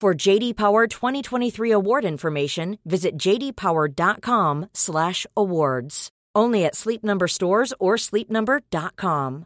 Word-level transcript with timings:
For 0.00 0.26
JD 0.26 0.56
Power 0.56 0.86
2023 0.86 1.72
award 1.72 2.04
information, 2.04 2.78
visit 2.84 3.16
jdpower.com/awards. 3.16 6.08
Only 6.36 6.64
at 6.64 6.76
Sleep 6.76 7.02
Number 7.02 7.26
stores 7.26 7.74
or 7.80 7.96
sleepnumber.com. 7.96 9.44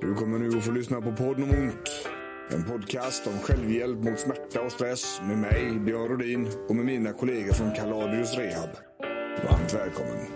Du 0.00 0.14
kommer 0.14 0.38
nu 0.38 0.58
att 0.58 0.64
få 0.64 0.72
lyssna 0.72 1.00
på 1.00 1.12
podden 1.12 1.42
om 1.42 1.50
ont. 1.50 2.08
En 2.50 2.64
podcast 2.64 3.26
om 3.26 3.38
självhjälp 3.38 3.98
mot 3.98 4.18
smärta 4.18 4.60
och 4.60 4.72
stress 4.72 5.20
med 5.24 5.38
mig, 5.38 5.80
Björn 5.80 6.08
Rodin 6.08 6.48
och 6.68 6.76
med 6.76 6.84
mina 6.84 7.12
kollegor 7.12 7.52
från 7.52 7.74
Kaladius 7.74 8.34
Rehab. 8.34 8.70
Varmt 9.50 9.74
välkommen. 9.74 10.26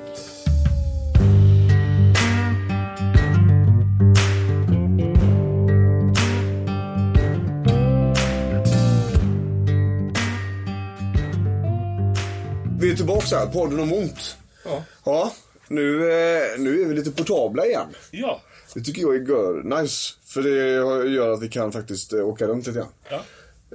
Vi 12.82 12.90
är 12.92 12.96
tillbaka 12.96 13.36
här, 13.38 13.46
podden 13.46 13.80
om 13.80 13.92
ont. 13.92 14.36
Ja. 14.64 14.84
Ja, 15.04 15.32
nu, 15.68 15.94
eh, 16.12 16.58
nu 16.58 16.82
är 16.82 16.86
vi 16.86 16.94
lite 16.94 17.10
portabla 17.10 17.66
igen. 17.66 17.88
Ja. 18.10 18.40
Det 18.74 18.80
tycker 18.80 19.02
jag 19.02 19.14
är 19.16 19.20
gör, 19.20 19.80
nice. 19.80 20.14
För 20.24 20.42
det 20.42 21.10
gör 21.10 21.30
att 21.30 21.42
vi 21.42 21.48
kan 21.48 21.72
faktiskt 21.72 22.12
eh, 22.12 22.20
åka 22.28 22.46
runt 22.46 22.66
lite 22.66 22.78
grann. 22.78 22.88
ja. 23.10 23.24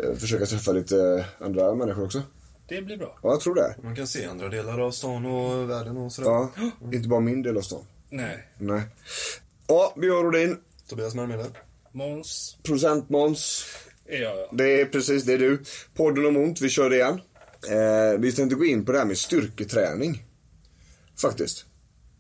Eh, 0.04 0.16
Försöka 0.18 0.46
träffa 0.46 0.72
lite 0.72 1.26
andra 1.40 1.76
människor 1.76 2.06
också. 2.06 2.22
Det 2.68 2.82
blir 2.82 2.98
bra. 2.98 3.20
Ja, 3.24 3.30
jag 3.30 3.40
tror 3.42 3.56
det. 3.56 3.76
Man 3.84 3.96
kan 3.96 4.08
se 4.08 4.26
andra 4.26 4.50
delar 4.50 4.80
av 4.80 4.92
stan 4.92 5.26
och 5.26 5.70
världen 5.70 5.98
och 5.98 6.12
sådär. 6.12 6.30
Ja, 6.30 6.50
inte 6.94 7.08
bara 7.10 7.20
min 7.20 7.42
del 7.44 7.58
av 7.58 7.62
stan. 7.62 7.86
Nej. 8.10 8.48
Nej. 8.58 8.82
Ja, 9.68 9.94
Björn 9.98 10.24
Rodin, 10.26 10.58
Tobias 10.90 11.16
Mermede. 11.16 11.46
Måns 11.92 12.58
producent 12.64 13.10
Måns. 13.10 13.66
jag, 14.06 14.22
ja. 14.38 14.50
Det 14.52 14.82
är 14.82 14.86
precis, 14.86 15.24
det 15.24 15.34
är 15.34 15.38
du. 15.38 15.64
Podden 15.96 16.26
om 16.26 16.38
ont, 16.38 16.62
vi 16.62 16.70
kör 16.70 16.90
det 16.90 16.96
igen. 16.96 17.22
Eh, 17.68 18.20
vi 18.20 18.32
tänkte 18.32 18.56
gå 18.56 18.66
in 18.66 18.86
på 18.86 18.92
det 18.92 18.98
här 18.98 19.06
med 19.06 19.18
styrketräning. 19.18 20.24
Faktiskt. 21.22 21.66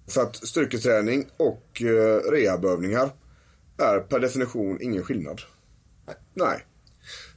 För 0.07 0.21
att 0.21 0.35
styrketräning 0.35 1.27
och 1.37 1.81
eh, 1.81 2.31
rehabövningar 2.31 3.09
är 3.77 3.99
per 3.99 4.19
definition 4.19 4.81
ingen 4.81 5.03
skillnad. 5.03 5.41
Nej. 6.33 6.65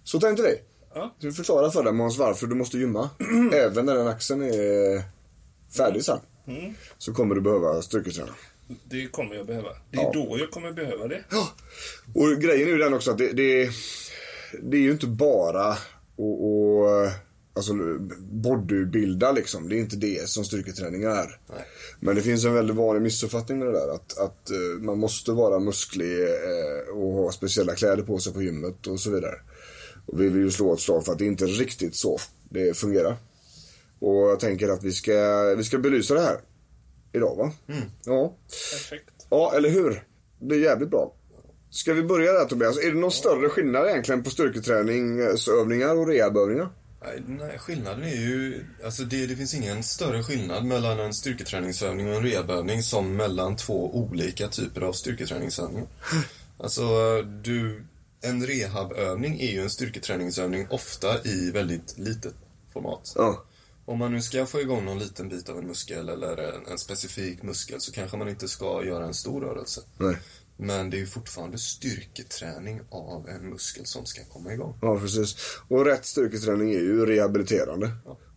Så 0.05 0.21
tänkte 0.21 0.43
vi. 0.43 0.61
Ja. 0.95 1.15
Så 1.19 1.27
vi 1.27 1.33
förklarar 1.33 1.71
för 1.71 1.83
dig 1.83 1.93
Måns 1.93 2.19
varför 2.19 2.47
du 2.47 2.55
måste 2.55 2.79
gymma. 2.79 3.11
Även 3.53 3.87
när 3.87 3.95
den 3.95 4.07
axeln 4.09 4.43
är 4.43 5.03
färdig 5.77 6.05
sen. 6.05 6.19
Så 6.99 7.15
kommer 7.15 7.35
du 7.35 7.41
behöva 7.41 7.83
styrketräna. 7.83 8.35
Det 8.85 9.07
kommer 9.07 9.35
jag 9.35 9.47
behöva. 9.47 9.69
Det 9.91 9.99
är 9.99 10.03
Ja. 10.03 10.11
då 10.15 10.39
jag 10.39 10.51
kommer 10.51 10.73
behöva 10.73 11.09
det. 11.09 11.25
Ja. 11.31 11.49
Och 12.15 12.41
grejen 12.41 12.69
är 12.69 12.73
ju 12.73 12.79
den 12.79 12.95
också 12.95 13.11
att 13.11 13.19
det, 13.19 13.33
det, 13.33 13.71
det 14.63 14.77
är 14.77 14.81
ju 14.81 14.91
inte 14.91 15.07
bara 15.07 15.65
att, 15.71 15.79
alltså, 17.61 17.99
bodybuilda 18.21 19.33
liksom. 19.33 19.69
Det 19.69 19.77
är 19.77 19.79
inte 19.79 19.97
det 19.97 20.29
som 20.29 20.45
styrketräning 20.45 21.03
är. 21.03 21.41
Nej. 21.49 21.67
Men 22.01 22.15
det 22.15 22.23
finns 22.23 22.45
en 22.45 22.55
väldigt 22.55 22.77
vanlig 22.77 23.03
missuppfattning 23.03 23.59
med 23.59 23.69
det 23.69 23.73
där. 23.73 23.95
Att, 23.95 24.19
att 24.19 24.51
eh, 24.51 24.81
man 24.81 24.99
måste 24.99 25.33
vara 25.33 25.59
musklig 25.59 26.23
eh, 26.23 26.95
och 26.95 27.13
ha 27.13 27.33
speciella 27.33 27.75
kläder 27.75 28.03
på 28.03 28.19
sig 28.19 28.33
på 28.33 28.43
gymmet 28.43 28.87
och 28.87 29.01
så 29.01 29.11
vidare. 29.11 29.35
Och 30.07 30.21
vi 30.21 30.29
vill 30.29 30.43
ju 30.43 30.51
slå 30.51 30.75
ett 30.75 30.81
slag 30.81 31.05
för 31.05 31.13
att 31.13 31.19
det 31.19 31.27
inte 31.27 31.45
är 31.45 31.49
riktigt 31.49 31.95
så 31.95 32.19
det 32.49 32.77
fungerar. 32.77 33.17
Och 33.99 34.17
jag 34.17 34.41
tänker 34.41 34.69
att 34.69 34.85
vi 34.85 34.93
ska, 34.93 35.43
vi 35.57 35.65
ska 35.65 35.79
belysa 35.79 36.15
det 36.15 36.21
här 36.21 36.41
idag 37.13 37.37
va? 37.37 37.53
Ja. 38.05 38.37
Perfekt. 38.73 39.27
Ja, 39.31 39.53
eller 39.57 39.71
hur? 39.71 40.05
Det 40.41 40.55
är 40.55 40.59
jävligt 40.59 40.91
bra. 40.91 41.15
Ska 41.71 41.93
vi 41.93 42.03
börja 42.03 42.33
där 42.33 42.45
Tobias? 42.45 42.79
Är 42.79 42.93
det 42.93 42.99
någon 42.99 43.13
större 43.13 43.49
skillnad 43.49 43.89
egentligen 43.89 44.23
på 44.23 44.31
styrketräningsövningar 44.31 45.97
och 45.97 46.09
rehabövningar? 46.09 46.69
Nej, 47.27 47.59
skillnaden 47.59 48.05
är 48.05 48.17
ju... 48.17 48.65
Alltså 48.85 49.05
det, 49.05 49.27
det 49.27 49.37
finns 49.37 49.55
ingen 49.55 49.83
större 49.83 50.23
skillnad 50.23 50.65
mellan 50.65 51.01
en 51.01 51.15
styrketräningsövning 51.15 52.09
och 52.09 52.17
en 52.17 52.23
rehabövning 52.23 52.83
som 52.83 53.17
mellan 53.17 53.57
två 53.57 53.97
olika 53.97 54.49
typer 54.49 54.81
av 54.81 54.93
styrketräningsövningar. 54.93 55.87
Alltså, 56.59 56.83
du... 57.23 57.85
En 58.23 58.47
rehabövning 58.47 59.41
är 59.41 59.53
ju 59.53 59.63
en 59.63 59.71
styrketräningsövning 59.71 60.67
ofta 60.71 61.25
i 61.25 61.51
väldigt 61.51 61.99
litet 61.99 62.35
format. 62.73 63.13
Ja. 63.17 63.45
Om 63.85 63.99
man 63.99 64.13
nu 64.13 64.23
ska 64.23 64.47
få 64.47 64.61
igång 64.61 64.85
någon 64.85 64.99
liten 64.99 65.29
bit 65.29 65.49
av 65.49 65.59
en 65.59 65.67
muskel 65.67 66.09
eller 66.09 66.37
en, 66.37 66.67
en 66.67 66.79
specifik 66.79 67.43
muskel 67.43 67.81
så 67.81 67.93
kanske 67.93 68.17
man 68.17 68.29
inte 68.29 68.49
ska 68.49 68.85
göra 68.85 69.05
en 69.05 69.15
stor 69.15 69.41
rörelse. 69.41 69.81
Nej. 69.99 70.17
Men 70.63 70.91
det 70.91 70.97
är 70.97 70.99
ju 70.99 71.07
fortfarande 71.07 71.59
styrketräning 71.59 72.81
av 72.91 73.29
en 73.29 73.51
muskel 73.51 73.87
som 73.87 74.07
ska 74.07 74.25
komma 74.25 74.53
igång. 74.53 74.79
Ja, 74.83 74.99
precis. 74.99 75.37
Och 75.69 75.85
rätt 75.85 76.07
styrketräning 76.07 76.71
är 76.71 76.81
ju 76.81 77.07
rehabiliterande. 77.07 77.91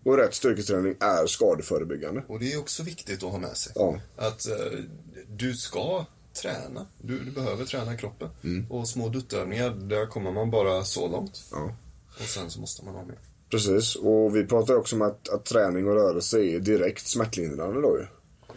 Och 0.04 0.18
rätt 0.18 0.34
styrketräning 0.34 0.96
är 1.00 1.28
skadeförebyggande. 1.28 2.24
Och 2.28 2.40
det 2.40 2.54
är 2.54 2.60
också 2.60 2.84
viktigt 2.84 3.24
att 3.24 3.32
ha 3.32 3.40
med 3.40 3.58
sig. 3.58 3.74
Ja. 3.76 4.00
Att 4.16 4.48
eh, 4.48 4.80
du 5.28 5.54
ska 5.54 6.06
träna. 6.42 6.88
Du, 7.02 7.20
du 7.20 7.32
behöver 7.32 7.66
träna 7.66 7.98
kroppen. 7.98 8.30
Och 8.70 8.88
små 8.88 9.10
duttövningar, 9.10 9.70
där 9.70 10.06
kommer 10.06 10.32
man 10.32 10.52
bara 10.52 10.84
så 10.84 11.08
långt. 11.08 11.44
Ja. 11.52 11.76
Och 12.22 12.28
sen 12.28 12.50
så 12.50 12.60
måste 12.60 12.86
man 12.86 12.96
ha 12.96 13.06
mer. 13.06 13.18
Precis. 13.50 13.96
Och 13.96 14.36
vi 14.36 14.46
pratar 14.46 14.76
också 14.76 14.96
om 14.96 15.02
att, 15.02 15.30
att 15.30 15.46
träning 15.46 15.88
och 15.88 15.96
rörelse 15.96 16.40
är 16.40 16.60
direkt 16.60 17.08
smärtlindrande 17.08 17.82
då 17.82 17.98
ju. 17.98 18.06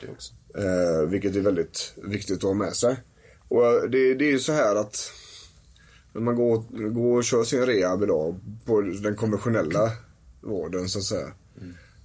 Det 0.00 0.12
också. 0.12 0.32
Eh, 0.58 1.08
vilket 1.08 1.36
är 1.36 1.40
väldigt 1.40 1.94
viktigt 1.96 2.36
att 2.36 2.42
ha 2.42 2.54
med 2.54 2.76
sig. 2.76 2.96
Och 3.48 3.66
eh, 3.66 3.82
det, 3.82 4.14
det 4.14 4.24
är 4.24 4.30
ju 4.30 4.38
så 4.38 4.52
här 4.52 4.76
att 4.76 5.12
när 6.12 6.20
man 6.20 6.36
går, 6.36 6.64
går 6.90 7.16
och 7.16 7.24
kör 7.24 7.44
sin 7.44 7.66
rehab 7.66 8.02
idag 8.02 8.40
på 8.64 8.80
den 8.80 9.16
konventionella 9.16 9.92
vården 10.40 10.88
så 10.88 10.98
att 10.98 11.04
säga. 11.04 11.32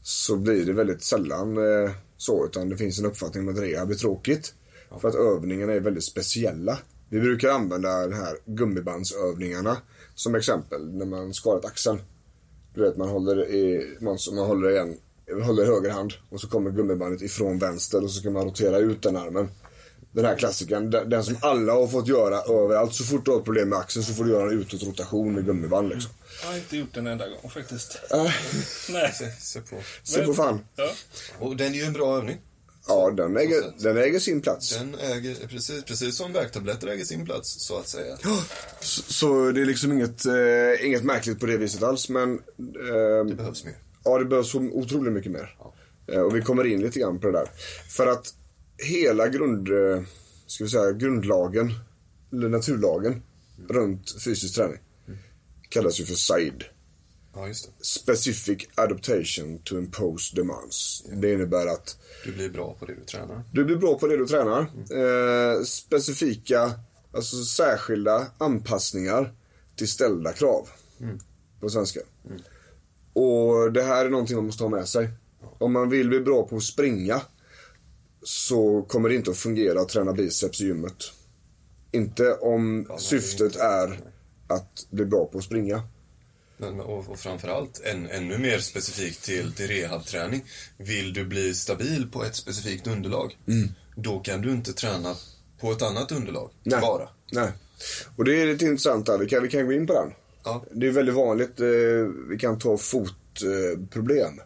Så 0.02 0.36
blir 0.36 0.66
det 0.66 0.74
väldigt 0.74 1.04
sällan 1.04 1.58
eh, 1.58 1.92
så 2.18 2.46
utan 2.46 2.70
det 2.70 2.78
finns 2.78 3.00
en 3.00 3.06
uppfattning 3.06 3.48
om 3.48 3.54
att 3.54 3.62
rehab 3.62 3.92
är 3.92 3.96
tråkigt. 3.96 4.54
För 5.02 5.08
att 5.08 5.16
övningarna 5.16 5.74
är 5.74 5.80
väldigt 5.80 6.04
speciella. 6.04 6.80
Vi 7.10 7.20
brukar 7.20 7.50
använda 7.50 8.00
den 8.00 8.14
här 8.14 8.38
gummibandsövningarna 8.46 9.78
som 10.16 10.36
exempel 10.36 10.94
när 10.94 11.06
man 11.06 11.34
skadat 11.34 11.66
axeln. 11.66 12.02
Du 12.74 12.82
vet 12.82 12.98
man 12.98 13.10
håller 13.10 13.50
i, 13.50 13.96
man, 14.02 14.18
man 14.36 14.46
håller 14.46 14.70
i 14.70 14.78
en, 14.78 14.98
håller 15.44 15.64
i 15.64 15.66
höger 15.66 15.90
hand 15.90 16.14
och 16.30 16.42
så 16.42 16.50
kommer 16.50 16.72
gummibandet 16.72 17.22
ifrån 17.22 17.60
vänster 17.60 18.04
och 18.04 18.12
så 18.12 18.20
ska 18.20 18.30
man 18.30 18.46
rotera 18.46 18.78
ut 18.78 19.02
den 19.02 19.16
armen. 19.16 19.48
Den 20.14 20.26
här 20.26 20.36
klassikern, 20.36 20.90
den, 20.90 21.10
den 21.10 21.24
som 21.24 21.38
alla 21.42 21.74
har 21.74 21.88
fått 21.88 22.08
göra 22.08 22.42
överallt. 22.42 22.94
Så 22.94 23.04
fort 23.04 23.26
du 23.26 23.32
har 23.32 23.38
ett 23.38 23.44
problem 23.46 23.70
med 23.70 23.80
axeln 23.80 24.06
så 24.06 24.14
får 24.14 24.24
du 24.24 24.32
göra 24.32 24.52
en 24.52 24.60
utåtrotation 24.60 25.34
med 25.34 25.46
gummiband 25.46 25.90
liksom. 25.90 26.12
Jag 26.42 26.50
har 26.50 26.58
inte 26.58 26.78
gjort 26.78 26.94
den 26.94 27.08
en 27.08 27.12
enda 27.14 27.28
gång 27.28 27.50
faktiskt. 27.52 28.00
Äh, 28.12 28.24
Nej. 28.90 29.14
Se, 29.20 29.32
se 29.40 29.62
på. 29.62 29.76
se 30.04 30.24
på 30.26 30.34
fan. 30.34 30.60
Ja. 30.76 30.90
Och 31.40 31.56
den 31.56 31.74
är 31.74 31.78
ju 31.78 31.84
en 31.84 31.94
bra 31.94 32.18
övning. 32.18 32.38
Ja, 32.88 33.12
den 33.12 33.38
äger, 33.38 33.64
den 33.78 33.98
äger 33.98 34.20
sin 34.20 34.42
plats. 34.42 34.78
Den 34.78 34.96
äger, 35.00 35.48
precis, 35.48 35.84
precis 35.84 36.18
som 36.18 36.34
värktabletter 36.34 36.88
äger 36.88 37.06
sin 37.06 37.26
plats, 37.26 37.66
så 37.68 37.78
att 37.78 37.88
säga. 37.88 38.18
Så, 38.82 39.02
så 39.14 39.52
det 39.52 39.62
är 39.62 39.66
liksom 39.66 39.92
inget, 39.92 40.26
eh, 40.26 40.86
inget 40.86 41.04
märkligt 41.04 41.40
på 41.40 41.46
det 41.46 41.58
viset 41.58 41.84
alls. 41.84 42.10
Men 42.10 42.34
eh, 42.34 43.26
Det 43.28 43.36
behövs 43.36 43.66
mer. 43.66 43.76
Ja, 44.04 44.18
det 44.20 44.26
behövs 44.26 44.52
så 44.52 44.58
otroligt 44.60 45.14
mycket 45.14 45.32
mer. 45.32 45.56
Eh, 46.12 46.20
Och 46.22 46.36
vi 46.36 46.42
kommer 46.42 46.66
in 46.68 46.82
lite 46.82 47.00
grann 47.00 47.20
på 47.20 47.28
det 47.28 47.34
där. 47.34 47.48
För 47.90 48.08
att 48.08 48.34
hela 48.82 49.28
ska 50.48 50.64
vi 50.64 50.70
säga, 50.70 50.92
grundlagen, 50.92 51.74
eller 52.32 52.50
naturlagen, 52.50 53.24
runt 53.70 54.24
fysisk 54.26 54.56
träning. 54.56 54.80
Kallas 55.70 56.00
ju 56.00 56.06
för 56.06 56.16
SAID. 56.16 56.64
Ja, 57.34 57.48
just 57.48 57.66
det. 57.66 57.86
Specific 57.86 58.68
Adaptation 58.76 59.60
to 59.64 59.78
Impose 59.78 60.36
Demands. 60.36 61.04
Det 61.12 61.34
innebär 61.34 61.68
att 61.68 61.98
Du 62.26 62.32
blir 62.32 62.50
bra 62.50 62.74
på 62.80 62.86
det 62.86 62.96
du 62.96 63.04
tränar. 63.04 63.44
du 63.54 63.66
blir 63.66 63.76
bra 63.76 64.00
på 64.00 64.08
det 64.08 64.18
du 64.18 64.28
tränar. 64.28 64.60
Eh, 64.92 65.64
specifika, 65.64 66.72
alltså 67.14 67.44
särskilda 67.44 68.28
anpassningar 68.38 69.34
till 69.76 69.88
ställda 69.88 70.34
krav. 70.34 70.70
På 71.60 71.70
svenska. 71.70 72.00
Och 73.14 73.72
det 73.72 73.84
här 73.84 74.06
är 74.06 74.10
någonting 74.10 74.36
man 74.36 74.46
måste 74.46 74.64
ha 74.64 74.70
med 74.70 74.88
sig. 74.88 75.10
Om 75.58 75.74
man 75.74 75.90
vill 75.90 76.10
bli 76.10 76.20
bra 76.20 76.48
på 76.48 76.58
att 76.58 76.64
springa 76.64 77.22
så 78.24 78.82
kommer 78.82 79.10
det 79.10 79.16
inte 79.16 79.32
att 79.32 79.38
fungera 79.38 79.82
att 79.82 79.90
träna 79.90 80.14
biceps 80.14 80.62
i 80.62 80.66
gymmet. 80.66 81.12
Inte 81.92 82.34
om 82.34 82.82
nej, 82.82 83.00
syftet 83.00 83.42
inte. 83.42 83.64
är 83.64 84.00
att 84.48 84.88
bli 84.90 85.06
bra 85.06 85.26
på 85.26 85.38
att 85.38 85.44
springa. 85.44 85.84
Men, 86.58 86.80
och, 86.80 87.10
och 87.10 87.20
framförallt, 87.20 87.82
än, 87.86 88.10
ännu 88.10 88.38
mer 88.38 88.60
specifikt 88.60 89.24
till, 89.24 89.54
till 89.54 89.68
rehabträning. 89.68 90.46
Vill 90.78 91.14
du 91.14 91.26
bli 91.26 91.54
stabil 91.54 92.08
på 92.12 92.24
ett 92.24 92.36
specifikt 92.36 92.88
underlag, 92.88 93.38
då 93.96 94.20
kan 94.20 94.42
du 94.42 94.52
inte 94.52 94.74
träna 94.74 95.16
på 95.60 95.72
ett 95.72 95.82
annat 95.82 96.12
underlag 96.12 96.52
Nej. 96.64 96.82
bara. 96.82 97.10
Nej. 97.32 97.52
Och 98.16 98.26
det 98.26 98.42
är 98.42 98.46
lite 98.46 98.66
intressant 98.66 99.08
här. 99.08 99.18
Vi 99.18 99.28
kan, 99.28 99.44
vi 99.44 99.50
kan 99.50 99.66
gå 99.66 99.74
in 99.74 99.88
på 99.88 99.94
den. 99.94 100.14
Ja. 100.44 100.66
Det 100.72 100.88
är 100.88 100.92
väldigt 100.92 101.16
vanligt. 101.16 101.60
Eh, 101.60 101.68
vi 102.30 102.38
kan 102.40 102.60
ta 102.60 102.78
fotproblem. 102.78 104.40
Eh. 104.40 104.46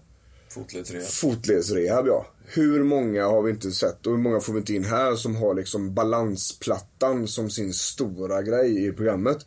Fotledsrehab. 0.50 1.07
Fotledsrehab, 1.07 2.07
ja. 2.07 2.25
Hur 2.45 2.83
många 2.83 3.25
har 3.25 3.42
vi 3.42 3.51
inte 3.51 3.71
sett 3.71 4.07
och 4.07 4.13
hur 4.13 4.19
många 4.19 4.39
får 4.39 4.53
vi 4.53 4.59
inte 4.59 4.74
in 4.74 4.86
här 4.86 5.15
som 5.15 5.36
har 5.36 5.53
liksom 5.53 5.94
balansplattan 5.94 7.27
som 7.27 7.50
sin 7.50 7.74
stora 7.74 8.42
grej 8.42 8.88
i 8.88 8.92
programmet. 8.92 9.38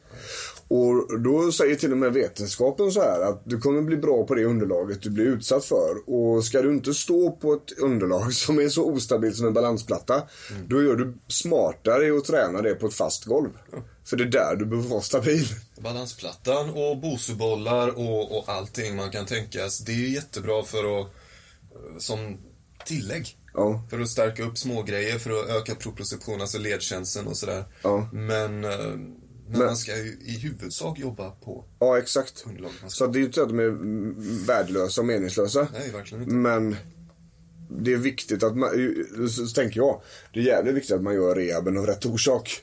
Och 0.68 1.20
då 1.20 1.52
säger 1.52 1.76
till 1.76 1.92
och 1.92 1.98
med 1.98 2.12
vetenskapen 2.12 2.92
så 2.92 3.00
här 3.00 3.20
att 3.20 3.42
du 3.44 3.60
kommer 3.60 3.82
bli 3.82 3.96
bra 3.96 4.26
på 4.26 4.34
det 4.34 4.44
underlaget 4.44 5.02
du 5.02 5.10
blir 5.10 5.24
utsatt 5.24 5.64
för. 5.64 5.96
Och 6.06 6.44
ska 6.44 6.62
du 6.62 6.72
inte 6.72 6.94
stå 6.94 7.30
på 7.30 7.52
ett 7.52 7.78
underlag 7.78 8.32
som 8.34 8.58
är 8.58 8.68
så 8.68 8.84
ostabilt 8.84 9.36
som 9.36 9.46
en 9.46 9.52
balansplatta, 9.52 10.14
mm. 10.14 10.68
då 10.68 10.82
gör 10.82 10.96
du 10.96 11.14
smartare 11.28 12.16
att 12.18 12.24
träna 12.24 12.62
det 12.62 12.74
på 12.74 12.86
ett 12.86 12.94
fast 12.94 13.24
golv. 13.24 13.50
Mm. 13.72 13.84
För 14.04 14.16
det 14.16 14.24
är 14.24 14.28
där 14.28 14.56
du 14.56 14.66
behöver 14.66 14.88
vara 14.88 15.00
stabil. 15.00 15.46
Balansplattan 15.80 16.70
och 16.70 16.98
bosubollar 16.98 17.88
och, 17.88 18.38
och 18.38 18.48
allting 18.48 18.96
man 18.96 19.10
kan 19.10 19.26
tänkas. 19.26 19.78
Det 19.78 19.92
är 19.92 20.08
jättebra 20.08 20.62
för 20.62 21.00
att, 21.00 21.06
som 21.98 22.38
tillägg. 22.88 23.37
Ja. 23.55 23.82
För 23.90 24.00
att 24.00 24.08
stärka 24.08 24.43
upp 24.43 24.58
små 24.58 24.82
grejer 24.82 25.19
för 25.19 25.31
att 25.31 25.49
öka 25.49 25.75
proprioception, 25.75 26.40
alltså 26.40 26.58
ledkänseln 26.58 27.26
och 27.26 27.37
sådär. 27.37 27.64
Ja. 27.82 28.08
Men, 28.12 28.64
eh, 28.64 28.70
men, 29.50 29.58
man 29.58 29.76
ska 29.76 29.96
ju 29.96 30.19
i 30.25 30.38
huvudsak 30.38 30.99
jobba 30.99 31.31
på 31.31 31.64
Ja, 31.79 31.99
exakt. 31.99 32.44
underlag. 32.46 32.70
Så 32.87 33.06
det 33.06 33.19
är 33.19 33.20
ju 33.20 33.26
inte 33.26 33.43
att 33.43 33.49
de 33.49 33.58
är 33.58 33.76
värdelösa 34.46 35.00
och 35.00 35.06
meningslösa. 35.06 35.69
Nej, 35.73 35.90
verkligen 35.90 36.23
inte. 36.23 36.35
Men 36.35 36.76
det 37.70 37.93
är 37.93 37.96
viktigt 37.96 38.43
att 38.43 38.56
man, 38.56 38.70
så 39.31 39.46
tänker 39.46 39.81
jag, 39.81 40.02
det 40.32 40.40
är 40.40 40.44
jävligt 40.44 40.75
viktigt 40.75 40.96
att 40.96 41.02
man 41.02 41.14
gör 41.14 41.35
rehaben 41.35 41.79
av 41.79 41.87
rätt 41.87 42.06
orsak. 42.06 42.62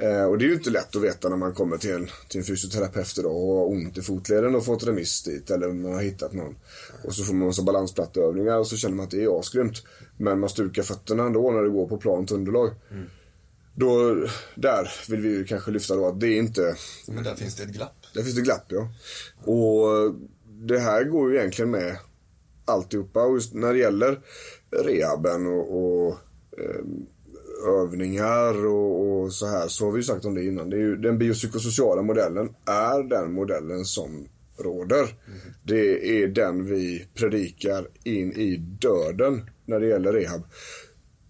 Eh, 0.00 0.24
och 0.24 0.38
det 0.38 0.44
är 0.44 0.48
ju 0.48 0.54
inte 0.54 0.70
lätt 0.70 0.96
att 0.96 1.02
veta 1.02 1.28
när 1.28 1.36
man 1.36 1.54
kommer 1.54 1.78
till 1.78 1.92
en, 1.92 2.08
till 2.28 2.40
en 2.40 2.46
fysioterapeut 2.46 3.16
då 3.16 3.28
och 3.30 3.56
har 3.56 3.66
ont 3.66 3.98
i 3.98 4.02
fotleden 4.02 4.54
och 4.54 4.64
fått 4.64 4.86
remiss 4.86 5.22
dit 5.22 5.50
eller 5.50 5.68
man 5.68 5.92
har 5.92 6.02
hittat 6.02 6.32
någon. 6.32 6.56
Och 7.04 7.14
så 7.14 7.24
får 7.24 7.34
man 7.34 7.46
massa 7.46 7.62
balansplatteövningar 7.62 8.56
och 8.56 8.66
så 8.66 8.76
känner 8.76 8.96
man 8.96 9.04
att 9.04 9.10
det 9.10 9.24
är 9.24 9.40
asgrymt. 9.40 9.82
Men 10.16 10.40
man 10.40 10.48
stukar 10.48 10.82
fötterna 10.82 11.22
ändå 11.26 11.50
när 11.50 11.62
det 11.62 11.68
går 11.68 11.88
på 11.88 11.96
plant 11.96 12.30
underlag. 12.30 12.70
Då, 13.74 14.14
där 14.54 14.92
vill 15.08 15.20
vi 15.20 15.28
ju 15.28 15.44
kanske 15.44 15.70
lyfta 15.70 15.96
då 15.96 16.06
att 16.06 16.20
det 16.20 16.26
är 16.26 16.38
inte 16.38 16.76
Men 17.06 17.24
där 17.24 17.34
finns 17.34 17.56
det 17.56 17.62
ett 17.62 17.68
glapp. 17.72 18.06
där 18.14 18.22
finns 18.22 18.34
det 18.34 18.42
glapp 18.42 18.64
ja. 18.68 18.88
Och 19.52 20.14
det 20.46 20.78
här 20.78 21.04
går 21.04 21.30
ju 21.32 21.38
egentligen 21.38 21.70
med 21.70 21.98
alltihopa. 22.64 23.22
Och 23.22 23.34
just 23.34 23.54
när 23.54 23.72
det 23.72 23.78
gäller 23.78 24.20
rehaben 24.70 25.46
och, 25.46 25.78
och 25.78 26.16
eh, 26.58 26.84
övningar 27.66 28.66
och, 28.66 29.20
och 29.22 29.32
så 29.32 29.46
här 29.46 29.68
så 29.68 29.84
har 29.84 29.92
vi 29.92 29.98
ju 29.98 30.02
sagt 30.02 30.24
om 30.24 30.34
det 30.34 30.44
innan. 30.44 30.70
Det 30.70 30.76
är 30.76 30.80
ju, 30.80 30.96
den 30.96 31.18
biopsykosociala 31.18 32.02
modellen 32.02 32.54
är 32.64 33.02
den 33.02 33.32
modellen 33.32 33.84
som 33.84 34.28
råder. 34.58 35.14
Det 35.62 36.22
är 36.22 36.28
den 36.28 36.64
vi 36.64 37.06
predikar 37.14 37.88
in 38.04 38.32
i 38.32 38.56
döden 38.56 39.50
när 39.66 39.80
det 39.80 39.86
gäller 39.86 40.12
rehab. 40.12 40.42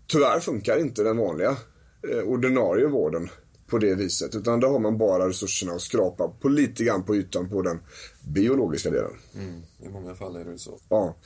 Tyvärr 0.06 0.40
funkar 0.40 0.80
inte 0.80 1.02
den 1.02 1.16
vanliga 1.16 1.56
eh, 2.12 2.18
ordinarie 2.18 2.86
vården 2.86 3.28
på 3.66 3.78
det 3.78 3.94
viset. 3.94 4.34
Utan 4.34 4.60
där 4.60 4.68
har 4.68 4.78
man 4.78 4.98
bara 4.98 5.28
resurserna 5.28 5.72
att 5.72 5.80
skrapa 5.80 6.28
på 6.28 6.48
lite 6.48 6.84
grann 6.84 7.02
på 7.02 7.16
ytan 7.16 7.48
på 7.48 7.62
den 7.62 7.78
biologiska 8.28 8.90
delen. 8.90 9.16
Mm. 9.34 9.62
I 9.82 9.88
många 9.88 10.14
fall 10.14 10.36
är 10.36 10.44
det 10.44 10.58
så. 10.58 10.78
Ja. 10.88 11.16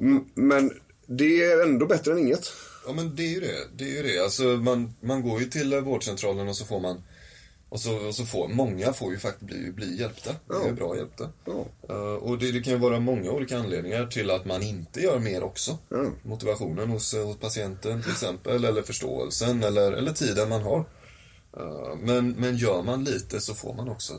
Mm, 0.00 0.24
Men 0.34 0.70
det 1.06 1.44
är 1.44 1.62
ändå 1.62 1.86
bättre 1.86 2.12
än 2.12 2.18
inget. 2.18 2.52
Ja, 2.86 2.92
men 2.92 3.16
det 3.16 3.22
är 3.22 3.30
ju 3.30 3.40
det. 3.40 3.68
Det 3.76 3.84
är 3.84 3.96
ju 3.96 4.02
det. 4.02 4.24
Alltså, 4.24 4.42
man, 4.42 4.94
man 5.00 5.22
går 5.22 5.40
ju 5.40 5.46
till 5.46 5.72
eh, 5.72 5.80
vårdcentralen 5.80 6.48
och 6.48 6.56
så 6.56 6.64
får 6.64 6.80
man... 6.80 7.02
Och 7.68 7.80
så, 7.80 8.06
och 8.06 8.14
så 8.14 8.24
får, 8.24 8.48
många 8.48 8.92
får 8.92 9.12
ju 9.12 9.18
faktiskt 9.18 9.46
bli, 9.46 9.72
bli 9.72 10.00
hjälpta. 10.00 10.36
Ja. 10.48 10.64
Är 10.64 10.72
bra 10.72 10.96
hjälpta. 10.96 11.30
Ja. 11.44 11.66
Eh, 11.88 12.14
och 12.14 12.38
det, 12.38 12.52
det 12.52 12.60
kan 12.60 12.72
ju 12.72 12.78
vara 12.78 13.00
många 13.00 13.30
olika 13.30 13.58
anledningar 13.58 14.06
till 14.06 14.30
att 14.30 14.44
man 14.44 14.62
inte 14.62 15.00
gör 15.00 15.18
mer 15.18 15.42
också. 15.42 15.78
Ja. 15.88 16.10
Motivationen 16.22 16.90
hos, 16.90 17.14
eh, 17.14 17.26
hos 17.26 17.36
patienten 17.36 18.02
till 18.02 18.12
exempel, 18.12 18.64
eller 18.64 18.82
förståelsen, 18.82 19.62
eller, 19.64 19.92
eller 19.92 20.12
tiden 20.12 20.48
man 20.48 20.62
har. 20.62 20.78
Eh, 21.56 21.96
men, 22.00 22.30
men 22.30 22.56
gör 22.56 22.82
man 22.82 23.04
lite 23.04 23.40
så 23.40 23.54
får 23.54 23.74
man 23.74 23.88
också... 23.88 24.12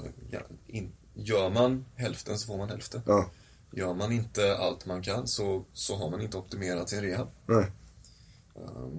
In, 0.68 0.92
gör 1.14 1.50
man 1.50 1.86
hälften 1.96 2.38
så 2.38 2.48
får 2.48 2.58
man 2.58 2.70
hälften. 2.70 3.02
Ja. 3.06 3.30
Gör 3.72 3.94
man 3.94 4.12
inte 4.12 4.58
allt 4.58 4.86
man 4.86 5.02
kan 5.02 5.28
så, 5.28 5.66
så 5.74 5.96
har 5.96 6.10
man 6.10 6.22
inte 6.22 6.38
optimerat 6.38 6.90
sin 6.90 7.02
rehab. 7.02 7.28
Nej. 7.46 7.66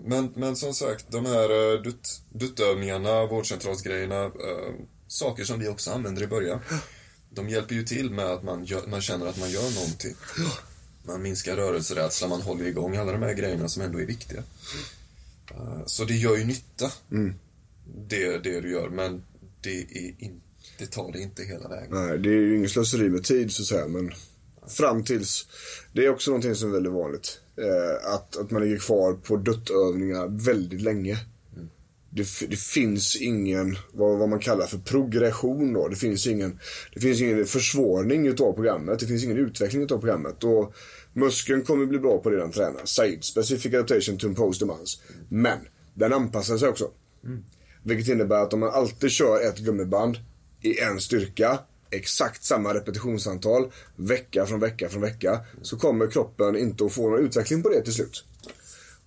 Men, 0.04 0.32
men 0.36 0.56
som 0.56 0.74
sagt, 0.74 1.06
de 1.10 1.26
här 1.26 1.82
dutt, 1.82 2.22
duttövningarna, 2.32 3.26
vårdcentralsgrejerna, 3.26 4.24
eh, 4.24 4.74
saker 5.08 5.44
som 5.44 5.60
vi 5.60 5.68
också 5.68 5.90
använder 5.90 6.22
i 6.22 6.26
början. 6.26 6.60
De 7.30 7.48
hjälper 7.48 7.74
ju 7.74 7.82
till 7.82 8.10
med 8.10 8.26
att 8.26 8.42
man, 8.42 8.64
gör, 8.64 8.86
man 8.86 9.00
känner 9.00 9.26
att 9.26 9.38
man 9.38 9.50
gör 9.50 9.74
någonting. 9.74 10.14
Man 11.02 11.22
minskar 11.22 11.56
rörelserädsla, 11.56 12.28
man 12.28 12.42
håller 12.42 12.64
igång 12.64 12.96
alla 12.96 13.12
de 13.12 13.22
här 13.22 13.34
grejerna 13.34 13.68
som 13.68 13.82
ändå 13.82 13.98
är 13.98 14.06
viktiga. 14.06 14.42
Eh, 15.50 15.82
så 15.86 16.04
det 16.04 16.14
gör 16.14 16.36
ju 16.36 16.44
nytta, 16.44 16.92
det, 18.08 18.38
det 18.38 18.60
du 18.60 18.70
gör, 18.70 18.88
men 18.88 19.22
det, 19.60 19.80
är 19.80 20.14
in, 20.18 20.40
det 20.78 20.86
tar 20.86 21.12
det 21.12 21.20
inte 21.20 21.42
hela 21.42 21.68
vägen. 21.68 21.88
Nej, 21.90 22.18
det 22.18 22.28
är 22.28 22.40
ju 22.40 22.56
ingen 22.56 22.68
slöseri 22.68 23.08
med 23.08 23.24
tid 23.24 23.52
så 23.52 23.62
att 23.62 23.68
säga. 23.68 23.88
Men 23.88 24.12
fram 24.66 25.04
tills. 25.04 25.46
Det 25.92 26.04
är 26.04 26.10
också 26.10 26.30
någonting 26.30 26.54
som 26.54 26.68
är 26.68 26.72
väldigt 26.72 26.92
vanligt. 26.92 27.40
Eh, 27.58 28.12
att, 28.14 28.36
att 28.36 28.50
man 28.50 28.62
ligger 28.62 28.78
kvar 28.78 29.12
på 29.12 29.36
duttövningar 29.36 30.44
väldigt 30.46 30.80
länge. 30.82 31.18
Det, 32.10 32.22
f- 32.22 32.42
det 32.48 32.56
finns 32.58 33.16
ingen, 33.16 33.76
vad, 33.92 34.18
vad 34.18 34.28
man 34.28 34.38
kallar 34.38 34.66
för 34.66 34.78
progression 34.78 35.72
då. 35.72 35.88
Det 35.88 35.96
finns 35.96 36.26
ingen, 36.26 36.58
det 36.94 37.00
finns 37.00 37.20
ingen 37.20 37.46
försvårning 37.46 38.26
utav 38.26 38.52
programmet. 38.52 38.98
Det 39.00 39.06
finns 39.06 39.24
ingen 39.24 39.36
utveckling 39.36 39.82
utav 39.82 39.98
programmet. 39.98 40.44
Och 40.44 40.74
muskeln 41.12 41.62
kommer 41.62 41.86
bli 41.86 41.98
bra 41.98 42.18
på 42.18 42.30
det 42.30 42.36
den 42.36 42.50
tränar. 42.50 42.80
SAID, 42.84 43.24
Specific 43.24 43.74
Adaptation 43.74 44.18
to 44.18 44.26
Impose 44.26 44.60
Demands. 44.64 45.02
Men, 45.28 45.58
den 45.94 46.12
anpassar 46.12 46.58
sig 46.58 46.68
också. 46.68 46.90
Vilket 47.82 48.08
innebär 48.08 48.42
att 48.42 48.52
om 48.52 48.60
man 48.60 48.70
alltid 48.70 49.10
kör 49.10 49.48
ett 49.48 49.58
gummiband 49.58 50.16
i 50.62 50.80
en 50.80 51.00
styrka, 51.00 51.58
exakt 51.96 52.44
samma 52.44 52.74
repetitionsantal, 52.74 53.72
vecka 53.96 54.46
från 54.46 54.60
vecka 54.60 54.88
från 54.88 55.02
vecka, 55.02 55.40
så 55.62 55.76
kommer 55.76 56.06
kroppen 56.06 56.56
inte 56.56 56.84
att 56.84 56.92
få 56.92 57.10
någon 57.10 57.24
utveckling 57.24 57.62
på 57.62 57.68
det 57.68 57.82
till 57.82 57.94
slut. 57.94 58.24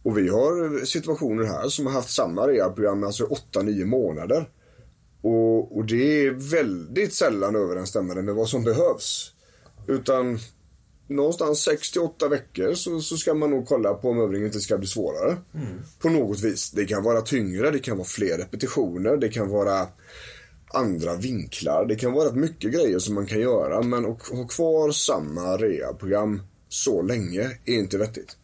Och 0.03 0.17
vi 0.17 0.29
har 0.29 0.85
situationer 0.85 1.43
här 1.43 1.69
som 1.69 1.85
har 1.85 1.93
haft 1.93 2.09
samma 2.09 2.47
rehabprogram, 2.47 3.03
alltså 3.03 3.25
8-9 3.53 3.85
månader. 3.85 4.49
Och, 5.21 5.77
och 5.77 5.85
det 5.85 6.25
är 6.25 6.31
väldigt 6.31 7.13
sällan 7.13 7.55
överensstämmande 7.55 8.21
med 8.21 8.35
vad 8.35 8.49
som 8.49 8.63
behövs. 8.63 9.33
Utan 9.87 10.39
någonstans 11.07 11.67
6-8 11.67 12.29
veckor 12.29 12.73
så, 12.73 13.01
så 13.01 13.17
ska 13.17 13.33
man 13.33 13.49
nog 13.49 13.67
kolla 13.67 13.93
på 13.93 14.09
om 14.09 14.19
övningen 14.19 14.47
inte 14.47 14.59
ska 14.59 14.77
bli 14.77 14.87
svårare. 14.87 15.37
På 15.99 16.09
något 16.09 16.39
vis. 16.39 16.71
Det 16.71 16.85
kan 16.85 17.03
vara 17.03 17.21
tyngre, 17.21 17.71
det 17.71 17.79
kan 17.79 17.97
vara 17.97 18.07
fler 18.07 18.37
repetitioner, 18.37 19.17
det 19.17 19.29
kan 19.29 19.49
vara 19.49 19.87
andra 20.73 21.15
vinklar. 21.15 21.85
Det 21.85 21.95
kan 21.95 22.13
vara 22.13 22.27
rätt 22.27 22.35
mycket 22.35 22.73
grejer 22.73 22.99
som 22.99 23.15
man 23.15 23.25
kan 23.25 23.39
göra. 23.39 23.81
Men 23.81 24.05
att 24.05 24.27
ha 24.27 24.47
kvar 24.47 24.91
samma 24.91 25.57
rehabprogram 25.57 26.41
så 26.69 27.01
länge 27.01 27.57
är 27.65 27.73
inte 27.73 27.97
vettigt. 27.97 28.37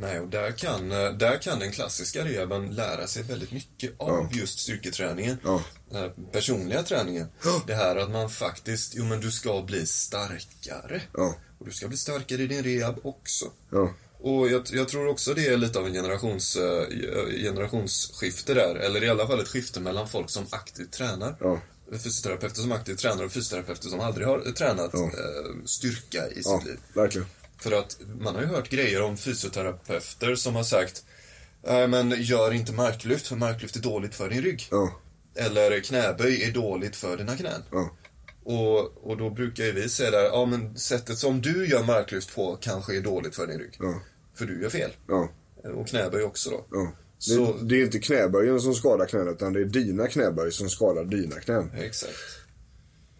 Nej, 0.00 0.20
och 0.20 0.28
där 0.28 0.50
kan, 0.50 0.92
eh, 0.92 1.12
där 1.12 1.42
kan 1.42 1.58
den 1.58 1.72
klassiska 1.72 2.24
rehaben 2.24 2.74
lära 2.74 3.06
sig 3.06 3.22
väldigt 3.22 3.52
mycket 3.52 4.00
av 4.00 4.28
just 4.32 4.58
styrketräningen. 4.58 5.36
Ja. 5.44 5.62
Den 5.90 6.00
här 6.00 6.12
personliga 6.32 6.82
träningen. 6.82 7.26
Det 7.66 7.74
här 7.74 7.96
att 7.96 8.10
man 8.10 8.30
faktiskt, 8.30 8.92
jo 8.96 9.04
men 9.04 9.20
du 9.20 9.30
ska 9.30 9.62
bli 9.62 9.86
starkare. 9.86 11.02
Ja. 11.12 11.34
Och 11.58 11.66
du 11.66 11.72
ska 11.72 11.88
bli 11.88 11.96
starkare 11.96 12.42
i 12.42 12.46
din 12.46 12.62
rehab 12.62 13.00
också. 13.02 13.44
Ja. 13.70 13.94
Och 14.20 14.48
jag, 14.48 14.62
jag 14.72 14.88
tror 14.88 15.08
också 15.08 15.34
det 15.34 15.46
är 15.46 15.56
lite 15.56 15.78
av 15.78 15.86
en 15.86 15.92
generations, 15.92 16.56
eh, 16.56 16.84
generationsskifte 17.42 18.54
där. 18.54 18.74
Eller 18.74 19.04
i 19.04 19.08
alla 19.08 19.26
fall 19.26 19.40
ett 19.40 19.48
skifte 19.48 19.80
mellan 19.80 20.08
folk 20.08 20.30
som 20.30 20.46
aktivt 20.50 20.92
tränar. 20.92 21.36
Ja. 21.40 21.60
Fysioterapeuter 21.92 22.60
som 22.60 22.72
aktivt 22.72 22.98
tränar 22.98 23.24
och 23.24 23.32
fysioterapeuter 23.32 23.88
som 23.88 24.00
aldrig 24.00 24.26
har 24.26 24.40
tränat 24.40 24.90
Ja. 24.92 25.04
eh, 25.04 25.64
styrka 25.64 26.28
i 26.30 26.34
sitt 26.34 26.46
Ja, 26.46 26.62
liv. 26.66 26.78
verkligen. 26.94 27.26
För 27.58 27.72
att 27.72 27.96
man 28.20 28.34
har 28.34 28.42
ju 28.42 28.48
hört 28.48 28.68
grejer 28.70 29.02
om 29.02 29.16
fysioterapeuter 29.16 30.34
som 30.34 30.54
har 30.56 30.64
sagt 30.64 31.04
Nej 31.66 31.88
men 31.88 32.22
gör 32.22 32.52
inte 32.52 32.72
marklyft 32.72 33.26
för 33.26 33.36
marklyft 33.36 33.76
är 33.76 33.80
dåligt 33.80 34.14
för 34.14 34.28
din 34.28 34.42
rygg. 34.42 34.68
Eller 35.34 35.80
knäböj 35.80 36.42
är 36.42 36.52
dåligt 36.52 36.96
för 36.96 37.16
dina 37.16 37.36
knän. 37.36 37.62
Ja, 38.48 38.80
Och, 38.80 39.10
och 39.10 39.16
då 39.16 39.30
brukar 39.30 39.64
ju 39.64 39.72
vi 39.72 39.88
säga 39.88 40.10
där, 40.10 40.24
ja 40.24 40.44
men 40.46 40.78
sättet 40.78 41.18
som 41.18 41.40
du 41.40 41.66
gör 41.68 41.84
marklyft 41.84 42.34
på 42.34 42.56
kanske 42.60 42.96
är 42.96 43.00
dåligt 43.00 43.36
för 43.36 43.46
din 43.46 43.58
rygg. 43.58 43.76
Ja. 43.80 44.00
För 44.34 44.44
du 44.44 44.62
gör 44.62 44.68
fel. 44.70 44.90
ja. 45.08 45.28
Och 45.74 45.86
knäböj 45.86 46.22
också 46.22 46.50
då. 46.50 46.64
ja. 46.72 46.92
Så- 47.18 47.52
Det, 47.52 47.64
det 47.68 47.80
är 47.80 47.84
inte 47.84 47.98
knäböjen 47.98 48.60
som 48.60 48.74
skadar 48.74 49.06
knän 49.06 49.28
utan 49.28 49.52
det 49.52 49.60
är 49.60 49.64
dina 49.64 50.06
knäböj 50.06 50.52
som 50.52 50.68
skadar 50.70 51.04
dina 51.04 51.40
knän. 51.40 51.70
Exakt. 51.76 52.12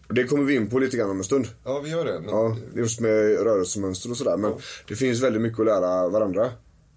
Det 0.09 0.25
kommer 0.25 0.45
vi 0.45 0.55
in 0.55 0.71
på 0.71 0.79
lite 0.79 0.97
grann 0.97 1.11
om 1.11 1.19
en 1.19 1.25
stund. 1.25 1.49
Ja, 1.65 1.81
vi 1.81 1.91
gör 1.91 2.05
det. 2.05 2.21
Men, 2.21 2.29
Ja, 2.31 2.57
just 2.77 3.01
med 3.01 3.11
rörelsemönster 3.43 4.11
och 4.11 4.17
sådär. 4.17 4.37
Men 4.37 4.53
det 4.89 4.97
finns 4.97 5.21
väldigt 5.23 5.43
mycket 5.43 5.61
att 5.61 5.67
lära 5.67 6.09
varandra. 6.09 6.51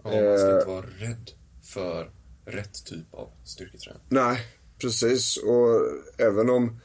ja, 0.03 0.09
man 0.11 0.37
ska 0.37 0.47
Eh, 0.49 0.55
inte 0.55 0.67
vara 0.67 0.85
rädd 0.99 1.31
för 1.63 2.11
rätt 2.45 2.85
typ 2.85 3.13
av 3.13 3.29
styrketräning. 3.45 4.01
Nej, 4.09 4.39
precis. 4.81 5.37
Och 5.37 5.79
även 6.17 6.49
om, 6.49 6.79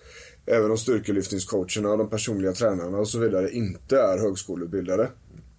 även 0.47 0.71
om 0.71 0.79
styrkelyftningscoacherna 0.79 1.91
och 1.91 1.99
de 1.99 2.11
personliga 2.11 2.53
tränarna 2.53 2.99
och 2.99 3.09
så 3.09 3.19
vidare 3.19 3.51
inte 3.51 4.01
är 4.01 4.19
högskoleutbildade, 4.19 5.09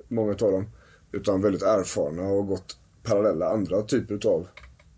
många 0.08 0.32
av 0.32 0.52
dem, 0.52 0.70
utan 1.12 1.42
väldigt 1.42 1.64
erfarna 1.64 2.22
och 2.22 2.36
har 2.36 2.44
gått 2.44 2.78
parallella 3.04 3.50
andra 3.50 3.82
typer 3.82 4.28
av 4.28 4.48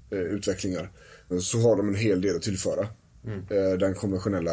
eh, 0.10 0.19
utvecklingar, 0.19 0.91
så 1.41 1.60
har 1.60 1.75
de 1.75 1.89
en 1.89 1.96
hel 1.96 2.22
del 2.22 2.36
att 2.36 2.41
tillföra. 2.41 2.88
Eh, 3.50 3.77
den 3.79 3.96
konventionella 3.96 4.51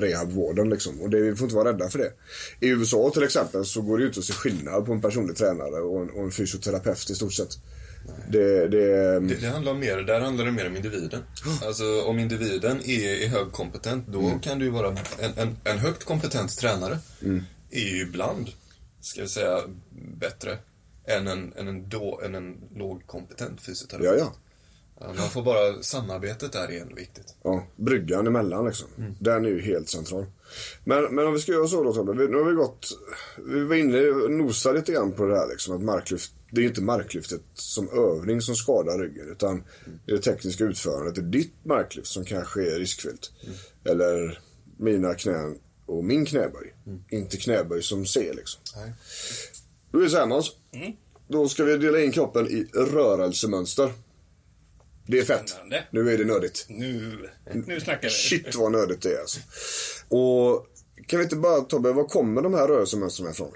rehabvården 0.00 0.70
liksom. 0.70 1.00
Och 1.00 1.10
det, 1.10 1.20
vi 1.20 1.36
får 1.36 1.44
inte 1.44 1.56
vara 1.56 1.68
rädda 1.68 1.88
för 1.88 1.98
det. 1.98 2.12
I 2.60 2.68
USA 2.68 3.10
till 3.10 3.22
exempel 3.22 3.64
så 3.64 3.82
går 3.82 3.96
det 3.96 4.02
ju 4.02 4.08
inte 4.08 4.20
att 4.20 4.24
se 4.24 4.32
skillnad 4.32 4.86
på 4.86 4.92
en 4.92 5.00
personlig 5.00 5.36
tränare 5.36 5.80
och 5.80 6.02
en, 6.02 6.10
och 6.10 6.24
en 6.24 6.30
fysioterapeut 6.30 7.10
i 7.10 7.14
stort 7.14 7.32
sett. 7.32 7.58
Det, 8.28 8.66
det, 8.68 9.20
Det, 9.20 9.34
det 9.40 9.46
handlar 9.48 9.74
mer, 9.74 9.96
där 9.96 10.20
handlar 10.20 10.44
det 10.44 10.52
mer 10.52 10.66
om 10.66 10.76
individen. 10.76 11.20
Alltså 11.66 12.02
om 12.02 12.18
individen 12.18 12.80
är, 12.84 13.22
är 13.24 13.28
högkompetent, 13.28 14.06
då 14.08 14.20
Mm. 14.20 14.40
kan 14.40 14.58
du 14.58 14.70
vara 14.70 14.88
en, 15.18 15.30
en, 15.36 15.56
en 15.64 15.78
högt 15.78 16.04
kompetent 16.04 16.58
tränare. 16.58 16.98
Mm. 17.22 17.42
Är 17.70 17.80
ju 17.96 18.02
ibland, 18.02 18.50
ska 19.00 19.20
vi 19.22 19.28
säga, 19.28 19.60
bättre 20.16 20.58
än 21.06 21.26
en, 21.28 21.52
än 21.56 21.68
en, 21.68 21.88
då, 21.88 22.20
än 22.24 22.34
en 22.34 22.56
lågkompetent 22.76 23.60
fysioterapeut. 23.62 24.18
ja, 24.18 24.32
ja. 25.00 25.12
Man 25.16 25.30
får 25.30 25.42
bara, 25.42 25.82
samarbetet 25.82 26.52
där 26.52 26.70
är 26.72 26.80
ändå 26.80 26.94
viktigt. 26.94 27.34
Ja, 27.42 27.66
bryggan 27.76 28.26
emellan 28.26 28.66
liksom. 28.66 28.88
Den 29.20 29.44
är 29.44 29.48
ju 29.48 29.60
helt 29.60 29.88
central. 29.88 30.26
Men, 30.84 31.14
men 31.14 31.26
om 31.26 31.32
vi 31.32 31.38
ska 31.40 31.52
göra 31.52 31.66
så 31.66 31.84
då 31.84 31.92
Tobbe. 31.92 32.12
Nu 32.14 32.36
har 32.36 32.44
vi 32.44 32.52
gått, 32.56 32.86
vi 33.46 33.64
var 33.64 33.76
inne 33.76 34.00
och 34.08 34.30
nosade 34.30 34.78
lite 34.78 34.92
grann 34.92 35.12
på 35.12 35.26
det 35.26 35.36
här 35.38 35.48
liksom. 35.48 35.76
Att 35.76 35.82
marklyft, 35.82 36.32
det 36.54 36.60
är 36.60 36.64
inte 36.64 36.82
marklyftet 36.82 37.40
som 37.54 37.88
övning 37.88 38.40
som 38.40 38.54
skadar 38.54 38.98
ryggen. 38.98 39.28
Utan 39.28 39.64
det 40.06 40.12
är 40.12 40.16
det 40.16 40.22
tekniska 40.22 40.64
utförandet. 40.64 41.14
Det 41.14 41.20
är 41.20 41.22
ditt 41.22 41.64
marklyft 41.64 42.08
som 42.08 42.24
kanske 42.24 42.74
är 42.74 42.78
riskfyllt. 42.78 43.32
Eller 43.84 44.40
mina 44.76 45.14
knän 45.14 45.58
och 45.86 46.04
min 46.04 46.26
knäböj. 46.26 46.74
Inte 47.10 47.36
knäböj 47.36 47.82
som 47.82 48.06
ser 48.06 48.34
liksom. 48.34 48.62
Nej. 48.76 48.92
Då 49.90 49.98
är 49.98 50.02
det 50.02 50.10
så 50.10 50.16
här 50.16 50.26
Måns. 50.26 50.52
Då 51.28 51.48
ska 51.48 51.64
vi 51.64 51.76
dela 51.76 52.00
in 52.00 52.12
kroppen 52.12 52.46
i 52.46 52.66
rörelsemönster. 52.74 53.92
Det 55.06 55.18
är 55.18 55.24
fett. 55.24 55.48
Spännande. 55.48 55.84
Nu 55.90 56.14
är 56.14 56.18
det 56.18 56.24
nördigt. 56.24 56.66
Nu, 56.68 57.28
nu 57.66 57.80
snackar 57.80 58.08
vi. 58.08 58.10
Shit 58.10 58.54
vad 58.54 58.72
nördigt 58.72 59.02
det 59.02 59.14
är 59.14 59.20
alltså. 59.20 59.40
Och 60.08 60.66
kan 61.06 61.18
vi 61.18 61.24
inte 61.24 61.36
bara 61.36 61.60
Tobbe, 61.60 61.92
var 61.92 62.04
kommer 62.04 62.42
de 62.42 62.54
här 62.54 62.68
rörelsemönstren 62.68 63.30
ifrån? 63.30 63.52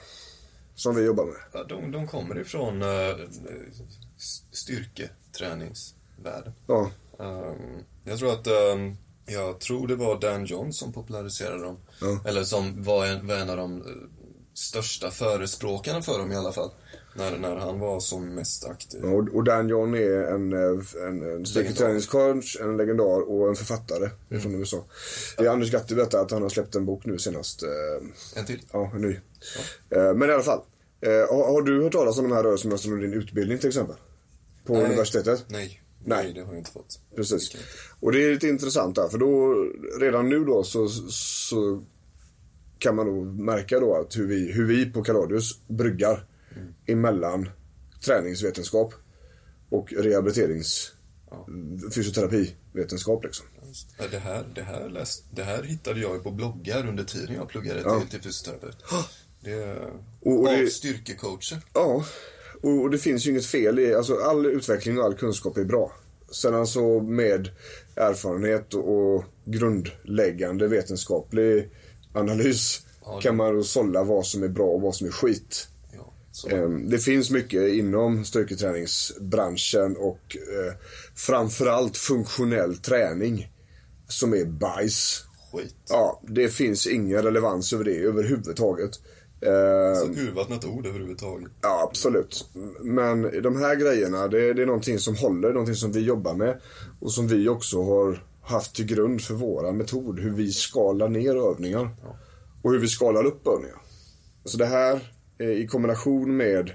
Som 0.79 0.97
vi 0.97 1.05
jobbar 1.05 1.25
med. 1.25 1.35
Ja, 1.53 1.65
de, 1.65 1.93
de 1.93 2.07
kommer 2.07 2.39
ifrån 2.39 2.83
uh, 2.83 3.17
styrketräningsvärlden. 4.53 6.53
Ja, 6.67 6.91
Ehm, 7.19 7.85
jag 8.05 8.19
tror 8.19 8.33
att, 8.33 8.47
ehm, 8.47 8.97
jag 9.27 9.61
tror 9.61 9.89
det 9.89 9.97
var 9.97 10.21
Dan 10.21 10.45
John 10.45 10.73
som 10.73 10.93
populariserade 10.93 11.65
dem. 11.65 11.77
Ja. 12.01 12.21
Eller 12.25 12.45
som 12.45 12.83
var 12.83 13.07
en, 13.07 13.27
var 13.27 13.37
en 13.37 13.51
av 13.51 13.57
de 13.57 13.83
eh, 13.83 13.87
största 14.59 15.11
förespråkarna 15.11 16.03
för 16.03 16.19
dem 16.19 16.33
i 16.33 16.37
alla 16.37 16.53
fall. 16.53 16.71
När, 17.15 17.39
när 17.39 17.57
han 17.57 17.79
var 17.81 18.01
som 18.01 18.35
mest 18.35 18.65
aktiv. 18.67 19.05
och, 19.05 19.29
och 19.35 19.45
Dan 19.45 19.69
John 19.69 19.95
är 19.95 20.23
en, 20.23 20.53
eh, 20.53 21.07
en, 21.09 21.23
en 21.33 21.47
styrketräningscoach, 21.47 22.57
en 22.61 22.77
legendar 22.77 23.31
och 23.31 23.49
en 23.49 23.55
författare 23.55 24.11
från 24.43 24.55
USA. 24.55 24.85
Det 25.37 25.45
är 25.45 25.51
Anders 25.51 25.71
Gatti 25.71 25.95
jag, 25.95 26.15
att 26.15 26.31
han 26.31 26.43
har 26.43 26.49
släppt 26.49 26.75
en 26.75 26.87
bok 26.87 27.05
nu 27.07 27.19
senast. 27.19 27.63
eh, 27.63 28.39
En 28.41 28.47
till. 28.47 28.61
Ja, 28.73 28.91
en 28.95 29.01
ny. 29.03 29.21
Eh, 29.91 30.15
Men 30.15 30.31
i 30.31 30.33
alla 30.33 30.43
fall. 30.43 30.61
Har, 31.31 31.53
har 31.53 31.63
du 31.63 31.83
hört 31.83 31.93
talas 31.93 32.19
om 32.19 32.29
de 32.29 32.35
här 32.35 32.43
rörelsemönstren 32.43 32.95
under 32.95 33.09
din 33.09 33.17
utbildning 33.19 33.59
till 33.59 33.69
exempel? 33.69 33.97
På 34.65 34.73
Nej. 34.73 34.85
universitetet? 34.85 35.45
Nej. 35.49 35.83
Nej. 36.05 36.25
Nej, 36.25 36.33
det 36.33 36.41
har 36.41 36.49
jag 36.49 36.59
inte 36.59 36.71
fått. 36.71 37.01
Precis. 37.17 37.57
Och 38.01 38.13
det 38.13 38.25
är 38.25 38.33
lite 38.33 38.49
intressant 38.49 38.97
där, 38.97 39.09
för 39.09 39.19
då, 39.19 39.55
redan 40.01 40.29
nu 40.29 40.45
då 40.45 40.65
så, 40.65 40.89
så 41.11 41.83
kan 42.79 42.97
man 42.97 43.07
då 43.07 43.25
märka 43.43 43.81
då 43.81 43.95
att 43.97 44.17
hur 44.17 44.27
vi, 44.27 44.53
hur 44.53 44.67
vi 44.67 44.87
på 44.87 45.03
Kaladius 45.05 45.59
bryggar 45.69 46.25
emellan 46.87 47.49
träningsvetenskap 48.05 48.95
och 49.71 49.93
rehabiliterings 49.93 50.93
Ja. 51.31 51.47
fysioterapivetenskap 51.95 53.25
liksom. 53.25 53.47
Det 54.11 54.19
här, 54.19 54.45
det, 54.55 54.63
här 54.63 54.89
läst, 54.89 55.25
det 55.31 55.43
här 55.43 55.63
hittade 55.63 56.01
jag 56.01 56.23
på 56.25 56.31
bloggar 56.31 56.89
under 56.89 57.05
tiden 57.05 57.35
jag 57.35 57.49
pluggade 57.49 57.81
Ja. 57.81 58.01
till, 58.01 58.09
till 58.09 58.21
fysioterapeut. 58.21 58.77
Det, 59.41 59.77
Och- 60.21 60.41
och 60.41 60.49
av 60.49 60.57
det- 60.59 60.71
styrkecoacher. 60.71 61.63
Ja, 61.75 62.05
och, 62.63 62.81
och 62.83 62.91
det 62.91 62.99
finns 62.99 63.27
ju 63.27 63.31
inget 63.31 63.47
fel 63.47 63.79
i, 63.79 63.95
alltså 63.95 64.15
all 64.17 64.47
utveckling 64.47 64.99
och 64.99 65.05
all 65.05 65.15
kunskap 65.15 65.57
är 65.57 65.65
bra. 65.65 65.93
Sen 66.31 66.55
alltså 66.55 67.01
med 67.01 67.49
erfarenhet 67.97 68.75
och, 68.75 69.15
och 69.15 69.25
grundläggande 69.45 70.69
vetenskaplig 70.69 71.71
analys 72.19 72.83
Ja, 73.05 73.21
kan 73.21 73.37
man 73.37 73.65
sålla 73.65 74.05
vad 74.05 74.27
som 74.27 74.43
är 74.43 74.49
bra 74.49 74.67
och 74.67 74.81
vad 74.81 74.95
som 74.95 75.07
är 75.07 75.11
skit. 75.11 75.69
Ja, 75.93 76.13
Ehm, 76.57 76.91
Det 76.91 76.99
finns 76.99 77.31
mycket 77.31 77.69
inom 77.73 78.25
styrketräningsbranschen 78.25 79.97
och 79.97 80.37
eh, 80.37 80.75
framförallt 81.15 81.97
funktionell 81.97 82.77
träning 82.77 83.53
som 84.09 84.35
är 84.35 84.45
bajs. 84.45 85.25
skit. 85.53 85.75
Ja, 85.89 86.21
det 86.29 86.49
finns 86.49 86.87
ingen 86.87 87.23
relevans 87.23 87.73
över 87.73 87.85
det 87.85 87.97
överhuvudtaget. 87.97 88.91
Ehm, 89.41 90.15
Så 90.15 90.21
urvattnat 90.21 90.65
ord 90.65 90.87
överhuvudtaget. 90.87 91.49
Ja, 91.63 91.89
absolut. 91.91 92.45
Men 92.81 93.43
de 93.43 93.57
här 93.61 93.75
grejerna, 93.77 94.29
det, 94.29 94.53
det 94.53 94.63
är 94.63 94.67
någonting 94.67 94.99
som 94.99 95.17
håller, 95.17 95.53
någonting 95.53 95.75
som 95.75 95.93
vi 95.93 96.01
jobbar 96.01 96.35
med. 96.35 96.61
Och 97.01 97.13
som 97.13 97.29
vi 97.29 97.49
också 97.49 97.83
har 97.83 98.25
haft 98.49 98.75
till 98.77 98.87
grund 98.87 99.21
för 99.23 99.35
våra 99.35 99.73
metod. 99.73 100.19
Hur 100.21 100.31
vi 100.35 100.53
skalar 100.53 101.09
ner 101.09 101.51
övningar. 101.51 101.91
Och 102.63 102.73
hur 102.73 102.79
vi 102.79 102.89
skalar 102.89 103.25
upp 103.25 103.47
övningar. 103.47 103.79
Så 104.45 104.59
det 104.59 104.67
här 104.67 105.13
eh, 105.39 105.51
i 105.51 105.67
kombination 105.67 106.37
med 106.37 106.71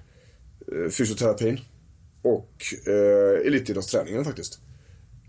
eh, 0.72 0.90
fysioterapin 0.92 1.60
och 2.22 2.54
eh, 2.88 3.48
elitidrottsträningen 3.48 4.26
faktiskt. 4.26 4.60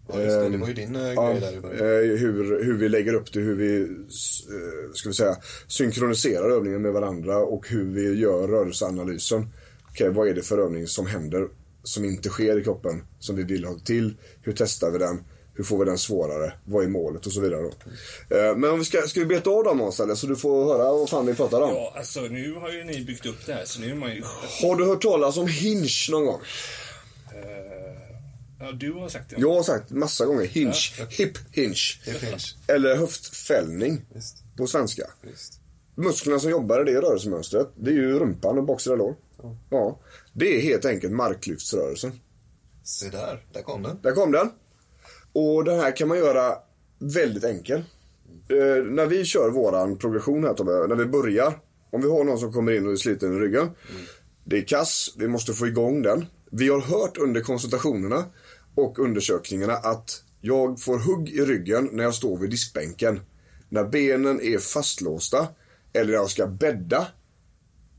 Ja, 0.09 0.21
just 0.23 0.41
det. 0.41 0.49
Det 0.49 0.57
var 0.59 0.69
ju 0.69 0.75
din 0.75 0.97
äh, 0.97 1.13
Ja, 1.13 1.31
grej 1.31 1.41
där 1.41 1.57
i 1.57 1.61
början. 1.61 1.81
eh, 1.81 2.19
hur, 2.19 2.65
hur 2.65 2.75
vi 2.77 2.89
lägger 2.89 3.15
upp 3.15 3.33
det, 3.33 3.41
hur 3.41 3.55
vi 3.55 3.81
eh, 3.83 4.93
ska 4.95 5.09
vi 5.09 5.15
säga, 5.15 5.37
synkroniserar 5.69 6.51
övningen 6.51 6.83
med 6.83 6.93
varandra 6.93 7.39
och 7.39 7.69
hur 7.69 7.85
vi 7.85 8.15
gör 8.21 8.49
rörelseanalysen. 8.49 9.47
Okej, 9.91 10.11
vad 10.11 10.29
är 10.29 10.35
det 10.35 10.43
för 10.43 10.59
övning 10.59 10.87
som 10.87 11.07
händer 11.07 11.49
som 11.83 12.05
inte 12.05 12.29
sker 12.29 12.59
i 12.61 12.65
kroppen 12.65 13.03
som 13.19 13.37
vi 13.37 13.43
vill 13.43 13.65
ha 13.65 13.79
till? 13.79 14.17
Hur 14.43 14.53
testar 14.57 14.91
vi 14.91 14.99
den? 14.99 15.19
Hur 15.57 15.65
får 15.65 15.79
vi 15.79 15.85
den 15.85 15.99
svårare? 15.99 16.53
Vad 16.65 16.85
är 16.85 16.89
målet? 16.89 17.27
Och 17.27 17.33
så 17.33 17.41
vidare. 17.41 17.63
Då. 17.63 18.37
Eh, 18.37 18.57
Men 18.57 18.71
om 18.71 18.79
vi 18.79 18.85
ska, 18.85 19.03
ska 19.03 19.21
vi 19.21 19.27
beta 19.27 19.51
av 19.51 19.65
dem 19.65 19.81
eller? 19.81 20.15
Så 20.15 20.27
du 20.27 20.37
får 20.37 20.65
höra 20.65 20.93
vad 20.93 21.11
fan 21.11 21.27
vi 21.27 21.35
pratar 21.35 21.61
om. 21.61 21.71
Ja, 21.75 21.93
alltså 21.97 22.21
nu 22.21 22.55
har 22.55 22.71
ju 22.73 22.85
ni 22.85 23.05
byggt 23.05 23.27
upp 23.27 23.47
det 23.47 23.53
här 23.55 23.65
så 23.65 23.81
nu 23.81 23.91
är 23.91 23.95
man 23.95 24.15
ju... 24.15 24.23
Har 24.63 24.77
du 24.77 24.85
hört 24.87 25.03
talas 25.03 25.37
om 25.37 25.47
hinge 25.49 25.89
någon 26.11 26.27
gång? 26.27 26.41
Eh, 27.35 28.67
ja, 28.67 28.73
du 28.73 28.93
har 28.93 29.09
sagt 29.09 29.31
det. 29.31 29.37
Jag 29.39 29.55
har 29.55 29.63
sagt 29.63 29.91
massa 29.91 30.27
gånger 30.27 30.45
hinge. 30.47 30.75
Hip 31.11 31.39
hinge. 31.53 31.77
Det 32.05 32.13
finns. 32.13 32.57
Eller 32.67 32.97
höftfällning 32.97 34.05
Visst. 34.15 34.37
på 34.57 34.67
svenska. 34.67 35.03
Visst. 35.23 35.61
Musklerna 35.95 36.39
som 36.39 36.51
jobbar 36.51 36.81
i 36.89 36.93
det 36.93 37.01
rörelsemönstret, 37.01 37.69
det 37.77 37.91
är 37.91 37.95
ju 37.95 38.19
rumpan 38.19 38.59
och 38.59 38.65
baksida 38.65 38.97
lår. 38.97 39.15
Ja. 39.71 39.99
Det 40.33 40.57
är 40.57 40.61
helt 40.63 40.85
enkelt 40.85 41.13
marklyftsrörelsen. 41.13 42.21
Se 42.85 43.09
där, 43.09 43.47
där 43.53 43.63
kom 43.63 43.83
den. 43.83 43.99
Där 44.03 44.13
kom 44.13 44.33
den. 44.33 44.51
Och 45.35 45.65
den 45.65 45.81
här 45.81 45.97
kan 45.97 46.09
man 46.09 46.19
göra 46.19 46.55
väldigt 46.99 47.45
enkel. 47.45 47.79
Eh, 48.49 48.85
när 48.85 49.07
vi 49.07 49.25
kör 49.25 49.51
våran 49.51 49.99
progression 49.99 50.45
här 50.45 50.55
Tobbe, 50.55 50.87
när 50.89 50.97
vi 50.97 51.07
börjar. 51.07 51.59
Om 51.91 52.03
vi 52.03 52.11
har 52.11 52.25
någon 52.25 52.39
som 52.39 52.53
kommer 52.53 52.73
in 52.73 52.87
och 52.87 52.93
är 52.93 52.97
sliten 52.97 53.37
i 53.37 53.39
ryggen. 53.39 53.71
Det 54.45 54.59
är 54.59 54.63
kass, 54.63 55.15
vi 55.19 55.29
måste 55.29 55.53
få 55.53 55.67
igång 55.67 56.03
den. 56.03 56.27
Vi 56.51 56.69
har 56.69 56.81
hört 56.81 57.17
under 57.17 57.41
konsultationerna 57.41 58.25
och 58.75 58.99
undersökningarna 58.99 59.73
att 59.73 60.23
jag 60.41 60.81
får 60.81 60.99
hugg 60.99 61.29
i 61.29 61.41
ryggen 61.41 61.89
när 61.93 62.05
jag 62.05 62.15
står 62.15 62.39
vid 62.39 62.51
diskbänken. 62.51 63.21
När 63.69 63.85
benen 63.85 64.41
är 64.41 64.59
fastlåsta 64.59 65.49
eller 65.93 66.07
när 66.07 66.19
jag 66.19 66.31
ska 66.31 66.47
bädda 66.47 67.07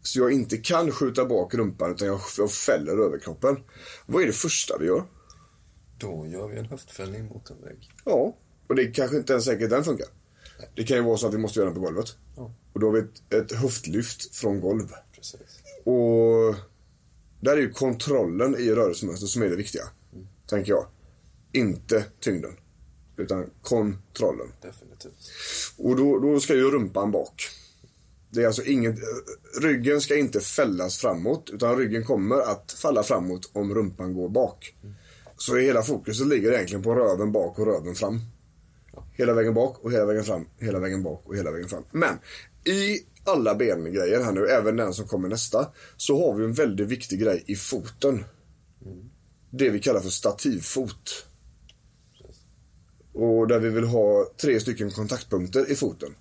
så 0.02 0.20
jag 0.20 0.32
inte 0.32 0.58
kan 0.58 0.92
skjuta 0.92 1.26
bak 1.26 1.54
rumpan 1.54 1.92
utan 1.92 2.08
jag, 2.08 2.20
jag 2.38 2.52
fäller 2.52 3.06
överkroppen. 3.06 3.58
Vad 4.06 4.24
är 4.24 4.28
det 4.28 4.34
första 4.34 4.78
vi 4.78 4.86
gör? 4.86 5.04
Då 5.98 6.28
gör 6.28 6.48
vi 6.48 6.58
en 6.58 6.66
höftfällning 6.66 7.26
mot 7.26 7.50
en 7.50 7.62
vägg. 7.62 7.90
Ja, 8.06 8.36
och 8.68 8.76
det 8.76 8.86
kanske 8.88 9.18
inte 9.18 9.34
ens 9.34 9.46
säkert 9.46 9.70
den 9.70 9.84
funkar. 9.84 10.08
Det 10.76 10.84
kan 10.84 10.98
ju 10.98 11.04
vara 11.04 11.18
så 11.18 11.28
att 11.28 11.34
vi 11.34 11.38
måste 11.38 11.60
göra 11.60 11.70
den 11.70 11.76
på 11.76 11.82
golvet. 11.82 12.16
Ja. 12.36 12.52
Och 12.74 12.80
då 12.80 12.88
har 12.88 12.94
vi 12.94 13.00
ett, 13.00 13.34
ett 13.34 13.52
höftlyft 13.52 14.36
från 14.36 14.60
golv. 14.60 14.94
Precis. 15.16 15.40
Och 15.84 16.56
där 17.40 17.52
är 17.52 17.58
ju 17.58 17.72
kontrollen 17.72 18.56
i 18.56 18.72
rörelsemönstret 18.72 19.30
som 19.30 19.42
är 19.42 19.50
det 19.50 19.56
viktiga. 19.56 19.84
Tänker 20.48 20.72
jag. 20.72 20.88
Inte 21.52 22.06
tyngden. 22.20 22.52
Utan 23.18 23.50
kontrollen. 23.62 24.48
Definitivt. 24.62 25.32
Och 25.78 25.96
då, 25.96 26.20
då 26.20 26.40
ska 26.40 26.56
ju 26.56 26.72
rumpan 26.72 27.12
bak. 27.12 27.50
Det 28.30 28.44
är 28.44 28.48
alltså 28.48 28.64
inget, 28.64 28.96
ryggen 29.62 30.02
ska 30.02 30.16
inte 30.16 30.40
fällas 30.40 30.98
framåt 30.98 31.50
utan 31.54 31.78
ryggen 31.78 32.04
kommer 32.04 32.36
att 32.36 32.72
falla 32.72 33.04
framåt 33.04 33.50
om 33.54 33.74
rumpan 33.74 34.14
går 34.14 34.30
bak. 34.30 34.76
Så 35.38 35.56
hela 35.56 35.84
fokuset 35.84 36.28
ligger 36.28 36.52
egentligen 36.52 36.84
på 36.84 36.96
röven 36.96 37.32
bak 37.32 37.60
och 37.60 37.66
röven 37.66 37.96
fram. 37.96 38.22
Hela 39.12 39.34
vägen 39.34 39.54
bak 39.54 39.80
och 39.82 39.92
hela 39.92 40.06
vägen 40.06 40.24
fram, 40.24 40.48
hela 40.60 40.80
vägen 40.80 41.04
bak 41.04 41.24
och 41.26 41.36
hela 41.36 41.52
vägen 41.52 41.70
fram. 41.70 41.84
Men 41.92 42.20
i 42.64 43.00
alla 43.24 43.56
bengrejer 43.56 44.24
här 44.24 44.32
nu, 44.32 44.48
även 44.48 44.76
den 44.76 44.94
som 44.94 45.08
kommer 45.08 45.30
nästa, 45.30 45.68
så 45.98 46.26
har 46.26 46.38
vi 46.38 46.46
en 46.46 46.54
väldigt 46.54 46.88
viktig 46.88 47.20
grej 47.20 47.44
i 47.48 47.56
foten. 47.56 48.24
Det 49.50 49.70
vi 49.70 49.80
kallar 49.80 50.00
för 50.00 50.10
stativfot. 50.10 51.26
Och 53.14 53.48
där 53.48 53.60
vi 53.60 53.70
vill 53.70 53.84
ha 53.84 54.32
tre 54.42 54.60
stycken 54.60 54.92
kontaktpunkter 54.92 55.72
i 55.72 55.76
foten. 55.76 56.16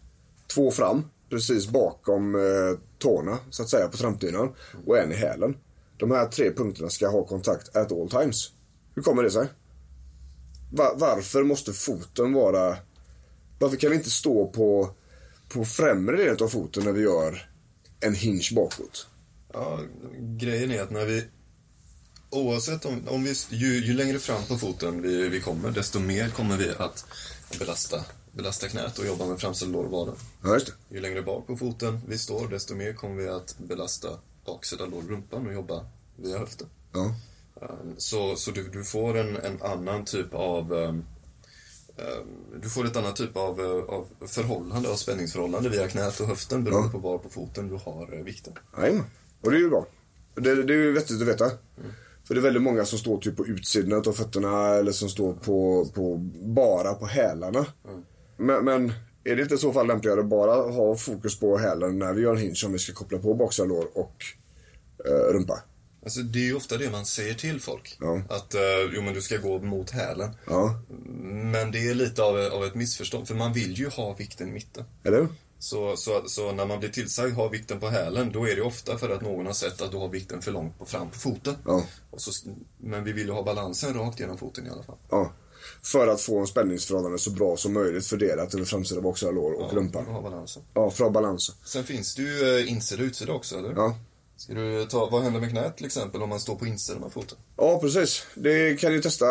Två 0.54 0.71
fram, 0.71 1.02
precis 1.30 1.68
bakom 1.68 2.35
eh, 2.35 2.78
tårna, 2.99 3.38
så 3.50 3.62
att 3.62 3.68
säga, 3.68 3.88
på 3.88 3.97
trampdynan. 3.97 4.54
Och 4.87 4.99
en 4.99 5.12
i 5.12 5.14
hälen. 5.14 5.56
De 5.97 6.11
här 6.11 6.26
tre 6.26 6.52
punkterna 6.52 6.90
ska 6.90 7.09
ha 7.09 7.25
kontakt 7.25 7.76
at 7.76 7.92
all 7.92 8.11
times. 8.11 8.52
Hur 8.94 9.02
kommer 9.02 9.22
det 9.22 9.30
sig? 9.30 9.48
Va- 10.72 10.94
varför 10.96 11.42
måste 11.44 11.72
foten 11.72 12.32
vara... 12.32 12.76
Varför 13.58 13.76
kan 13.76 13.90
vi 13.90 13.96
inte 13.96 14.10
stå 14.10 14.46
på, 14.46 14.90
på 15.48 15.64
främre 15.64 16.16
delen 16.16 16.36
av 16.42 16.48
foten 16.48 16.84
när 16.84 16.92
vi 16.92 17.02
gör 17.02 17.50
en 18.00 18.14
hinge 18.14 18.48
bakåt? 18.54 19.06
Ja, 19.52 19.80
grejen 20.18 20.70
är 20.70 20.82
att 20.82 20.90
när 20.90 21.06
vi... 21.06 21.24
Oavsett 22.30 22.84
om, 22.84 23.08
om 23.08 23.24
vi... 23.24 23.34
Ju, 23.50 23.86
ju 23.86 23.94
längre 23.94 24.18
fram 24.18 24.42
på 24.48 24.58
foten 24.58 25.02
vi, 25.02 25.28
vi 25.28 25.40
kommer, 25.40 25.70
desto 25.70 25.98
mer 26.00 26.28
kommer 26.28 26.56
vi 26.56 26.70
att 26.78 27.04
belasta, 27.58 28.04
belasta 28.32 28.68
knät 28.68 28.98
och 28.98 29.06
jobba 29.06 29.26
med 29.26 29.40
framsida 29.40 29.70
lår 29.70 29.84
och 29.84 29.90
vaden. 29.90 30.14
Ja. 30.42 30.58
Ju 30.88 31.00
längre 31.00 31.22
bak 31.22 31.46
på 31.46 31.56
foten 31.56 32.00
vi 32.08 32.18
står, 32.18 32.48
desto 32.48 32.74
mer 32.74 32.92
kommer 32.92 33.22
vi 33.22 33.28
att 33.28 33.58
belasta 33.58 34.08
baksida 34.46 34.86
lår 34.86 34.98
och 34.98 35.08
rumpan 35.10 35.46
och 35.46 35.52
jobba 35.52 35.86
via 36.16 36.38
höften. 36.38 36.66
Ja. 36.92 37.14
Um, 37.68 37.94
Så, 37.99 38.37
så 38.37 38.50
du, 38.50 38.68
du 38.68 38.85
får 38.85 39.16
en, 39.16 39.37
en 39.37 39.62
annan 39.62 40.04
typ 40.04 40.35
av 40.35 40.73
um, 40.73 40.88
um, 40.88 41.04
du 42.62 42.68
får 42.68 42.85
ett 42.87 42.97
annat 42.97 43.16
typ 43.16 43.37
av, 43.37 43.61
uh, 43.61 43.85
av 43.85 44.06
förhållande, 44.26 44.88
av 44.88 44.94
spänningsförhållande 44.94 45.68
via 45.68 45.88
knät 45.88 46.21
och 46.21 46.26
höften 46.26 46.64
beroende 46.64 46.88
Ja. 46.88 46.92
på 46.92 46.99
var 46.99 47.18
på 47.18 47.28
foten 47.28 47.68
du 47.68 47.75
har 47.75 48.14
uh, 48.14 48.25
vikten. 48.25 48.52
Jajamän. 48.78 49.04
Och 49.40 49.50
det 49.50 49.56
är 49.56 49.61
ju 49.61 49.68
bra. 49.71 49.87
Det, 50.35 50.62
det 50.62 50.73
är 50.75 50.76
ju 50.78 50.92
vettigt 50.92 51.23
att 51.23 51.28
veta. 51.28 51.50
För 52.25 52.35
det 52.35 52.40
är 52.40 52.42
väldigt 52.42 52.62
många 52.62 52.85
som 52.85 52.99
står 52.99 53.18
typ 53.18 53.37
på 53.37 53.47
utsidan 53.47 54.02
av 54.06 54.12
fötterna 54.12 54.68
eller 54.68 54.92
som 54.92 55.09
står 55.09 55.33
på, 55.33 55.87
på 55.94 56.16
bara 56.42 56.94
på 56.94 57.06
hälarna. 57.06 57.66
Men, 58.37 58.64
men 58.64 58.92
är 59.25 59.37
det 59.37 59.42
inte 59.42 59.54
i 59.54 59.59
så 59.59 59.73
fall 59.73 59.87
lämpligare 59.87 60.21
att 60.21 60.26
bara 60.26 60.55
ha 60.55 60.96
fokus 60.96 61.40
på 61.40 61.59
hälen 61.59 61.98
när 61.98 62.12
vi 62.14 62.22
gör 62.22 62.33
en 62.33 62.38
hinge 62.38 62.55
om 62.66 62.72
vi 62.72 62.79
ska 62.79 62.92
koppla 62.92 63.18
på 63.18 63.35
baksida 63.35 63.68
lår 63.68 63.87
och 63.94 64.24
eh, 65.07 65.33
rumpa? 65.33 65.62
Alltså 66.04 66.20
det 66.20 66.38
är 66.38 66.44
ju 66.44 66.54
ofta 66.54 66.76
det 66.78 66.90
man 66.90 67.06
säger 67.06 67.34
till 67.34 67.60
folk. 67.60 67.96
Ja. 68.00 68.22
Att 68.28 68.54
uh, 68.54 68.60
jo 68.94 69.02
men 69.02 69.14
du 69.14 69.22
ska 69.22 69.36
gå 69.36 69.58
mot 69.58 69.90
hälen. 69.90 70.30
Ja, 70.46 70.80
Men 71.52 71.70
det 71.70 71.88
är 71.88 71.94
lite 71.94 72.22
av, 72.22 72.36
av 72.36 72.64
ett 72.64 72.74
missförstånd 72.74 73.28
för 73.28 73.34
man 73.34 73.52
vill 73.52 73.78
ju 73.78 73.88
ha 73.88 74.14
vikten 74.14 74.48
i 74.48 74.52
mitten. 74.52 74.84
eller? 75.04 75.28
Så, 75.58 75.96
så, 75.96 76.22
så 76.26 76.52
när 76.52 76.66
man 76.66 76.78
blir 76.78 76.88
tillsagd 76.88 77.34
ha 77.34 77.48
vikten 77.48 77.80
på 77.80 77.88
hälen, 77.88 78.32
då 78.32 78.48
är 78.48 78.56
det 78.56 78.62
ofta 78.62 78.98
för 78.98 79.10
att 79.10 79.22
någon 79.22 79.46
har 79.46 79.52
sett 79.52 79.82
att 79.82 79.90
du 79.90 79.96
har 79.96 80.08
vikten 80.08 80.42
för 80.42 80.52
långt 80.52 80.78
på 80.78 80.86
fram 80.86 81.10
på 81.10 81.18
foten. 81.18 81.54
Ja. 81.66 81.84
Och 82.10 82.20
så, 82.20 82.48
men 82.78 83.04
vi 83.04 83.12
vill 83.12 83.26
ju 83.26 83.32
ha 83.32 83.42
balansen 83.42 83.94
rakt 83.94 84.20
genom 84.20 84.38
foten 84.38 84.66
i 84.66 84.70
alla 84.70 84.82
fall. 84.82 84.96
Ja. 85.10 85.32
För 85.82 86.08
att 86.08 86.20
få 86.20 86.38
en 86.38 86.46
spänningsförhållande 86.46 87.18
så 87.18 87.30
bra 87.30 87.56
som 87.56 87.72
möjligt 87.72 88.06
fördelat 88.06 88.54
över 88.54 88.64
framsida 88.64 89.00
baksida 89.00 89.30
lår 89.32 89.52
och 89.52 89.68
Ja, 89.72 89.76
rumpan. 89.76 90.06
Ha 90.06 90.22
balansen. 90.22 90.62
Ja, 90.74 90.90
för 90.90 91.04
att 91.04 91.08
ha 91.08 91.20
balansen. 91.20 91.54
Sen 91.64 91.84
finns 91.84 92.14
det 92.14 92.22
ju 92.22 92.58
eh, 92.58 92.70
insida 92.72 93.02
och 93.02 93.06
utsida 93.06 93.32
också, 93.32 93.58
eller? 93.58 93.72
Ja. 93.76 93.98
Ska 94.44 94.54
du 94.54 94.87
ta, 94.87 95.09
vad 95.12 95.22
händer 95.22 95.40
med 95.40 95.50
knät 95.50 95.76
till 95.76 95.87
exempel 95.87 96.22
om 96.22 96.28
man 96.28 96.40
står 96.40 96.57
på 96.57 96.66
insidan 96.66 97.04
av 97.04 97.11
foten? 97.11 97.38
Ja, 97.57 97.78
precis. 97.80 98.26
Det 98.35 98.80
kan 98.80 98.92
ni 98.92 99.02
testa. 99.02 99.26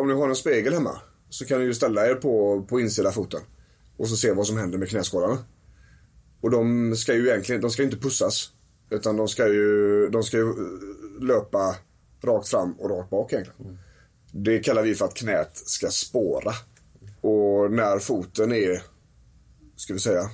Om 0.00 0.08
ni 0.08 0.14
har 0.14 0.28
en 0.28 0.36
spegel 0.36 0.74
hemma 0.74 1.00
så 1.28 1.44
kan 1.44 1.58
ni 1.60 1.64
ju 1.64 1.74
ställa 1.74 2.06
er 2.06 2.14
på, 2.14 2.62
på 2.68 2.80
insida 2.80 3.12
foten. 3.12 3.40
Och 3.96 4.08
så 4.08 4.16
se 4.16 4.32
vad 4.32 4.46
som 4.46 4.56
händer 4.56 4.78
med 4.78 4.88
knäskålarna. 4.88 5.38
Och 6.40 6.50
de 6.50 6.96
ska 6.96 7.14
ju 7.14 7.28
egentligen, 7.28 7.60
de 7.60 7.70
ska 7.70 7.82
inte 7.82 7.96
pussas. 7.96 8.50
Utan 8.90 9.16
de 9.16 9.28
ska 9.28 9.48
ju, 9.48 10.08
de 10.08 10.22
ska 10.22 10.36
ju 10.36 10.54
löpa 11.20 11.76
rakt 12.24 12.48
fram 12.48 12.72
och 12.72 12.90
rakt 12.90 13.10
bak 13.10 13.32
egentligen. 13.32 13.78
Det 14.32 14.58
kallar 14.58 14.82
vi 14.82 14.94
för 14.94 15.04
att 15.04 15.14
knät 15.14 15.50
ska 15.54 15.88
spåra. 15.88 16.52
Och 17.20 17.72
när 17.72 17.98
foten 17.98 18.52
är, 18.52 18.82
ska 19.76 19.92
vi 19.92 20.00
säga, 20.00 20.30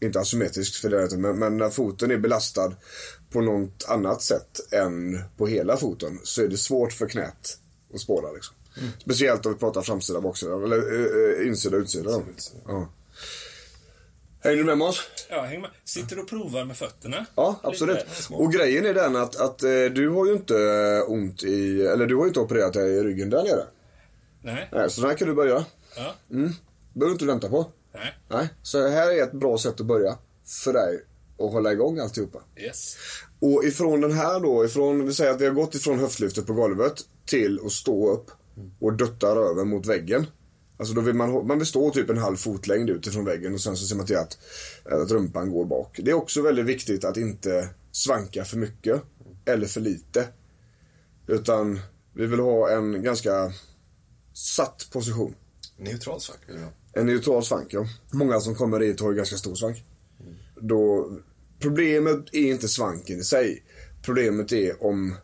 inte 0.00 0.20
asymmetrisk 0.20 0.80
för 0.80 0.90
det 0.90 1.16
men, 1.16 1.38
men 1.38 1.56
när 1.56 1.70
foten 1.70 2.10
är 2.10 2.18
belastad 2.18 2.72
på 3.30 3.40
något 3.40 3.84
annat 3.88 4.22
sätt 4.22 4.72
än 4.72 5.22
på 5.36 5.46
hela 5.46 5.76
foten 5.76 6.18
så 6.22 6.42
är 6.42 6.48
det 6.48 6.56
svårt 6.56 6.92
för 6.92 7.08
knät 7.08 7.58
att 7.94 8.00
spåra. 8.00 8.32
Liksom. 8.32 8.54
Speciellt 9.00 9.46
om 9.46 9.52
vi 9.52 9.58
pratar 9.58 9.82
framsida, 9.82 10.20
baksida, 10.20 10.54
eller 10.54 11.40
äh, 11.40 11.46
insida, 11.48 11.76
utsida. 11.76 12.10
Då. 12.10 12.24
utsida. 12.30 12.60
Ja. 12.66 12.88
Hänger 14.40 14.56
du 14.56 14.64
med 14.64 14.78
Måns? 14.78 15.00
Ja, 15.30 15.42
häng 15.42 15.60
med. 15.60 15.70
Sitter 15.84 16.16
du 16.16 16.22
och 16.22 16.28
provar 16.28 16.64
med 16.64 16.76
fötterna? 16.76 17.26
Ja, 17.34 17.60
absolut. 17.62 17.98
Och 18.30 18.52
grejen 18.52 18.86
är 18.86 18.94
den 18.94 19.16
att, 19.16 19.36
att 19.36 19.62
eh, 19.62 19.84
du 19.84 20.08
har 20.08 20.26
ju 20.26 20.32
inte 20.32 20.54
ont 21.08 21.42
i, 21.42 21.82
eller 21.82 22.06
du 22.06 22.14
har 22.14 22.22
ju 22.22 22.28
inte 22.28 22.40
opererat 22.40 22.72
dig 22.72 22.94
i 22.94 23.02
ryggen 23.02 23.30
där 23.30 23.42
nere. 23.42 23.64
Nej. 24.42 24.68
Nej, 24.72 24.90
så 24.90 25.00
den 25.00 25.10
här 25.10 25.16
kan 25.16 25.28
du 25.28 25.34
börja 25.34 25.50
göra. 25.50 25.64
Ja. 25.96 26.14
behöver 26.28 27.06
du 27.06 27.12
inte 27.12 27.24
vänta 27.24 27.48
på. 27.48 27.66
Nej. 27.94 28.18
Nej, 28.28 28.48
så 28.62 28.88
här 28.88 29.18
är 29.18 29.22
ett 29.22 29.32
bra 29.32 29.58
sätt 29.58 29.80
att 29.80 29.86
börja 29.86 30.18
för 30.46 30.72
dig 30.72 31.04
att 31.38 31.52
hålla 31.52 31.72
igång 31.72 31.98
alltihopa. 31.98 32.38
Yes. 32.56 32.96
Och 33.40 33.64
ifrån 33.64 34.00
den 34.00 34.12
här 34.12 34.40
då, 34.40 34.64
ifrån, 34.64 35.06
vi 35.06 35.14
säger 35.14 35.30
att 35.30 35.40
vi 35.40 35.46
har 35.46 35.54
gått 35.54 35.74
ifrån 35.74 35.98
höftlyftet 35.98 36.46
på 36.46 36.52
golvet 36.52 36.94
till 37.26 37.60
att 37.66 37.72
stå 37.72 38.12
upp 38.12 38.30
och 38.80 38.92
dutta 38.92 39.34
röven 39.34 39.68
mot 39.68 39.86
väggen. 39.86 40.26
Alltså 40.76 40.94
då 40.94 41.00
vill 41.00 41.14
man, 41.14 41.46
man 41.46 41.58
vill 41.58 41.66
stå 41.66 41.90
typ 41.90 42.10
en 42.10 42.18
halv 42.18 42.36
fotlängd 42.36 42.90
ut 42.90 43.06
ifrån 43.06 43.24
väggen 43.24 43.54
och 43.54 43.60
sen 43.60 43.76
så 43.76 43.86
ser 43.86 43.96
man 43.96 44.06
till 44.06 44.16
att, 44.16 44.38
att 44.84 45.10
rumpan 45.10 45.50
går 45.50 45.64
bak. 45.64 46.00
Det 46.02 46.10
är 46.10 46.14
också 46.14 46.42
väldigt 46.42 46.66
viktigt 46.66 47.04
att 47.04 47.16
inte 47.16 47.68
svanka 47.92 48.44
för 48.44 48.56
mycket 48.56 49.02
eller 49.44 49.66
för 49.66 49.80
lite. 49.80 50.28
Utan 51.26 51.80
vi 52.12 52.26
vill 52.26 52.40
ha 52.40 52.70
en 52.70 53.02
ganska 53.02 53.52
satt 54.32 54.88
position. 54.92 55.34
Neutral 55.76 56.20
svank 56.20 56.40
vill 56.46 56.56
jag 56.56 56.64
ha. 56.64 56.72
En 56.92 57.06
neutral 57.06 57.44
svank, 57.44 57.72
ja. 57.72 57.86
Många 58.10 58.40
som 58.40 58.54
kommer 58.54 58.80
hit 58.80 59.00
har 59.00 59.10
ju 59.10 59.16
ganska 59.16 59.36
stor 59.36 59.54
svank. 59.54 59.84
Då, 60.60 61.10
problemet 61.58 62.24
är 62.32 62.50
inte 62.50 62.68
svanken 62.68 63.18
i 63.18 63.24
sig. 63.24 63.62
Problemet 64.02 64.52
är 64.52 64.84
om 64.84 65.14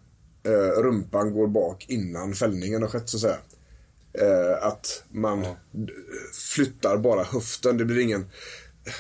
eh, 0.47 0.83
rumpan 0.83 1.33
går 1.33 1.47
bak 1.47 1.87
innan 1.89 2.35
fällningen 2.35 2.83
har 2.83 2.89
skett, 2.89 3.09
så 3.09 3.17
att 3.17 3.21
säga. 3.21 3.39
Eh, 4.19 4.67
att 4.67 5.05
man 5.11 5.41
d- 5.73 5.93
flyttar 6.55 6.97
bara 6.97 7.23
höften. 7.25 7.77
Det 7.77 7.85
blir 7.85 8.01
ingen... 8.01 8.27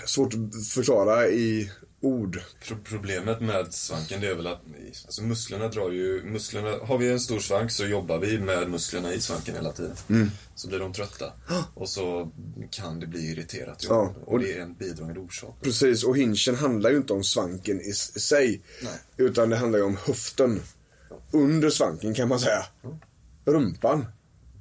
Svårt 0.06 0.34
att 0.34 0.66
förklara 0.68 1.28
i 1.28 1.70
ord. 2.04 2.40
Pro- 2.68 2.76
Problemet 2.84 3.40
med 3.40 3.74
svanken 3.74 4.20
det 4.20 4.26
är 4.28 4.34
väl 4.34 4.46
att 4.46 4.60
alltså 5.04 5.22
musklerna 5.22 5.68
drar 5.68 5.90
ju, 5.90 6.22
musklerna, 6.24 6.76
har 6.86 6.98
vi 6.98 7.10
en 7.12 7.20
stor 7.20 7.38
svank 7.38 7.70
så 7.70 7.84
jobbar 7.86 8.18
vi 8.18 8.38
med 8.38 8.70
musklerna 8.70 9.12
i 9.14 9.20
svanken 9.20 9.54
hela 9.54 9.72
tiden. 9.72 9.96
Mm. 10.08 10.30
Så 10.54 10.68
blir 10.68 10.78
de 10.78 10.92
trötta 10.92 11.32
och 11.74 11.88
så 11.88 12.30
kan 12.70 13.00
det 13.00 13.06
bli 13.06 13.30
irriterat. 13.30 13.84
Ja, 13.88 14.14
och 14.24 14.40
det 14.40 14.52
är 14.58 14.60
en 14.62 14.74
bidragande 14.74 15.20
orsak. 15.20 15.54
Precis, 15.62 16.04
och 16.04 16.16
hinchen 16.16 16.54
handlar 16.54 16.90
ju 16.90 16.96
inte 16.96 17.12
om 17.12 17.24
svanken 17.24 17.80
i 17.80 17.92
sig. 17.92 18.60
Nej. 18.82 18.92
Utan 19.16 19.50
det 19.50 19.56
handlar 19.56 19.78
ju 19.78 19.84
om 19.84 19.96
höften. 20.06 20.62
Under 21.30 21.70
svanken 21.70 22.14
kan 22.14 22.28
man 22.28 22.40
säga. 22.40 22.66
Rumpan. 23.44 24.06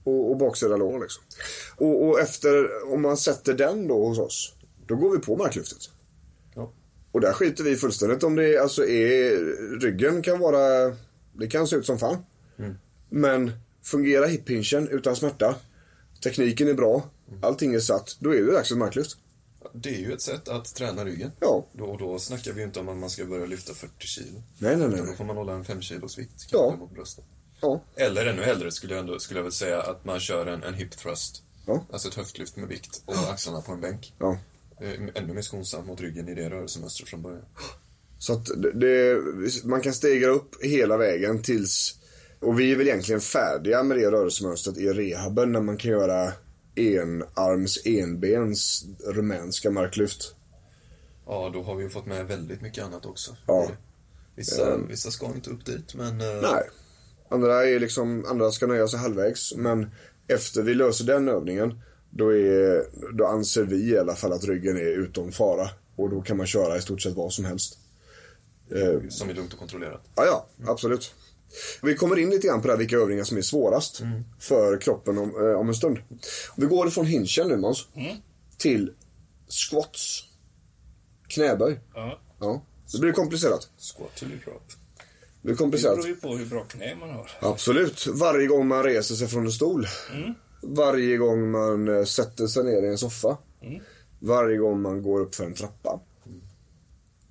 Och, 0.03 0.31
och 0.31 0.37
baksida 0.37 0.77
lår 0.77 0.99
liksom. 0.99 1.23
Och, 1.75 2.07
och 2.07 2.19
efter, 2.19 2.83
om 2.93 3.01
man 3.01 3.17
sätter 3.17 3.53
den 3.53 3.87
då 3.87 4.07
hos 4.07 4.19
oss. 4.19 4.53
Då 4.87 4.95
går 4.95 5.11
vi 5.11 5.17
på 5.17 5.35
marklyftet. 5.37 5.77
Och 7.13 7.21
där 7.21 7.33
skiter 7.33 7.63
vi 7.63 7.75
fullständigt 7.75 8.23
om 8.23 8.35
det 8.35 8.57
alltså 8.57 8.85
är, 8.85 9.35
ryggen 9.79 10.21
kan 10.21 10.39
vara, 10.39 10.95
det 11.33 11.47
kan 11.47 11.67
se 11.67 11.75
ut 11.75 11.85
som 11.85 11.99
fan. 11.99 12.17
Men 13.09 13.51
fungerar 13.83 14.27
hippinchen 14.27 14.87
utan 14.87 15.15
smärta, 15.15 15.55
tekniken 16.23 16.67
är 16.67 16.73
bra, 16.73 17.09
allting 17.41 17.73
är 17.73 17.79
satt, 17.79 18.17
då 18.19 18.35
är 18.35 18.41
det 18.41 18.51
dags 18.51 18.69
för 18.69 18.75
marklyft. 18.75 19.17
Det 19.73 19.89
är 19.89 19.99
ju 19.99 20.13
ett 20.13 20.21
sätt 20.21 20.47
att 20.47 20.75
träna 20.75 21.05
ryggen. 21.05 21.31
Ja. 21.39 21.67
Då, 21.73 21.85
och 21.85 21.97
då 21.99 22.19
snackar 22.19 22.53
vi 22.53 22.59
ju 22.59 22.65
inte 22.67 22.79
om 22.79 22.89
att 22.89 22.97
man 22.97 23.09
ska 23.09 23.25
börja 23.25 23.45
lyfta 23.45 23.73
40 23.73 23.91
kilo. 24.07 24.43
Nej, 24.57 24.77
nej, 24.77 24.87
nej. 24.87 25.01
Då 25.07 25.13
får 25.13 25.23
man 25.25 25.37
hålla 25.37 25.53
en 25.53 25.65
5 25.65 25.81
kilos 25.81 26.17
vikt 26.17 26.47
Ja. 26.51 26.75
mot 26.79 26.91
bröstet. 26.93 27.25
Ja, 27.61 27.81
Eller 27.95 28.25
ännu 28.25 28.41
hellre 28.41 28.71
skulle 28.71 28.93
jag, 28.93 28.99
ändå, 28.99 29.19
skulle 29.19 29.39
jag 29.39 29.43
väl 29.43 29.51
säga 29.51 29.81
att 29.81 30.05
man 30.05 30.19
kör 30.19 30.45
en, 30.45 30.63
en 30.63 30.73
hip 30.73 30.91
thrust. 30.97 31.43
Ja. 31.67 31.85
Alltså 31.91 32.07
ett 32.07 32.15
höftlyft 32.15 32.55
med 32.57 32.67
vikt 32.67 33.01
och 33.05 33.15
axlarna 33.31 33.61
på 33.61 33.71
en 33.71 33.81
bänk. 33.81 34.13
ja. 34.19 34.37
Eh, 34.81 34.91
Ännu 35.15 35.33
mer 35.33 35.41
skonsamt 35.41 35.87
mot 35.87 36.01
ryggen 36.01 36.29
i 36.29 36.35
det 36.35 36.49
rörelsemönstret 36.49 37.09
från 37.09 37.21
början. 37.21 37.45
Så 38.19 38.33
att 38.33 38.45
det, 38.73 39.19
man 39.63 39.81
kan 39.81 39.93
stega 39.93 40.27
upp 40.27 40.63
hela 40.63 40.97
vägen 40.97 41.41
tills, 41.41 41.99
och 42.39 42.59
vi 42.59 42.71
är 42.71 42.75
väl 42.75 42.87
egentligen 42.87 43.21
färdiga 43.21 43.83
med 43.83 43.97
det 43.97 44.11
rörelsemönstret 44.11 44.77
i 44.77 44.89
rehaben 44.89 45.51
när 45.51 45.61
man 45.61 45.77
kan 45.77 45.91
göra 45.91 46.31
enarms, 46.75 47.81
enbens 47.85 48.85
rumänska 49.05 49.71
marklyft. 49.71 50.35
Ja, 51.25 51.51
då 51.53 51.63
har 51.63 51.75
vi 51.75 51.83
ju 51.83 51.89
fått 51.89 52.05
med 52.05 52.27
väldigt 52.27 52.61
mycket 52.61 52.83
annat 52.83 53.05
också. 53.05 53.35
Ja. 53.47 53.71
Vissa, 54.35 54.77
vissa 54.77 55.11
ska 55.11 55.25
inte 55.25 55.49
upp 55.49 55.65
dit, 55.65 55.95
men... 55.95 56.21
eh, 56.21 56.41
Nej. 56.41 56.69
Andra 57.29 57.65
är 57.65 57.79
liksom, 57.79 58.25
andra 58.25 58.51
ska 58.51 58.67
nöja 58.67 58.87
sig 58.87 58.99
halvvägs. 58.99 59.55
Men 59.55 59.91
efter 60.27 60.61
vi 60.61 60.73
löser 60.73 61.05
den 61.05 61.29
övningen, 61.29 61.81
då, 62.15 62.33
är, 62.33 62.85
då 63.13 63.25
anser 63.27 63.63
vi 63.63 63.89
i 63.89 63.97
alla 63.97 64.15
fall 64.15 64.33
att 64.33 64.43
ryggen 64.43 64.77
är 64.77 64.81
utom 64.99 65.31
fara. 65.31 65.69
Och 65.95 66.09
då 66.09 66.21
kan 66.21 66.37
man 66.37 66.47
köra 66.47 66.77
i 66.77 66.81
stort 66.81 67.01
sett 67.01 67.13
vad 67.15 67.33
som 67.33 67.45
helst. 67.45 67.79
Eh, 68.71 69.09
Som 69.09 69.29
är 69.29 69.33
lugnt 69.33 69.53
och 69.53 69.59
kontrollerat. 69.59 70.01
Ja, 70.15 70.25
ja, 70.25 70.71
absolut. 70.71 71.13
Vi 71.81 71.95
kommer 71.95 72.19
in 72.19 72.29
lite 72.29 72.47
grann 72.47 72.61
på 72.61 72.67
det 72.67 72.73
här, 72.73 72.77
vilka 72.79 72.95
övningar 72.95 73.23
som 73.23 73.37
är 73.37 73.41
svårast 73.41 74.01
för 74.39 74.77
kroppen 74.77 75.17
om, 75.17 75.29
eh, 75.47 75.59
om 75.59 75.67
en 75.67 75.75
stund. 75.75 75.97
Vi 76.57 76.65
går 76.65 76.87
ifrån 76.87 77.05
hinchen 77.05 77.47
nu 77.47 77.57
Måns, 77.57 77.87
till 78.57 78.91
squats. 79.47 80.23
Knäböj. 81.27 81.79
Ja. 81.93 82.19
Ja. 82.39 82.63
Det 82.91 82.99
blir 82.99 83.11
komplicerat. 83.11 83.69
Squat 83.97 84.15
to 84.15 84.25
drop. 84.25 84.61
Det 84.67 85.41
blir 85.41 85.53
Det 85.53 85.57
komplicerat. 85.57 85.95
beror 85.95 86.07
ju 86.07 86.15
på 86.15 86.35
hur 86.37 86.45
bra 86.45 86.63
knä 86.65 86.95
man 86.95 87.09
har. 87.09 87.31
Absolut. 87.41 88.07
Varje 88.07 88.47
gång 88.47 88.67
man 88.67 88.83
reser 88.83 89.15
sig 89.15 89.27
från 89.27 89.45
en 89.45 89.51
stol. 89.51 89.87
Varje 90.63 91.17
gång 91.17 91.51
man 91.51 91.97
eh, 91.97 92.03
sätter 92.03 92.47
sig 92.47 92.63
ner 92.63 92.83
i 92.83 92.87
en 92.87 92.97
soffa. 92.97 93.37
Varje 94.19 94.57
gång 94.57 94.81
man 94.81 95.03
går 95.03 95.19
upp 95.19 95.35
för 95.35 95.45
en 95.45 95.53
trappa. 95.53 95.99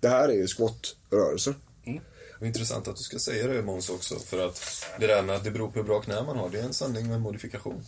Det 0.01 0.09
här 0.09 0.29
är 0.29 0.33
ju 0.33 0.47
squat-rörelser. 0.47 1.55
Det 2.43 2.47
är 2.47 2.49
intressant 2.49 2.89
att 2.89 2.97
du 2.97 3.03
ska 3.03 3.19
säga 3.19 3.47
det 3.47 3.63
Måns 3.63 3.91
också, 3.91 4.19
för 4.19 4.47
att 4.47 4.85
det 5.01 5.07
där 5.07 5.23
med 5.23 5.37
att 5.37 5.45
det 5.45 5.51
beror 5.51 5.69
på 5.69 5.79
hur 5.79 5.85
bra 5.85 6.01
knä 6.01 6.23
man 6.23 6.37
har, 6.37 6.51
det 6.51 6.59
är 6.59 6.65
en 6.65 6.75
sanning 6.75 7.09
med 7.09 7.21
modifikation. 7.21 7.85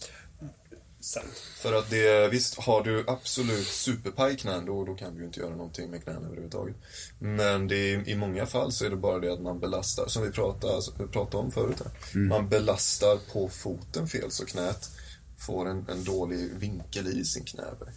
Sant. 1.00 1.42
För 1.56 1.72
att 1.72 1.90
det, 1.90 2.28
visst, 2.28 2.58
har 2.58 2.82
du 2.82 3.04
absolut 3.06 3.66
superpaj 3.66 4.36
knän, 4.36 4.66
då, 4.66 4.84
då 4.84 4.94
kan 4.94 5.14
du 5.14 5.20
ju 5.20 5.26
inte 5.26 5.40
göra 5.40 5.56
någonting 5.56 5.90
med 5.90 6.04
knäna 6.04 6.26
överhuvudtaget. 6.26 6.76
Men 7.18 7.68
det 7.68 7.76
är, 7.76 8.08
i 8.08 8.14
många 8.16 8.46
fall 8.46 8.72
så 8.72 8.84
är 8.84 8.90
det 8.90 8.96
bara 8.96 9.18
det 9.18 9.32
att 9.32 9.40
man 9.40 9.60
belastar, 9.60 10.06
som 10.06 10.22
vi 10.22 10.30
pratade, 10.30 10.74
alltså, 10.74 10.92
pratade 10.92 11.36
om 11.36 11.50
förut 11.52 11.82
här. 11.84 12.18
Man 12.18 12.48
belastar 12.48 13.18
på 13.32 13.48
foten 13.48 14.08
fel, 14.08 14.30
så 14.30 14.46
knät 14.46 14.90
får 15.38 15.68
en, 15.68 15.86
en 15.88 16.04
dålig 16.04 16.50
vinkel 16.58 17.08
i 17.20 17.24
sin 17.24 17.44
knäböj. 17.44 17.88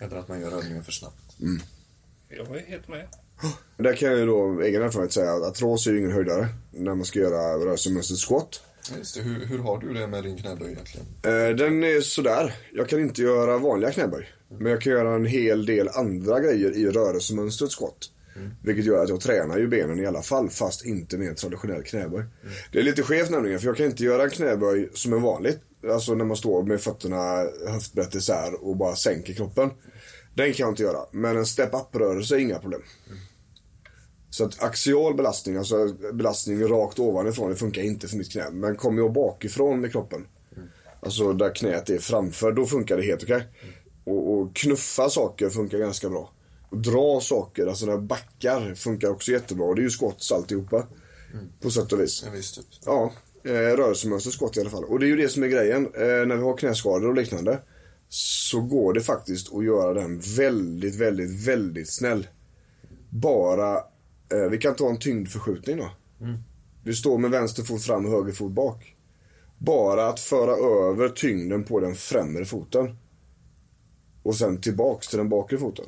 Eller 0.00 0.16
att 0.16 0.28
man 0.28 0.40
gör 0.40 0.52
övningen 0.52 0.84
för 0.84 0.92
snabbt. 0.92 1.36
Jag 2.28 2.56
är 2.56 2.66
helt 2.66 2.88
med. 2.88 3.08
Där 3.76 3.96
kan 3.96 4.08
jag 4.10 4.18
ju 4.18 4.26
då 4.26 4.60
egen 4.60 4.82
erfarenhet 4.82 5.12
säga 5.12 5.32
att 5.32 5.42
artros 5.42 5.86
är 5.86 5.90
ju 5.92 5.98
ingen 5.98 6.12
höjdare 6.12 6.48
när 6.70 6.94
man 6.94 7.04
ska 7.04 7.18
göra 7.18 7.64
rörelsemönstret 7.64 8.20
squat. 8.20 8.60
Ja, 8.90 8.96
Just 8.98 9.14
det, 9.14 9.22
hur, 9.22 9.46
hur 9.46 9.58
har 9.58 9.78
du 9.78 9.94
det 9.94 10.06
med 10.06 10.24
din 10.24 10.36
knäböj 10.36 10.72
egentligen? 10.72 11.06
Eh, 11.22 11.56
Den 11.56 11.84
är 11.84 12.00
sådär. 12.00 12.54
Jag 12.72 12.88
kan 12.88 13.00
inte 13.00 13.22
göra 13.22 13.58
vanliga 13.58 13.90
knäböj. 13.92 14.28
Men 14.48 14.72
jag 14.72 14.80
kan 14.80 14.92
göra 14.92 15.14
en 15.14 15.26
hel 15.26 15.66
del 15.66 15.88
andra 15.88 16.40
grejer 16.40 16.76
i 16.76 16.86
rörelsemönstret 16.86 17.72
squat. 17.72 18.10
Vilket 18.62 18.84
gör 18.84 19.02
att 19.02 19.08
jag 19.08 19.20
tränar 19.20 19.58
ju 19.58 19.68
benen 19.68 20.00
i 20.00 20.06
alla 20.06 20.22
fall 20.22 20.50
fast 20.50 20.84
inte 20.84 21.18
med 21.18 21.28
en 21.28 21.34
traditionell 21.34 21.82
knäböj. 21.82 22.24
Det 22.72 22.78
är 22.78 22.82
lite 22.82 23.02
skevt 23.02 23.30
nämligen 23.30 23.60
för 23.60 23.66
jag 23.66 23.76
kan 23.76 23.86
inte 23.86 24.04
göra 24.04 24.22
en 24.24 24.30
knäböj 24.30 24.90
som 24.94 25.12
är 25.12 25.18
vanligt. 25.18 25.58
Alltså 25.92 26.14
när 26.14 26.24
man 26.24 26.36
står 26.36 26.62
med 26.62 26.80
fötterna 26.80 27.46
höftbrett 27.68 28.14
isär 28.14 28.64
och 28.64 28.76
bara 28.76 28.96
sänker 28.96 29.34
kroppen. 29.34 29.70
Den 30.34 30.52
kan 30.52 30.64
jag 30.64 30.72
inte 30.72 30.82
göra. 30.82 30.98
Men 31.12 31.36
en 31.36 31.46
step-up-rörelse 31.46 32.34
är 32.34 32.38
inga 32.38 32.58
problem. 32.58 32.82
Så 34.30 34.44
att 34.44 34.62
axial 34.62 35.14
belastning, 35.14 35.56
alltså 35.56 35.88
belastning 36.12 36.68
rakt 36.68 36.98
ovanifrån, 36.98 37.50
det 37.50 37.56
funkar 37.56 37.82
inte 37.82 38.08
för 38.08 38.16
mitt 38.16 38.32
knä. 38.32 38.50
Men 38.50 38.76
kommer 38.76 39.02
jag 39.02 39.12
bakifrån 39.12 39.80
med 39.80 39.92
kroppen, 39.92 40.26
alltså 41.00 41.32
där 41.32 41.54
knät 41.54 41.90
är 41.90 41.98
framför, 41.98 42.52
då 42.52 42.66
funkar 42.66 42.96
det 42.96 43.02
helt 43.02 43.22
okej. 43.22 43.46
Och, 44.04 44.32
och 44.32 44.56
knuffa 44.56 45.10
saker 45.10 45.50
funkar 45.50 45.78
ganska 45.78 46.08
bra. 46.08 46.30
Och 46.70 46.78
dra 46.78 47.20
saker, 47.20 47.66
alltså 47.66 47.86
när 47.86 47.98
backar, 47.98 48.74
funkar 48.74 49.08
också 49.08 49.32
jättebra. 49.32 49.66
Och 49.66 49.74
det 49.74 49.80
är 49.80 49.84
ju 49.84 49.90
squats 49.90 50.32
alltihopa. 50.32 50.86
På 51.60 51.70
sätt 51.70 51.92
och 51.92 52.00
vis. 52.00 52.24
En 52.26 52.32
viss 52.32 52.52
typ. 52.52 52.66
Ja, 52.84 53.12
eh, 53.46 53.76
rörelsemönster 53.76 54.30
squat 54.30 54.56
i 54.56 54.60
alla 54.60 54.70
fall. 54.70 54.84
Och 54.84 54.98
det 54.98 55.06
är 55.06 55.08
ju 55.08 55.16
det 55.16 55.28
som 55.28 55.42
är 55.42 55.48
grejen. 55.48 55.84
Eh, 55.84 56.26
när 56.26 56.36
vi 56.36 56.42
har 56.42 56.56
knäskador 56.56 57.08
och 57.08 57.14
liknande 57.14 57.58
så 58.08 58.60
går 58.60 58.92
det 58.92 59.00
faktiskt 59.00 59.54
att 59.54 59.64
göra 59.64 59.94
den 59.94 60.20
väldigt, 60.36 60.94
väldigt, 60.94 61.48
väldigt 61.48 61.92
snäll. 61.92 62.26
Bara, 63.10 63.76
eh, 64.32 64.50
vi 64.50 64.58
kan 64.58 64.74
ta 64.74 64.90
en 64.90 64.98
tyngdförskjutning 64.98 65.76
då. 65.76 65.90
Du 66.84 66.94
står 66.94 67.18
med 67.18 67.30
vänster 67.30 67.62
fot 67.62 67.82
fram 67.82 68.04
och 68.04 68.10
höger 68.10 68.32
fot 68.32 68.52
bak. 68.52 68.96
Bara 69.58 70.08
att 70.08 70.20
föra 70.20 70.52
över 70.90 71.08
tyngden 71.08 71.64
på 71.64 71.80
den 71.80 71.94
främre 71.94 72.44
foten. 72.44 72.96
Och 74.22 74.36
sen 74.36 74.60
tillbaks 74.60 75.08
till 75.08 75.18
den 75.18 75.28
bakre 75.28 75.58
foten. 75.58 75.84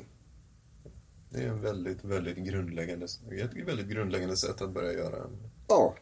Det 1.29 1.43
är 1.43 1.47
en 1.47 1.61
väldigt, 1.61 2.03
väldigt 2.03 2.37
grundläggande, 2.37 3.05
ett 3.05 3.67
väldigt 3.67 3.87
grundläggande 3.87 4.37
sätt 4.37 4.61
att 4.61 4.73
börja 4.73 4.93
göra 4.93 5.15
en 5.15 5.49
Ja, 5.67 5.95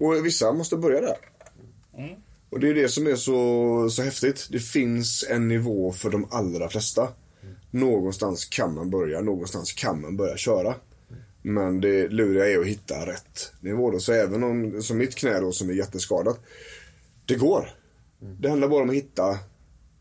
och 0.00 0.26
vissa 0.26 0.52
måste 0.52 0.76
börja 0.76 1.00
där. 1.00 1.16
Och 2.50 2.60
det 2.60 2.68
är 2.68 2.74
det 2.74 2.88
som 2.88 3.06
är 3.06 3.16
så, 3.16 3.90
så 3.90 4.02
häftigt. 4.02 4.48
Det 4.50 4.58
finns 4.58 5.26
en 5.30 5.48
nivå 5.48 5.92
för 5.92 6.10
de 6.10 6.28
allra 6.30 6.68
flesta. 6.68 7.08
Någonstans 7.70 8.44
kan 8.44 8.74
man 8.74 8.90
börja, 8.90 9.20
någonstans 9.20 9.72
kan 9.72 10.00
man 10.00 10.16
börja 10.16 10.36
köra. 10.36 10.74
Men 11.42 11.80
det 11.80 12.08
luriga 12.08 12.48
är 12.48 12.58
att 12.58 12.66
hitta 12.66 13.06
rätt 13.06 13.52
nivå 13.60 13.90
då. 13.90 14.00
Så 14.00 14.12
även 14.12 14.42
om, 14.44 14.82
som 14.82 14.98
mitt 14.98 15.14
knä 15.14 15.40
då 15.40 15.52
som 15.52 15.70
är 15.70 15.74
jätteskadat. 15.74 16.40
Det 17.26 17.34
går. 17.34 17.70
Det 18.40 18.48
handlar 18.48 18.68
bara 18.68 18.82
om 18.82 18.88
att 18.90 18.96
hitta 18.96 19.38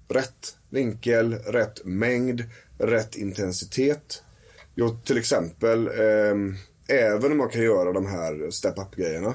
rätt 0.08 0.58
vinkel, 0.70 1.34
rätt 1.34 1.86
mängd, 1.86 2.44
rätt 2.78 3.16
intensitet. 3.16 4.24
Jag 4.76 5.06
till 5.06 5.18
exempel, 5.18 5.88
ehm, 5.88 6.56
även 6.88 7.32
om 7.32 7.40
jag 7.40 7.52
kan 7.52 7.62
göra 7.62 7.94
de 7.94 8.06
här 8.06 8.52
step-up 8.52 8.96
grejerna 8.96 9.34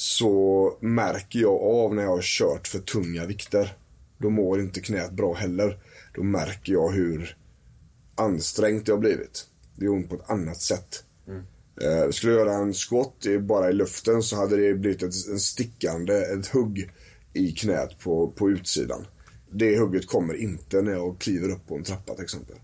så 0.00 0.72
märker 0.80 1.38
jag 1.38 1.62
av 1.62 1.94
när 1.94 2.02
jag 2.02 2.10
har 2.10 2.22
kört 2.22 2.68
för 2.68 2.78
tunga 2.78 3.26
vikter. 3.26 3.76
Då 4.18 4.30
mår 4.30 4.60
inte 4.60 4.80
knät 4.80 5.12
bra 5.12 5.34
heller. 5.34 5.78
Då 6.14 6.22
märker 6.22 6.72
jag 6.72 6.90
hur 6.90 7.36
ansträngt 8.14 8.86
det 8.86 8.92
har 8.92 8.98
blivit. 8.98 9.46
Det 9.74 9.84
gör 9.84 9.92
ont 9.92 10.08
på 10.08 10.14
ett 10.14 10.30
annat 10.30 10.60
sätt. 10.60 11.04
Eh, 11.82 12.10
skulle 12.10 12.32
jag 12.32 12.46
göra 12.46 12.56
en 12.56 12.74
squat 12.74 13.26
bara 13.40 13.70
i 13.70 13.72
luften 13.72 14.22
så 14.22 14.36
hade 14.36 14.56
det 14.56 14.74
blivit 14.74 15.02
ett, 15.02 15.28
en 15.28 15.40
stickande, 15.40 16.14
ett 16.14 16.46
hugg 16.46 16.90
i 17.32 17.52
knät 17.52 17.98
på, 17.98 18.30
på 18.30 18.50
utsidan. 18.50 19.06
Det 19.50 19.78
hugget 19.78 20.06
kommer 20.06 20.34
inte 20.34 20.82
när 20.82 20.92
jag 20.92 21.18
kliver 21.18 21.48
upp 21.48 21.66
på 21.66 21.74
en 21.74 21.82
trappa 21.82 22.14
till 22.14 22.24
exempel. 22.24 22.56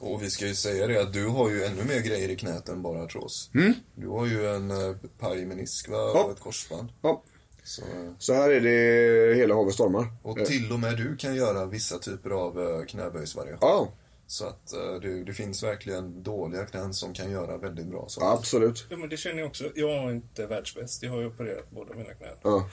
Och 0.00 0.22
vi 0.22 0.30
ska 0.30 0.46
ju 0.46 0.54
säga 0.54 0.86
det 0.86 1.02
att 1.02 1.12
du 1.12 1.26
har 1.26 1.50
ju 1.50 1.64
ännu 1.64 1.84
mer 1.84 2.00
grejer 2.00 2.28
i 2.28 2.36
knät 2.36 2.68
än 2.68 2.82
bara 2.82 3.02
artros. 3.02 3.50
Du 3.94 4.08
har 4.08 4.26
ju 4.26 4.46
en 4.48 4.70
uh, 4.70 4.96
pajmenisk 5.18 5.88
va? 5.88 5.96
Ja. 5.96 6.24
och 6.24 6.30
ett 6.32 6.40
korsband. 6.40 6.88
Ja, 7.02 7.22
Så, 7.62 7.82
eh, 7.82 8.10
så 8.18 8.34
här 8.34 8.50
är 8.50 8.60
det 8.60 9.34
hela 9.34 9.54
havet 9.54 9.74
stormar. 9.74 10.06
och 10.22 10.46
till 10.46 10.72
och 10.72 10.80
med 10.80 10.96
du 10.96 11.16
kan 11.16 11.34
göra 11.34 11.66
vissa 11.66 11.98
typer 11.98 12.30
av 12.30 12.58
uh, 12.58 12.84
knäböjsvariation. 12.84 13.58
Ja, 13.68 13.92
Så 14.26 14.46
att 14.46 14.72
eh, 14.72 14.94
det, 15.02 15.24
det 15.24 15.32
finns 15.32 15.62
verkligen 15.62 16.22
dåliga 16.22 16.66
knän 16.66 16.94
som 16.94 17.14
kan 17.14 17.30
göra 17.30 17.56
väldigt 17.56 17.86
bra 17.86 18.08
saker. 18.08 18.26
absolut. 18.38 18.86
Ja, 18.90 18.96
men 18.96 19.08
det 19.08 19.16
känner 19.16 19.38
jag 19.38 19.46
också. 19.48 19.64
Jag 19.74 19.90
är 19.90 20.10
inte 20.10 20.46
världsbäst. 20.46 21.02
Jag 21.02 21.10
har 21.10 21.20
ju 21.20 21.26
opererat 21.26 21.70
båda 21.70 21.94
mina 21.94 22.14
knän. 22.14 22.36
Ja. 22.42 22.68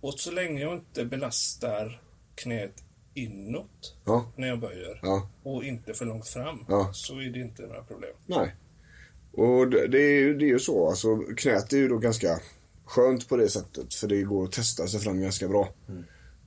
Och 0.00 0.14
så 0.14 0.30
länge 0.30 0.60
jag 0.62 0.72
inte 0.74 1.04
belastar 1.04 2.00
knät 2.34 2.72
inåt 3.16 3.96
Ja. 4.04 4.32
när 4.36 4.48
jag 4.48 4.60
böjer 4.60 5.00
Ja. 5.02 5.28
och 5.42 5.64
inte 5.64 5.94
för 5.94 6.04
långt 6.04 6.28
fram 6.28 6.58
Ja. 6.68 6.90
så 6.92 7.14
är 7.20 7.30
det 7.30 7.38
inte 7.38 7.62
några 7.62 7.82
problem. 7.82 8.10
Nej. 8.26 8.54
Och 9.32 9.68
det, 9.70 9.86
det, 9.86 9.98
är, 9.98 10.20
ju- 10.20 10.38
det 10.38 10.44
är 10.44 10.48
ju 10.48 10.58
så. 10.58 10.88
Alltså, 10.88 11.16
knät 11.36 11.72
är 11.72 11.76
ju 11.76 11.88
då 11.88 11.98
ganska 11.98 12.40
skönt 12.84 13.28
på 13.28 13.36
det 13.36 13.48
sättet. 13.48 13.94
För 13.94 14.06
det 14.08 14.22
går 14.22 14.44
att 14.44 14.52
testa 14.52 14.86
sig 14.86 15.00
fram 15.00 15.20
ganska 15.20 15.48
bra. 15.48 15.68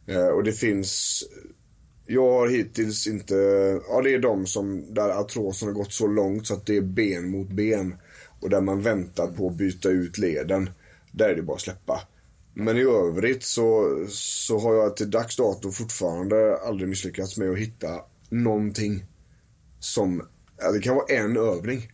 Eh, 0.08 0.28
och 0.28 0.44
det 0.44 0.52
finns 0.52 1.24
Jag 2.06 2.32
har 2.32 2.48
hittills 2.48 3.08
inte, 3.08 3.34
ja 3.90 4.02
det 4.02 4.14
är 4.14 4.20
de 4.20 4.46
som, 4.46 4.94
där 4.94 5.10
artrosen 5.10 5.68
har 5.68 5.76
gått 5.76 5.94
så 5.94 6.08
långt 6.08 6.48
så 6.48 6.54
att 6.54 6.66
det 6.66 6.78
är 6.78 6.82
ben 6.82 7.32
mot 7.32 7.48
ben. 7.50 7.96
Och 8.40 8.50
där 8.50 8.62
man 8.62 8.82
väntar 8.82 9.28
på 9.28 9.48
att 9.48 9.56
byta 9.56 9.90
ut 9.90 10.18
leden. 10.18 10.70
Där 11.12 11.30
är 11.30 11.36
det 11.36 11.42
bara 11.42 11.56
att 11.56 11.62
släppa. 11.62 12.02
Men 12.60 12.78
i 12.78 12.82
övrigt 12.82 13.44
så, 13.44 13.98
så 14.10 14.60
har 14.60 14.76
jag 14.76 14.98
till 14.98 15.12
dags 15.12 15.36
dato 15.36 15.72
fortfarande 15.72 16.58
aldrig 16.58 16.90
misslyckats 16.90 17.38
med 17.38 17.50
att 17.50 17.58
hitta 17.58 18.02
någonting 18.30 19.06
som, 19.80 20.28
det 20.74 20.80
kan 20.80 20.96
vara 20.96 21.06
en 21.06 21.38
övning. 21.38 21.92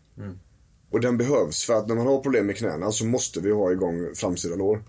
Och 0.91 1.01
den 1.01 1.17
behövs 1.17 1.65
för 1.65 1.73
att 1.73 1.87
när 1.87 1.95
man 1.95 2.07
har 2.07 2.19
problem 2.19 2.45
med 2.45 2.57
knäna 2.57 2.91
så 2.91 3.05
måste 3.05 3.39
vi 3.39 3.51
ha 3.51 3.71
igång 3.71 4.15
framsida 4.15 4.55
lår. 4.55 4.83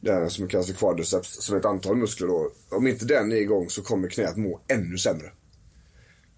Det 0.00 0.12
här 0.12 0.28
som 0.28 0.48
kallas 0.48 0.66
för 0.66 0.74
quadriceps, 0.74 1.44
som 1.44 1.54
är 1.54 1.60
ett 1.60 1.66
antal 1.66 1.96
muskler 1.96 2.26
då. 2.26 2.50
Om 2.70 2.86
inte 2.86 3.04
den 3.04 3.32
är 3.32 3.36
igång 3.36 3.70
så 3.70 3.82
kommer 3.82 4.08
knät 4.08 4.36
må 4.36 4.60
ännu 4.68 4.98
sämre. 4.98 5.32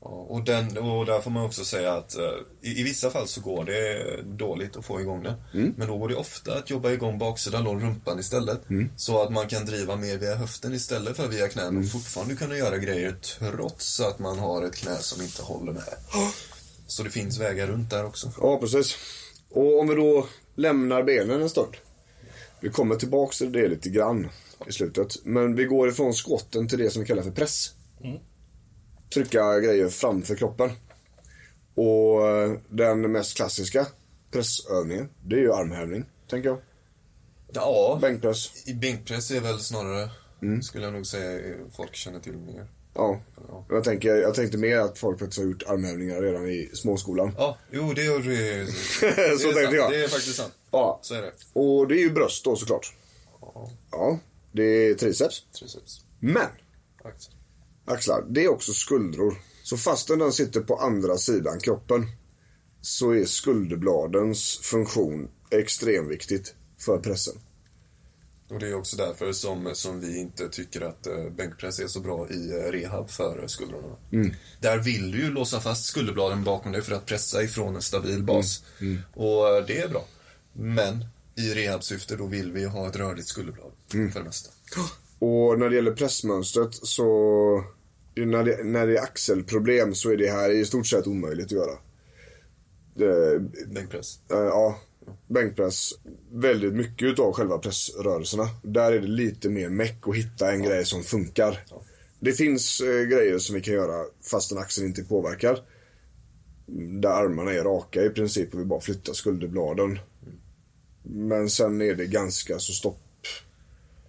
Och, 0.05 0.45
den, 0.45 0.79
och 0.79 1.07
där 1.07 1.21
får 1.21 1.31
man 1.31 1.45
också 1.45 1.65
säga 1.65 1.93
att 1.93 2.17
eh, 2.17 2.25
i, 2.63 2.81
i 2.81 2.83
vissa 2.83 3.11
fall 3.11 3.29
så 3.29 3.41
går 3.41 3.65
det 3.65 4.23
dåligt 4.23 4.77
att 4.77 4.85
få 4.85 5.01
igång 5.01 5.23
den. 5.23 5.35
Mm. 5.55 5.75
Men 5.77 5.89
då 5.89 5.99
går 5.99 6.09
det 6.09 6.15
ofta 6.15 6.59
att 6.59 6.71
jobba 6.71 6.91
igång 6.91 7.19
baksida 7.19 7.61
lår, 7.61 7.81
rumpan 7.81 8.19
istället. 8.19 8.71
Mm. 8.71 8.91
Så 8.97 9.23
att 9.23 9.33
man 9.33 9.49
kan 9.49 9.67
driva 9.67 9.97
mer 9.97 10.19
via 10.19 10.35
höften 10.35 10.75
istället 10.75 11.17
för 11.17 11.29
via 11.29 11.49
knän 11.49 11.69
Mm. 11.69 11.83
och 11.85 11.91
fortfarande 11.91 12.35
kunna 12.35 12.57
göra 12.57 12.79
grejer 12.79 13.17
trots 13.23 14.01
att 14.01 14.19
man 14.19 14.39
har 14.39 14.63
ett 14.63 14.77
knä 14.77 14.97
som 14.97 15.23
inte 15.23 15.43
håller 15.43 15.73
med. 15.73 15.85
Så 16.87 17.03
det 17.03 17.11
finns 17.11 17.39
vägar 17.39 17.67
runt 17.67 17.91
där 17.91 18.05
också. 18.07 18.33
Ja, 18.41 18.59
precis. 18.59 18.97
Och 19.51 19.81
om 19.81 19.89
vi 19.89 19.95
då 19.95 20.27
lämnar 20.55 21.03
benen 21.03 21.43
en 21.43 21.51
stund. 21.51 21.77
Vi 22.61 22.69
kommer 22.69 22.95
tillbaks 22.97 23.39
till 23.39 23.53
det 23.53 23.69
lite 23.69 23.89
grann 23.89 24.29
i 24.67 24.73
slutet. 24.73 25.17
Men 25.25 25.55
vi 25.55 25.65
går 25.65 25.89
ifrån 25.89 26.15
skotten 26.15 26.69
till 26.69 26.79
det 26.79 26.91
som 26.91 27.03
vi 27.03 27.09
kallar 27.09 27.23
för 27.23 27.31
press. 27.31 27.71
Trycka 29.15 29.61
grejer 29.61 29.89
framför 29.89 30.35
kroppen. 30.35 30.71
Och 31.75 32.29
eh, 32.29 32.53
den 32.69 33.13
mest 33.13 33.37
klassiska 33.37 33.87
pressövningen, 34.31 35.09
det 35.25 35.37
är 35.37 35.41
ju 35.41 35.53
armhävning, 35.53 36.05
tänker 36.31 36.49
jag. 36.49 36.59
Ja, 37.53 37.99
Bänkpress. 38.03 38.69
i 38.69 38.75
bänkpress 38.75 39.31
är 39.31 39.41
väl 39.41 39.59
snarare, 39.61 40.11
Mm. 40.43 40.63
skulle 40.63 40.85
jag 40.85 40.93
nog 40.93 41.07
säga, 41.07 41.55
folk 41.77 41.95
känner 41.95 42.21
till 42.21 42.33
mer. 42.37 42.67
Ja. 42.95 43.21
Jag, 43.69 43.85
tänker, 43.85 44.15
jag 44.15 44.35
tänkte 44.35 44.59
mer 44.59 44.79
att 44.79 44.99
folk 44.99 45.19
faktiskt 45.19 45.39
har 45.41 45.47
gjort 45.49 45.63
armhävningar 45.67 46.23
redan 46.23 46.47
i 46.47 46.71
småskolan. 46.75 47.35
Ja, 47.39 47.59
jo 47.71 47.93
det 47.93 48.03
det. 48.03 48.59
det 49.01 49.39
Så 49.39 49.49
är 49.49 49.53
tänkte 49.53 49.63
sant. 49.63 49.75
jag. 49.75 49.91
Det 49.91 50.05
är 50.05 50.09
faktiskt 50.09 50.37
sant. 50.37 50.53
Ja. 50.71 50.99
Så 51.03 51.15
är 51.15 51.23
det. 51.23 51.33
Och 51.53 51.89
det 51.89 51.95
är 51.95 52.01
ju 52.01 52.11
bröst 52.11 52.45
då 52.45 52.57
såklart. 52.57 52.95
Ja, 53.91 54.19
det 54.53 54.63
är 54.63 54.95
triceps. 54.95 55.43
Triceps. 55.59 56.01
Men 56.21 56.47
Axel. 57.05 57.35
Axlar, 57.85 58.25
det 58.29 58.45
är 58.45 58.49
också 58.49 58.73
skuldror. 58.73 59.35
Så 59.63 59.77
fastän 59.77 60.19
den 60.19 60.33
sitter 60.33 60.61
på 60.61 60.77
andra 60.77 61.17
sidan 61.17 61.61
kroppen 61.61 62.07
så 62.81 63.11
är 63.11 63.25
skulderbladens 63.25 64.59
funktion 64.63 65.29
extremt 65.51 66.11
viktigt 66.11 66.55
för 66.79 66.99
pressen. 66.99 67.35
Och 68.49 68.59
det 68.59 68.69
är 68.69 68.75
också 68.75 68.97
därför 68.97 69.33
som, 69.33 69.71
som 69.75 70.01
vi 70.01 70.19
inte 70.19 70.49
tycker 70.49 70.81
att 70.81 71.07
uh, 71.07 71.31
bänkpress 71.31 71.79
är 71.79 71.87
så 71.87 72.01
bra 72.01 72.29
i 72.31 72.51
eh, 72.51 72.73
rehab 72.73 73.11
för 73.11 73.47
skuldrorna. 73.47 73.97
Där 74.61 74.79
vill 74.79 75.11
du 75.13 75.19
ju 75.19 75.31
låsa 75.31 75.61
fast 75.61 75.85
skulderbladen 75.85 76.45
bakom 76.45 76.73
dig 76.73 76.83
för 76.83 76.95
att 76.95 77.07
pressa 77.07 77.43
ifrån 77.43 77.77
en 77.77 77.83
stabil 77.83 78.23
bas. 78.23 78.65
Och 79.15 79.49
eh, 79.49 79.67
det 79.67 79.79
är 79.79 79.89
bra. 79.89 80.05
Men 80.53 81.05
i 81.37 81.55
rehabsyfte 81.55 82.17
då 82.17 82.27
vill 82.27 82.53
vi 82.53 82.65
ha 82.65 82.89
ett 82.89 82.97
rörligt 82.97 83.29
skulderblad 83.29 83.73
för 83.89 84.19
det 84.19 84.25
mesta. 84.25 84.51
Och 85.23 85.59
när 85.59 85.69
det 85.69 85.77
gäller 85.77 85.93
pressmönstret 85.93 86.75
så 86.75 87.05
när 88.15 88.45
det, 88.45 88.65
när 88.65 88.87
det 88.87 88.99
är 88.99 89.03
axelproblem 89.03 89.95
så 89.95 90.11
är 90.11 90.17
det 90.17 90.31
här 90.31 90.51
i 90.51 90.65
stort 90.65 90.87
sett 90.87 91.07
omöjligt 91.07 91.47
att 91.47 91.53
göra. 91.53 91.79
Det, 92.95 93.41
Bänkpress. 93.67 94.19
Eh, 94.31 94.39
ja, 94.39 94.79
bänkpress. 95.27 95.93
Väldigt 96.33 96.75
mycket 96.75 97.09
utav 97.09 97.33
själva 97.33 97.59
pressrörelserna. 97.59 98.49
Där 98.63 98.93
är 98.93 99.01
det 99.01 99.07
lite 99.07 99.49
mer 99.49 99.69
meck 99.69 100.09
att 100.09 100.17
hitta 100.17 100.53
en 100.53 100.63
grej 100.63 100.85
som 100.85 101.03
funkar. 101.03 101.65
Det 102.21 102.33
finns 102.33 102.81
eh, 102.81 103.03
grejer 103.03 103.39
som 103.39 103.55
vi 103.55 103.61
kan 103.61 103.75
göra 103.75 104.05
fastän 104.31 104.59
axeln 104.59 104.87
inte 104.87 105.05
påverkar. 105.05 105.59
Där 107.01 107.11
armarna 107.11 107.53
är 107.53 107.65
raka 107.65 108.05
i 108.05 108.11
princip 108.11 108.55
och 108.55 108.61
vi 108.61 108.65
bara 108.65 108.81
flyttar 108.81 109.13
skulderbladen. 109.13 109.99
Men 111.03 111.51
sen 111.51 111.81
är 111.83 111.95
det 111.95 112.07
ganska 112.07 112.59
så 112.59 112.73
stopp. 112.73 112.99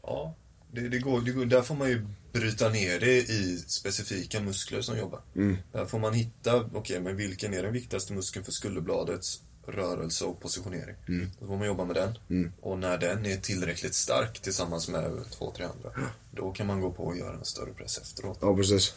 Ja, 0.01 0.35
det, 0.73 0.89
det, 0.89 0.99
går, 0.99 1.21
det 1.21 1.31
går. 1.31 1.45
Där 1.45 1.61
får 1.61 1.75
man 1.75 1.89
ju 1.89 2.05
bryta 2.33 2.69
ner 2.69 2.99
det 2.99 3.17
i 3.19 3.57
specifika 3.67 4.41
muskler 4.41 4.81
som 4.81 4.97
jobbar. 4.97 5.21
Där 5.71 5.85
får 5.85 5.99
man 5.99 6.13
hitta, 6.13 6.69
okej, 6.73 6.99
men 7.01 7.17
vilken 7.17 7.53
är 7.53 7.63
den 7.63 7.73
viktigaste 7.73 8.13
muskeln 8.13 8.45
för 8.45 8.51
skulderbladets 8.51 9.41
rörelse 9.67 10.25
och 10.25 10.41
positionering? 10.41 10.95
Då 11.39 11.47
får 11.47 11.57
man 11.57 11.67
jobba 11.67 11.85
med 11.85 11.95
den. 11.95 12.17
Och 12.61 12.79
när 12.79 12.97
den 12.97 13.25
är 13.25 13.37
tillräckligt 13.37 13.93
stark 13.93 14.39
tillsammans 14.41 14.89
med 14.89 15.11
två, 15.31 15.51
tre 15.57 15.65
andra, 15.65 15.91
då 16.31 16.51
kan 16.51 16.67
man 16.67 16.81
gå 16.81 16.91
på 16.91 17.03
och 17.03 17.17
göra 17.17 17.33
en 17.37 17.45
större 17.45 17.73
press 17.73 17.97
efteråt. 17.97 18.37
Ja, 18.41 18.55
precis. 18.55 18.93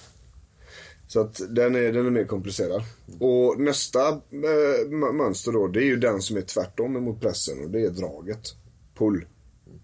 Så 1.09 1.21
att 1.21 1.41
den 1.49 1.75
är, 1.75 1.93
den 1.93 2.07
är 2.07 2.11
mer 2.11 2.25
komplicerad. 2.25 2.83
Och 3.21 3.61
nästa 3.61 4.09
m- 4.33 5.17
mönster 5.17 5.53
då, 5.53 5.67
det 5.69 5.81
är 5.81 5.85
ju 5.87 5.97
den 5.97 6.23
som 6.23 6.37
är 6.37 6.43
tvärtom 6.43 6.97
emot 6.97 7.21
pressen 7.21 7.65
och 7.65 7.71
det 7.71 7.81
är 7.81 7.91
draget. 7.91 8.55
Pull 8.99 9.27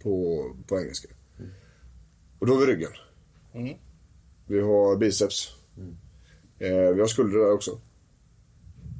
på, 0.02 0.44
på 0.66 0.80
engelska. 0.80 1.08
Och 2.42 2.48
då 2.48 2.54
har 2.54 2.60
vi 2.60 2.66
ryggen. 2.66 2.90
Mm. 3.54 3.76
Vi 4.46 4.60
har 4.60 4.96
biceps. 4.96 5.48
Eh, 6.58 6.88
vi 6.94 7.00
har 7.00 7.06
skulder 7.06 7.38
där 7.38 7.52
också. 7.52 7.80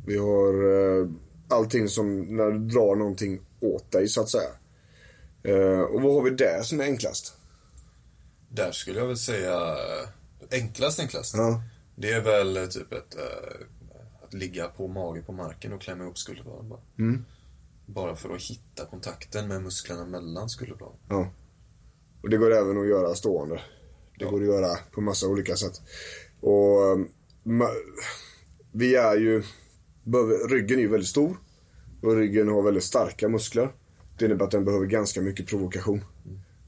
Vi 0.07 0.19
har 0.19 0.55
eh, 1.01 1.09
allting 1.49 1.89
som, 1.89 2.37
när 2.37 2.51
du 2.51 2.59
drar 2.59 2.97
någonting 2.97 3.41
åt 3.61 3.91
dig 3.91 4.09
så 4.09 4.21
att 4.21 4.29
säga. 4.29 4.51
Eh, 5.43 5.81
och 5.81 6.03
vad 6.03 6.15
har 6.15 6.23
vi 6.23 6.31
där 6.31 6.63
som 6.63 6.81
är 6.81 6.85
enklast? 6.85 7.37
Där 8.49 8.73
skulle 8.73 8.99
jag 8.99 9.07
väl 9.07 9.17
säga 9.17 9.57
eh, 9.57 10.09
enklast 10.51 11.01
enklast. 11.01 11.35
Ja. 11.37 11.63
Det 11.97 12.13
är 12.13 12.21
väl 12.21 12.57
eh, 12.57 12.67
typ 12.67 12.93
ett, 12.93 13.15
eh, 13.15 13.67
att 14.23 14.35
ligga 14.35 14.69
på 14.69 14.89
mage 14.89 15.23
på 15.23 15.33
marken 15.33 15.73
och 15.73 15.81
klämma 15.81 16.05
ihop 16.05 16.19
skulderbladen 16.19 16.69
bara. 16.69 16.81
Bara 17.87 18.17
för 18.17 18.35
att 18.35 18.43
hitta 18.43 18.87
kontakten 18.87 19.49
med 19.49 19.63
musklerna 19.63 20.05
mellan 20.05 20.49
skulderbladen. 20.49 20.99
Ja. 21.09 21.31
Och 22.23 22.31
det 22.31 22.37
går 22.37 22.53
även 22.53 22.79
att 22.81 22.89
göra 22.89 23.15
stående. 23.15 23.61
Det 24.19 24.25
går 24.25 24.41
att 24.41 24.47
göra 24.47 24.77
på 24.93 25.01
massa 25.01 25.29
olika 25.29 25.57
sätt. 25.57 25.81
Och 26.41 26.99
ma- 27.45 27.77
vi 28.73 28.95
är 28.95 29.17
ju, 29.17 29.43
ryggen 30.49 30.79
är 30.79 30.83
ju 30.83 30.89
väldigt 30.89 31.09
stor. 31.09 31.37
Och 32.03 32.17
ryggen 32.17 32.49
har 32.49 32.63
väldigt 32.63 32.85
starka 32.85 33.29
muskler. 33.29 33.73
Det 34.19 34.25
innebär 34.25 34.45
att 34.45 34.51
den 34.51 34.65
behöver 34.65 34.87
ganska 34.87 35.21
mycket 35.21 35.47
provokation. 35.47 36.05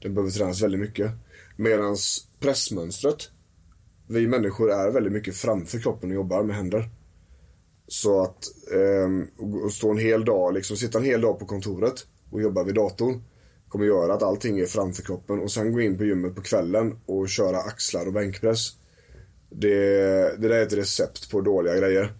Den 0.01 0.13
behöver 0.13 0.31
tränas 0.31 0.61
väldigt 0.61 0.79
mycket. 0.79 1.11
Medan 1.55 1.97
pressmönstret, 2.39 3.29
vi 4.07 4.27
människor 4.27 4.71
är 4.71 4.91
väldigt 4.91 5.13
mycket 5.13 5.35
framför 5.35 5.79
kroppen 5.79 6.09
och 6.09 6.15
jobbar 6.15 6.43
med 6.43 6.55
händer. 6.55 6.89
Så 7.87 8.21
att 8.21 8.45
och 9.63 9.73
stå 9.73 9.91
en 9.91 9.97
hel 9.97 10.25
dag, 10.25 10.53
liksom 10.53 10.77
sitta 10.77 10.97
en 10.97 11.05
hel 11.05 11.21
dag 11.21 11.39
på 11.39 11.45
kontoret 11.45 12.07
och 12.31 12.41
jobba 12.41 12.63
vid 12.63 12.75
datorn 12.75 13.23
kommer 13.69 13.85
göra 13.85 14.13
att 14.13 14.23
allting 14.23 14.59
är 14.59 14.65
framför 14.65 15.03
kroppen 15.03 15.39
och 15.39 15.51
sen 15.51 15.73
gå 15.73 15.81
in 15.81 15.97
på 15.97 16.05
gymmet 16.05 16.35
på 16.35 16.41
kvällen 16.41 16.99
och 17.05 17.29
köra 17.29 17.57
axlar 17.57 18.05
och 18.05 18.13
bänkpress. 18.13 18.71
Det, 19.49 19.77
det 20.37 20.47
där 20.47 20.55
är 20.55 20.65
ett 20.65 20.73
recept 20.73 21.31
på 21.31 21.41
dåliga 21.41 21.75
grejer. 21.77 22.13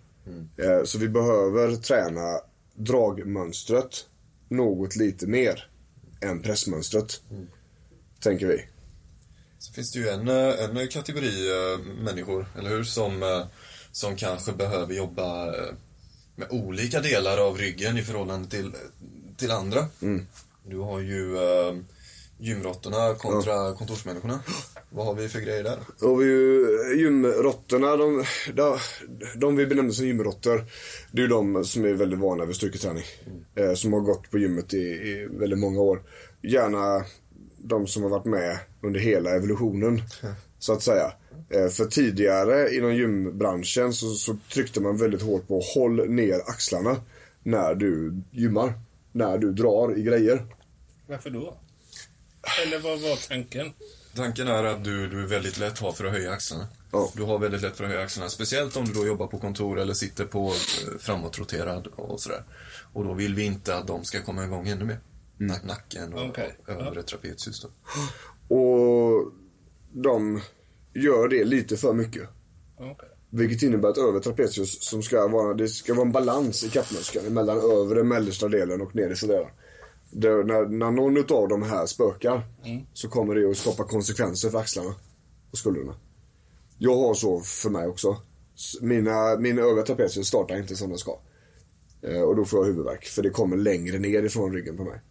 Eh, 0.57 0.83
så 0.83 0.97
vi 0.97 1.09
behöver 1.09 1.75
träna 1.75 2.39
dragmönstret 2.75 4.05
något 4.49 4.95
lite 4.95 5.27
mer 5.27 5.69
än 6.21 6.41
pressmönstret. 6.41 7.21
Tänker 8.19 8.47
vi. 8.47 8.65
Så 9.59 9.73
finns 9.73 9.91
det 9.91 9.99
ju 9.99 10.09
en, 10.09 10.27
eh, 10.27 10.63
en 10.63 10.87
kategori 10.87 11.51
eh, 11.51 11.79
människor, 12.03 12.45
eller 12.57 12.69
hur, 12.69 12.83
som, 12.83 13.45
som 13.91 14.15
kanske 14.15 14.51
behöver 14.51 14.93
jobba 14.93 15.45
med 16.35 16.47
olika 16.49 17.01
delar 17.01 17.37
av 17.37 17.57
ryggen 17.57 17.97
i 17.97 18.01
förhållande 18.01 18.49
till, 18.49 18.71
till 19.37 19.51
andra. 19.51 19.87
Du 20.69 20.77
har 20.77 20.99
ju 20.99 21.37
eh, 21.37 21.75
gymråttorna 22.37 23.15
kontra 23.15 23.73
kontorsmänniskorna. 23.73 24.39
Vad 24.89 25.05
har 25.05 25.13
vi 25.13 25.29
för 25.29 25.39
grejer 25.39 25.63
där? 25.63 25.79
Då 25.99 26.07
har 26.07 26.15
vi 26.15 26.25
ju 26.25 26.67
gymråttorna, 26.97 27.95
de, 27.95 28.23
de, 28.53 28.77
de 29.35 29.55
vi 29.55 29.65
benämner 29.65 29.91
som 29.91 30.07
gymråttor, 30.07 30.65
det 31.11 31.17
är 31.17 31.21
ju 31.21 31.27
de 31.27 31.65
som 31.65 31.85
är 31.85 31.93
väldigt 31.93 32.19
vana 32.19 32.45
vid 32.45 32.55
styrketräning. 32.55 33.03
Eh, 33.55 33.73
som 33.73 33.93
har 33.93 33.99
gått 33.99 34.31
på 34.31 34.37
gymmet 34.37 34.73
i, 34.73 34.77
i 34.77 35.27
väldigt 35.31 35.59
många 35.59 35.81
år. 35.81 36.03
Gärna 36.41 37.05
de 37.57 37.87
som 37.87 38.03
har 38.03 38.09
varit 38.09 38.25
med 38.25 38.57
under 38.81 38.99
hela 38.99 39.35
evolutionen, 39.35 40.01
så 40.59 40.73
att 40.73 40.81
säga. 40.81 41.13
Eh, 41.49 41.67
för 41.67 41.85
tidigare 41.85 42.75
inom 42.75 42.95
gymbranschen 42.95 43.93
så, 43.93 44.09
så 44.09 44.37
tryckte 44.53 44.81
man 44.81 44.97
väldigt 44.97 45.21
hårt 45.21 45.47
på 45.47 45.61
håll 45.75 46.09
ner 46.09 46.39
axlarna 46.45 46.95
när 47.43 47.75
du 47.75 48.13
gymmar. 48.31 48.73
När 49.11 49.37
du 49.37 49.51
drar 49.51 49.97
i 49.97 50.03
grejer. 50.03 50.45
Varför 51.07 51.29
då? 51.29 51.57
Eller 52.65 52.79
vad 52.79 52.99
var 52.99 53.27
tanken? 53.27 53.73
Tanken 54.15 54.47
är 54.47 54.63
att 54.63 54.83
du, 54.83 55.07
du 55.07 55.21
är 55.23 55.27
väldigt 55.27 55.57
lätt 55.57 55.79
har 55.79 55.91
för 55.91 56.05
att 56.05 56.11
höja 56.11 56.31
axlarna. 56.31 56.67
Ja. 56.91 57.11
Du 57.15 57.23
har 57.23 57.39
väldigt 57.39 57.61
lätt 57.61 57.77
för 57.77 57.83
att 57.83 57.89
höja 57.89 58.03
axlarna. 58.03 58.29
Speciellt 58.29 58.75
om 58.77 58.85
du 58.85 58.93
då 58.93 59.05
jobbar 59.07 59.27
på 59.27 59.37
kontor 59.39 59.79
eller 59.79 59.93
sitter 59.93 60.25
på 60.25 60.47
eh, 60.47 60.97
framåtroterad 60.99 61.87
och 61.87 62.19
sådär. 62.21 62.43
Och 62.93 63.03
då 63.03 63.13
vill 63.13 63.35
vi 63.35 63.43
inte 63.43 63.75
att 63.77 63.87
de 63.87 64.03
ska 64.05 64.21
komma 64.21 64.43
igång 64.45 64.67
ännu 64.67 64.85
mer. 64.85 64.99
Mm. 65.39 65.51
Nack- 65.55 65.65
Nacken 65.65 66.13
och 66.13 66.25
Okej. 66.29 66.55
övre 66.67 67.03
trapezius 67.03 67.61
då. 67.61 67.69
Och 68.55 69.31
de 69.93 70.41
gör 70.93 71.27
det 71.27 71.43
lite 71.43 71.77
för 71.77 71.93
mycket. 71.93 72.29
Okej. 72.77 73.09
Vilket 73.29 73.61
innebär 73.63 73.89
att 73.89 73.97
övre 73.97 74.19
trapezius 74.19 74.83
som 74.89 75.03
ska 75.03 75.27
vara, 75.27 75.53
det 75.53 75.67
ska 75.67 75.93
vara 75.93 76.05
en 76.05 76.11
balans 76.11 76.63
i 76.63 76.69
kappmuskeln 76.69 77.33
mellan 77.33 77.57
övre, 77.57 78.03
mellersta 78.03 78.47
delen 78.47 78.81
och 78.81 78.95
nedersta 78.95 79.27
delen. 79.27 79.49
Det, 80.17 80.29
när, 80.29 80.65
när 80.65 80.91
någon 80.91 81.17
utav 81.17 81.47
de 81.47 81.63
här 81.63 81.85
spökar 81.85 82.43
så 82.93 83.09
kommer 83.09 83.35
det 83.35 83.49
att 83.49 83.57
skapa 83.57 83.83
konsekvenser 83.83 84.49
för 84.49 84.59
axlarna 84.59 84.95
och 85.51 85.57
skulderna. 85.57 85.95
Jag 86.77 86.95
har 86.95 87.13
så 87.13 87.39
för 87.39 87.69
mig 87.69 87.87
också. 87.87 88.17
Mina, 88.81 89.37
min 89.39 89.59
övre 89.59 89.83
trapezius 89.83 90.27
startar 90.27 90.57
inte 90.57 90.75
som 90.75 90.89
den 90.89 90.97
ska. 90.97 91.19
Eh, 92.01 92.21
och 92.21 92.35
då 92.35 92.45
får 92.45 92.59
jag 92.59 92.65
huvudvärk 92.65 93.05
för 93.05 93.23
det 93.23 93.29
kommer 93.29 93.57
längre 93.57 93.99
ner 93.99 94.23
ifrån 94.23 94.53
ryggen 94.53 94.77
på 94.77 94.83
mig. 94.83 95.01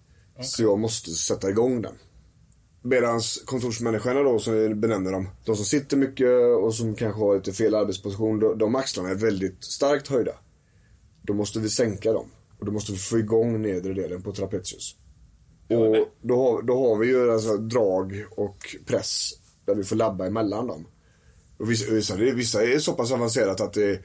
Så 0.41 0.63
jag 0.63 0.79
måste 0.79 1.11
sätta 1.11 1.51
igång 1.51 1.83
den. 1.83 1.95
Medans 2.83 3.43
kontorsmänniskorna 3.47 4.23
då, 4.23 4.39
som 4.39 4.55
vi 4.55 4.75
benämner 4.75 5.13
dem, 5.13 5.29
de 5.45 5.57
som 5.57 5.65
sitter 5.65 5.97
mycket 5.97 6.29
och 6.63 6.75
som 6.75 6.95
kanske 6.95 7.21
har 7.21 7.35
lite 7.35 7.53
fel 7.53 7.75
arbetsposition, 7.75 8.39
de, 8.41 8.59
de 8.59 8.75
axlarna 8.75 9.11
är 9.11 9.15
väldigt 9.15 9.65
starkt 9.65 10.09
höjda. 10.09 10.33
Då 11.23 11.35
måste 11.35 11.59
vi 11.61 11.69
sänka 11.69 12.13
dem. 12.13 12.27
Och 12.65 12.69
då 12.69 12.73
måste 12.73 12.93
få 12.93 13.19
igång 13.19 13.63
nedre 13.63 13.95
delen 13.95 14.23
på 14.23 14.33
trapezius. 14.33 14.97
Och 15.69 16.09
då 16.23 16.37
har, 16.37 16.63
då 16.63 16.89
har 16.89 16.97
vi 16.97 17.07
ju 17.07 17.33
alltså 17.33 17.57
drag 17.57 18.25
och 18.31 18.77
press 18.87 19.31
där 19.65 19.75
vi 19.75 19.85
får 19.85 19.97
labba 19.97 20.27
emellan 20.27 20.67
dem. 20.67 20.87
Och 21.59 21.71
vissa, 21.71 22.17
vissa 22.17 22.65
är 22.65 22.79
så 22.79 22.93
pass 22.93 23.13
avancerat 23.13 23.61
att 23.61 23.73
det, 23.73 24.01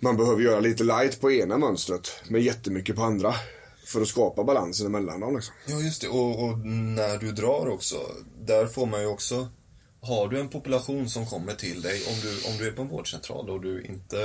man 0.00 0.16
behöver 0.16 0.42
göra 0.42 0.60
lite 0.60 0.84
light 0.84 1.20
på 1.20 1.32
ena 1.32 1.58
mönstret 1.58 2.08
men 2.28 2.42
jättemycket 2.42 2.96
på 2.96 3.02
andra. 3.02 3.34
För 3.86 4.00
att 4.00 4.08
skapa 4.08 4.44
balansen 4.44 4.86
emellan 4.86 5.20
dem 5.20 5.34
liksom. 5.34 5.54
Ja, 5.66 5.80
just 5.80 6.00
det. 6.00 6.08
Och, 6.08 6.44
och 6.44 6.58
när 6.96 7.18
du 7.18 7.32
drar 7.32 7.68
också, 7.68 7.96
där 8.40 8.66
får 8.66 8.86
man 8.86 9.00
ju 9.00 9.06
också... 9.06 9.48
Har 10.00 10.28
du 10.28 10.40
en 10.40 10.48
population 10.48 11.08
som 11.08 11.26
kommer 11.26 11.54
till 11.54 11.82
dig, 11.82 12.02
om 12.08 12.14
du, 12.22 12.48
om 12.50 12.58
du 12.58 12.68
är 12.68 12.72
på 12.72 12.82
en 12.82 12.88
vårdcentral 12.88 13.50
och 13.50 13.60
du 13.60 13.82
inte 13.82 14.16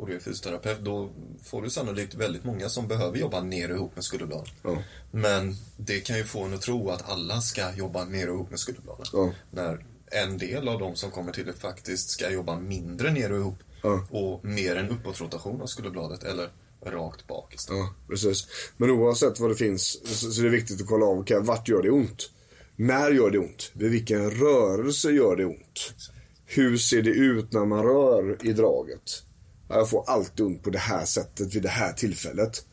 och 0.00 0.06
du 0.06 0.14
är 0.14 0.18
fysioterapeut, 0.20 0.80
då 0.80 1.10
får 1.42 1.62
du 1.62 1.70
sannolikt 1.70 2.14
väldigt 2.14 2.44
många 2.44 2.68
som 2.68 2.88
behöver 2.88 3.18
jobba 3.18 3.42
ner 3.42 3.70
och 3.70 3.76
ihop 3.76 3.94
med 3.94 4.04
skulderbladen. 4.04 4.52
Ja. 4.62 4.82
Men 5.10 5.56
det 5.76 6.00
kan 6.00 6.16
ju 6.16 6.24
få 6.24 6.44
en 6.44 6.54
att 6.54 6.60
tro 6.60 6.90
att 6.90 7.10
alla 7.10 7.40
ska 7.40 7.74
jobba 7.74 8.04
ner 8.04 8.28
och 8.28 8.34
ihop 8.34 8.50
med 8.50 8.58
skulderbladen. 8.58 9.06
Ja. 9.12 9.32
När 9.50 9.84
en 10.06 10.38
del 10.38 10.68
av 10.68 10.78
de 10.78 10.96
som 10.96 11.10
kommer 11.10 11.32
till 11.32 11.46
det 11.46 11.52
faktiskt 11.52 12.10
ska 12.10 12.30
jobba 12.30 12.60
mindre 12.60 13.10
ner 13.10 13.32
och 13.32 13.38
ihop 13.38 13.58
Ja. 13.82 14.06
och 14.10 14.44
mer 14.44 14.76
en 14.76 14.88
uppåtrotation 14.88 15.62
av 15.62 15.66
skulderbladet 15.66 16.24
eller 16.24 16.48
rakt 16.86 17.26
bak 17.26 17.54
istället. 17.54 17.80
Ja, 17.80 17.94
precis. 18.08 18.46
Men 18.76 18.90
oavsett 18.90 19.40
vad 19.40 19.50
det 19.50 19.54
finns 19.54 20.00
så, 20.04 20.32
så 20.32 20.40
är 20.40 20.44
det 20.44 20.50
viktigt 20.50 20.80
att 20.80 20.86
kolla 20.86 21.06
av, 21.06 21.18
okay, 21.18 21.38
vart 21.38 21.68
gör 21.68 21.82
det 21.82 21.90
ont? 21.90 22.30
När 22.76 23.10
gör 23.10 23.30
det 23.30 23.38
ont? 23.38 23.70
Vid 23.72 23.90
vilken 23.90 24.30
rörelse 24.30 25.10
gör 25.10 25.36
det 25.36 25.44
ont? 25.44 25.92
Hur 26.46 26.76
ser 26.76 27.02
det 27.02 27.10
ut 27.10 27.52
när 27.52 27.64
man 27.64 27.82
rör 27.82 28.46
i 28.46 28.52
draget? 28.52 29.22
Ja, 29.70 29.76
Jag 29.76 29.90
får 29.90 30.04
alltid 30.06 30.46
ont 30.46 30.62
på 30.62 30.70
det 30.70 30.78
här 30.78 31.04
sättet 31.04 31.54
vid 31.54 31.62
det 31.62 31.68
här 31.68 31.92
tillfället. 31.92 32.64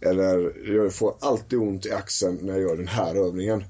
Eller 0.00 0.52
jag 0.74 0.92
får 0.92 1.16
alltid 1.20 1.58
ont 1.58 1.86
i 1.86 1.90
axeln 1.90 2.38
när 2.42 2.52
jag 2.52 2.62
gör 2.62 2.76
den 2.76 2.88
här 2.88 3.14
övningen. 3.14 3.64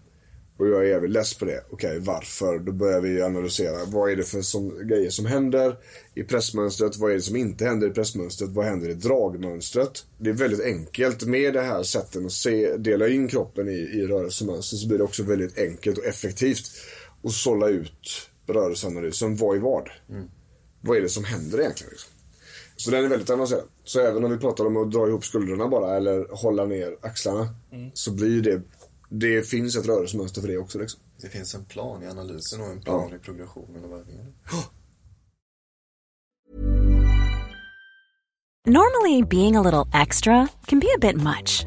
Och 0.58 0.68
jag 0.68 0.80
är 0.80 0.88
jävligt 0.88 1.10
less 1.10 1.34
på 1.34 1.44
det. 1.44 1.64
Okej, 1.70 1.98
varför? 1.98 2.58
Då 2.58 2.72
börjar 2.72 3.00
vi 3.00 3.22
analysera. 3.22 3.84
Vad 3.84 4.10
är 4.10 4.16
det 4.16 4.22
för 4.22 4.42
som, 4.42 4.88
grejer 4.88 5.10
som 5.10 5.26
händer 5.26 5.78
i 6.14 6.22
pressmönstret? 6.22 6.96
Vad 6.96 7.10
är 7.10 7.14
det 7.14 7.20
som 7.20 7.36
inte 7.36 7.64
händer 7.64 7.86
i 7.88 7.90
pressmönstret? 7.90 8.50
Vad 8.50 8.64
händer 8.64 8.88
i 8.88 8.94
dragmönstret? 8.94 10.06
Det 10.18 10.30
är 10.30 10.34
väldigt 10.34 10.60
enkelt 10.64 11.24
med 11.26 11.54
det 11.54 11.62
här 11.62 11.82
sättet 11.82 12.24
att 12.24 12.32
se, 12.32 12.76
dela 12.76 13.08
in 13.08 13.28
kroppen 13.28 13.68
i, 13.68 13.72
i 13.72 14.06
rörelsemönster 14.06 14.76
så 14.76 14.88
blir 14.88 14.98
det 14.98 15.04
också 15.04 15.22
väldigt 15.22 15.58
enkelt 15.58 15.98
och 15.98 16.04
effektivt 16.04 16.70
att 17.24 17.32
sålla 17.32 17.68
ut 17.68 18.30
rörelseanalysen. 18.46 19.36
Vad 19.36 19.56
är 19.56 19.60
vad? 19.60 19.88
Vad 20.80 20.96
är 20.96 21.00
det 21.00 21.08
som 21.08 21.24
händer 21.24 21.60
egentligen? 21.60 21.90
Liksom? 21.90 22.13
Så 22.76 22.90
den 22.90 23.04
är 23.04 23.08
väldigt 23.08 23.30
avancerad. 23.30 23.64
Så 23.84 24.00
även 24.00 24.24
om 24.24 24.30
vi 24.30 24.38
pratar 24.38 24.66
om 24.66 24.76
att 24.76 24.90
dra 24.92 25.08
ihop 25.08 25.24
skulderna 25.24 25.68
bara 25.68 25.96
eller 25.96 26.26
hålla 26.30 26.64
ner 26.64 26.96
axlarna 27.02 27.48
så 27.94 28.12
blir 28.12 28.42
det, 28.42 28.62
det 29.08 29.42
finns 29.48 29.76
ett 29.76 29.86
rörelsemönster 29.86 30.40
för 30.40 30.48
det 30.48 30.58
också 30.58 30.78
liksom. 30.78 31.00
Det 31.20 31.28
finns 31.28 31.54
en 31.54 31.64
plan 31.64 32.02
i 32.02 32.06
analysen 32.06 32.60
och 32.60 32.66
en 32.66 32.80
plan 32.80 33.14
i 33.14 33.18
progressionen 33.18 33.84
av 33.84 33.92
övningarna. 33.92 34.30
Normally, 38.66 39.22
being 39.22 39.56
a 39.56 39.62
little 39.62 39.84
extra 40.02 40.48
can 40.66 40.80
be 40.80 40.86
a 40.86 40.98
bit 40.98 41.16
much, 41.16 41.66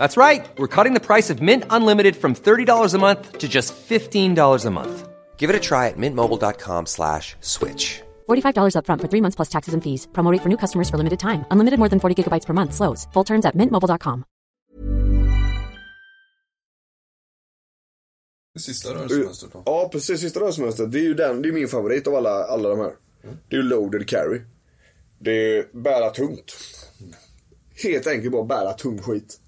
That's 0.00 0.16
right. 0.16 0.48
We're 0.56 0.74
cutting 0.76 0.94
the 0.94 1.06
price 1.10 1.28
of 1.28 1.42
Mint 1.42 1.64
Unlimited 1.68 2.16
from 2.16 2.34
$30 2.34 2.94
a 2.94 2.98
month 2.98 3.36
to 3.36 3.46
just 3.46 3.74
$15 3.74 4.64
a 4.64 4.70
month. 4.70 5.08
Give 5.36 5.50
it 5.50 5.56
a 5.56 5.60
try 5.60 5.88
at 5.88 5.98
mintmobile.com 5.98 6.86
slash 6.86 7.36
switch. 7.40 8.00
$45 8.28 8.74
upfront 8.76 9.00
for 9.02 9.08
three 9.08 9.20
months 9.20 9.36
plus 9.36 9.50
taxes 9.50 9.74
and 9.74 9.82
fees. 9.82 10.08
Promo 10.12 10.32
rate 10.32 10.42
for 10.42 10.48
new 10.48 10.56
customers 10.56 10.88
for 10.90 10.96
limited 10.96 11.18
time. 11.18 11.44
Unlimited 11.50 11.78
more 11.78 11.88
than 11.90 12.00
40 12.00 12.14
gigabytes 12.16 12.46
per 12.46 12.54
month. 12.54 12.72
Slows. 12.72 13.08
Full 13.12 13.24
terms 13.24 13.46
at 13.46 13.54
mintmobile.com. 13.54 14.24
Det 18.54 18.60
sista 18.60 18.94
rörelsemönstret 18.94 19.54
eh, 19.54 19.62
då? 19.64 19.72
Ja, 19.72 19.88
precis. 19.92 20.20
Sista 20.20 20.40
rörelsemönstret. 20.40 20.92
Det 20.92 20.98
är 20.98 21.08
ju 21.08 21.14
den, 21.14 21.42
det 21.42 21.48
är 21.48 21.52
min 21.52 21.68
favorit 21.68 22.06
av 22.06 22.14
alla, 22.14 22.44
alla 22.44 22.68
de 22.68 22.78
här. 22.78 22.92
Det 23.48 23.56
är 23.56 23.60
ju 23.62 23.68
loaded 23.68 24.08
carry. 24.08 24.40
Det 25.18 25.58
är 25.58 25.68
bära 25.72 26.10
tungt. 26.10 26.56
Helt 27.82 28.06
enkelt 28.06 28.32
bara 28.32 28.44
bära 28.44 28.72
tung 28.72 29.02
skit. 29.02 29.40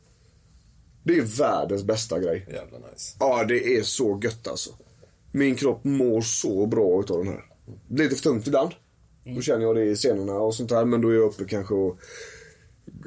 Det 1.04 1.16
är 1.16 1.22
världens 1.22 1.84
bästa 1.84 2.20
grej. 2.20 2.46
Jävla 2.48 2.78
nice. 2.78 3.16
Ja, 3.20 3.44
det 3.44 3.76
är 3.76 3.82
så 3.82 4.20
gött 4.22 4.48
alltså. 4.48 4.70
Min 5.32 5.54
kropp 5.54 5.84
mår 5.84 6.20
så 6.20 6.66
bra 6.66 7.00
utav 7.00 7.18
den 7.18 7.28
här. 7.28 7.44
Det 7.88 7.94
blir 7.94 8.04
lite 8.04 8.16
för 8.16 8.22
tungt 8.22 8.46
ibland. 8.46 8.70
Då 9.24 9.40
känner 9.40 9.64
jag 9.64 9.76
det 9.76 9.84
i 9.84 9.96
senorna 9.96 10.32
och 10.34 10.54
sånt 10.54 10.68
där. 10.68 10.84
Men 10.84 11.00
då 11.00 11.08
är 11.08 11.14
jag 11.14 11.24
uppe 11.24 11.44
kanske 11.44 11.74
och 11.74 11.98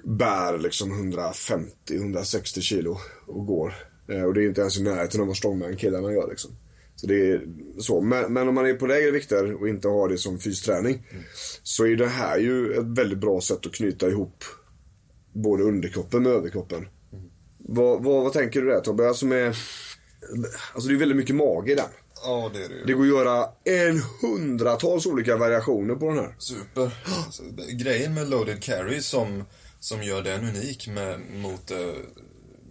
bär 0.03 0.57
liksom 0.57 1.13
150-160 1.13 2.59
kilo 2.61 2.97
och 3.27 3.45
går. 3.45 3.73
Eh, 4.07 4.23
Och 4.23 4.33
det 4.33 4.43
är 4.43 4.47
inte 4.47 4.61
ens 4.61 4.77
i 4.77 4.83
närheten 4.83 5.21
av 5.21 5.27
vad 5.27 5.37
strongman-killarna 5.37 6.13
gör 6.13 6.27
liksom. 6.29 6.51
Så 6.95 7.07
det 7.07 7.31
är 7.31 7.41
så. 7.79 8.01
Men, 8.01 8.33
men 8.33 8.47
om 8.47 8.55
man 8.55 8.65
är 8.65 8.73
på 8.73 8.87
lägre 8.87 9.11
vikter 9.11 9.53
och 9.53 9.69
inte 9.69 9.87
har 9.87 10.09
det 10.09 10.17
som 10.17 10.39
fysträning. 10.39 11.07
Så 11.63 11.85
är 11.85 11.95
det 11.95 12.07
här 12.07 12.37
ju 12.37 12.73
ett 12.73 12.85
väldigt 12.99 13.17
bra 13.19 13.41
sätt 13.41 13.65
att 13.65 13.73
knyta 13.73 14.07
ihop 14.09 14.43
både 15.33 15.63
underkroppen 15.63 16.23
med 16.23 16.31
överkroppen. 16.31 16.87
Vad, 17.67 18.03
vad, 18.03 18.23
vad 18.23 18.33
tänker 18.33 18.61
du 18.61 18.67
där 18.67 18.79
Tobbe? 18.79 19.07
Alltså, 19.07 19.25
med, 19.25 19.55
alltså 20.73 20.89
det 20.89 20.95
är 20.95 20.99
väldigt 20.99 21.17
mycket 21.17 21.35
mage 21.35 21.71
i 21.71 21.75
den. 21.75 21.89
Ja, 22.23 22.51
det 22.53 22.65
är 22.65 22.69
det 22.69 22.75
ju. 22.75 22.85
Det 22.85 22.93
går 22.93 23.03
att 23.03 23.09
göra 23.09 23.49
en 23.63 24.01
hundratals 24.21 25.05
olika 25.05 25.37
variationer 25.37 25.95
på 25.95 26.05
den 26.05 26.17
här. 26.17 26.35
Super. 26.37 26.91
Alltså, 27.25 27.43
grejen 27.71 28.13
med 28.13 28.29
loaded 28.29 28.63
carry 28.63 29.01
som, 29.01 29.43
som 29.79 30.03
gör 30.03 30.21
den 30.21 30.49
unik 30.49 30.87
med, 30.87 31.19
mot 31.33 31.71
eh, 31.71 31.77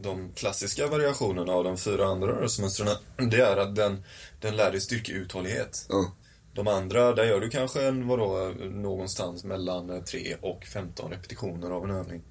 de 0.01 0.33
klassiska 0.35 0.87
variationerna 0.87 1.53
av 1.53 1.65
de 1.65 1.77
fyra 1.79 2.07
andra 2.07 2.29
rörelsemönstren, 2.29 2.89
det 3.31 3.41
är 3.41 3.57
att 3.57 3.77
den, 3.77 4.05
den 4.41 4.57
lär 4.57 4.71
dig 4.71 4.81
styrkeuthållighet. 4.81 5.87
Ja. 5.89 6.13
De 6.55 6.69
andra, 6.69 7.15
där 7.15 7.25
gör 7.25 7.41
du 7.41 7.51
kanske 7.51 7.87
en, 7.87 8.09
vadå, 8.09 8.53
någonstans 8.71 9.45
mellan 9.45 9.91
eh, 9.91 10.03
3 10.03 10.37
och 10.41 10.65
15 10.65 11.11
repetitioner 11.11 11.71
av 11.71 11.85
en 11.85 11.91
övning. 11.91 12.23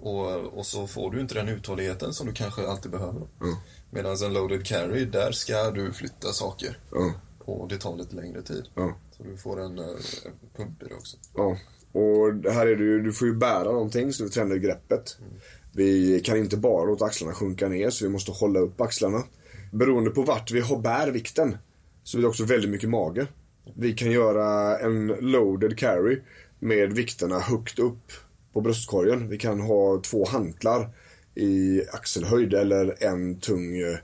Och, 0.00 0.58
och 0.58 0.66
så 0.66 0.86
får 0.86 1.10
du 1.10 1.20
inte 1.20 1.34
den 1.34 1.48
uthålligheten 1.48 2.12
som 2.12 2.26
du 2.26 2.32
kanske 2.32 2.68
alltid 2.68 2.90
behöver. 2.90 3.22
Medan 3.90 4.16
en 4.24 4.32
loaded 4.32 4.66
carry, 4.66 5.04
där 5.04 5.32
ska 5.32 5.70
du 5.70 5.92
flytta 5.92 6.28
saker. 6.28 6.78
Ja. 6.92 7.12
Och 7.38 7.68
det 7.68 7.78
tar 7.78 7.96
lite 7.96 8.16
längre 8.16 8.42
tid. 8.42 8.64
Så 9.16 9.22
du 9.22 9.36
får 9.36 9.60
en, 9.60 9.78
eh, 9.78 9.84
en 10.24 10.32
pump 10.56 10.82
i 10.82 10.86
det 10.88 10.94
också. 10.94 11.16
Ja, 11.34 11.56
och 11.92 12.52
här 12.52 12.66
är 12.66 12.76
ju, 12.76 13.02
du 13.02 13.12
får 13.12 13.28
ju 13.28 13.34
bära 13.34 13.72
någonting 13.72 14.12
så 14.12 14.22
du 14.22 14.28
tränar 14.28 14.56
greppet. 14.56 15.16
Vi 15.72 16.20
kan 16.24 16.36
inte 16.36 16.56
bara 16.56 16.84
låta 16.84 17.04
axlarna 17.04 17.34
sjunka 17.34 17.68
ner 17.68 17.90
så 17.90 18.04
vi 18.04 18.10
måste 18.10 18.32
hålla 18.32 18.60
upp 18.60 18.80
axlarna. 18.80 19.24
Beroende 19.72 20.10
på 20.10 20.22
vart 20.22 20.50
vi 20.50 20.60
har 20.60 20.78
bär 20.78 21.10
vikten 21.10 21.56
så 22.02 22.16
blir 22.16 22.22
det 22.22 22.28
också 22.28 22.44
väldigt 22.44 22.70
mycket 22.70 22.88
mage. 22.88 23.26
Vi 23.74 23.92
kan 23.92 24.10
göra 24.10 24.78
en 24.78 25.06
loaded 25.06 25.78
carry 25.78 26.20
med 26.58 26.92
vikterna 26.92 27.38
högt 27.38 27.78
upp 27.78 28.12
på 28.52 28.60
bröstkorgen. 28.60 29.28
Vi 29.28 29.38
kan 29.38 29.60
ha 29.60 30.00
två 30.02 30.24
hantlar 30.24 30.90
i 31.34 31.82
axelhöjd 31.92 32.54
eller 32.54 33.04
en 33.04 33.40
tung, 33.40 33.80
eh, 33.80 33.98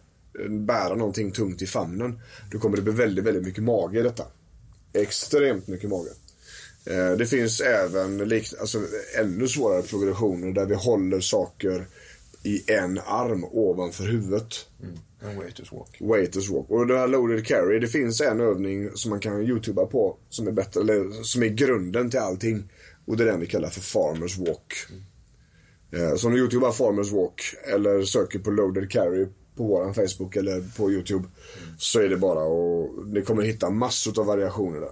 bära 0.49 0.95
någonting 0.95 1.33
tungt 1.33 1.63
i 1.63 1.67
famnen. 1.67 2.21
Då 2.51 2.59
kommer 2.59 2.77
det 2.77 2.83
bli 2.83 2.93
väldigt, 2.93 3.25
väldigt 3.25 3.45
mycket 3.45 3.65
mage 3.65 3.99
i 3.99 4.03
detta. 4.03 4.25
Extremt 4.93 5.67
mycket 5.67 5.91
mage. 5.91 6.11
Eh, 6.87 7.17
det 7.19 7.27
finns 7.27 7.61
även 7.61 8.33
alltså, 8.61 8.79
ännu 9.19 9.49
svårare 9.49 9.83
progressioner 9.83 10.53
där 10.53 10.67
vi 10.67 10.75
håller 10.75 11.21
saker 11.21 11.87
i 12.47 12.65
en 12.73 12.99
arm 12.99 13.45
ovanför 13.45 14.05
huvudet. 14.05 14.67
En 15.23 15.37
waiters 15.37 15.73
walk. 15.73 15.97
Waiters 16.01 16.51
walk. 16.51 16.71
Och 16.71 16.87
det 16.87 16.99
här 16.99 17.09
loaded 17.09 17.47
carry, 17.47 17.79
det 17.79 17.89
finns 17.89 18.21
en 18.21 18.41
övning 18.41 18.91
som 18.95 19.11
man 19.11 19.21
kan 19.21 19.43
youtuba 19.43 19.87
på 19.87 20.17
som 20.29 20.47
är 20.49 20.53
bättre, 20.53 20.81
eller 20.81 21.23
som 21.23 21.43
är 21.43 21.47
grunden 21.49 22.11
till 22.11 22.21
allting. 22.21 22.71
Och 23.07 23.17
det 23.17 23.25
är 23.25 23.27
den 23.27 23.41
vi 23.41 23.47
kallar 23.47 23.69
för 23.69 23.81
farmers 23.81 24.39
walk. 24.39 24.73
Eh, 25.93 26.15
Så 26.17 26.27
om 26.27 26.33
du 26.33 26.39
youtubar 26.39 26.73
farmers 26.73 27.13
walk 27.13 27.43
eller 27.75 28.03
söker 28.03 28.39
på 28.39 28.51
loaded 28.51 28.91
carry 28.91 29.27
på 29.57 29.65
våran 29.65 29.95
Facebook 29.95 30.37
eller 30.37 30.65
på 30.77 30.91
Youtube 30.93 31.25
så 31.79 32.01
är 32.01 32.09
det 32.09 32.17
bara 32.17 32.41
och 32.45 33.09
ni 33.09 33.23
kommer 33.23 33.43
hitta 33.43 33.71
massor 33.71 34.21
av 34.21 34.27
variationer 34.27 34.81
där. 34.81 34.91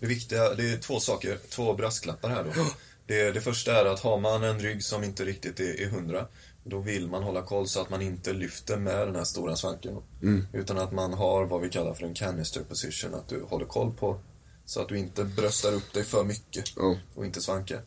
Det 0.00 0.06
viktiga, 0.06 0.54
det 0.54 0.70
är 0.72 0.76
två 0.76 1.00
saker, 1.00 1.38
två 1.48 1.74
brasklappar 1.74 2.28
här 2.28 2.44
då. 2.44 2.50
Det, 3.08 3.30
det 3.30 3.40
första 3.40 3.80
är 3.80 3.84
att 3.84 4.00
har 4.00 4.20
man 4.20 4.44
en 4.44 4.58
rygg 4.58 4.82
som 4.84 5.04
inte 5.04 5.24
riktigt 5.24 5.60
är, 5.60 5.80
är 5.82 5.86
hundra, 5.86 6.26
då 6.68 6.78
vill 6.78 7.08
man 7.08 7.22
hålla 7.22 7.42
koll 7.42 7.68
så 7.68 7.80
att 7.80 7.90
man 7.90 8.02
inte 8.02 8.32
lyfter 8.32 8.76
med 8.76 9.08
den 9.08 9.16
här 9.16 9.24
stora 9.24 9.56
svanken. 9.56 9.96
Utan 10.52 10.78
att 10.78 10.92
man 10.92 11.12
har 11.12 11.44
vad 11.44 11.60
vi 11.60 11.68
kallar 11.68 11.94
för 11.94 12.06
en 12.06 12.14
canister 12.14 12.60
position, 12.60 13.14
att 13.14 13.28
du 13.28 13.42
håller 13.42 13.66
koll 13.66 13.92
på 13.92 14.20
så 14.64 14.80
att 14.80 14.88
du 14.88 14.98
inte 14.98 15.24
bröstar 15.24 15.72
upp 15.72 15.92
dig 15.92 16.04
för 16.04 16.24
mycket 16.24 16.64
Ja. 16.76 16.96
och 17.14 17.26
inte 17.26 17.40
svankar. 17.40 17.82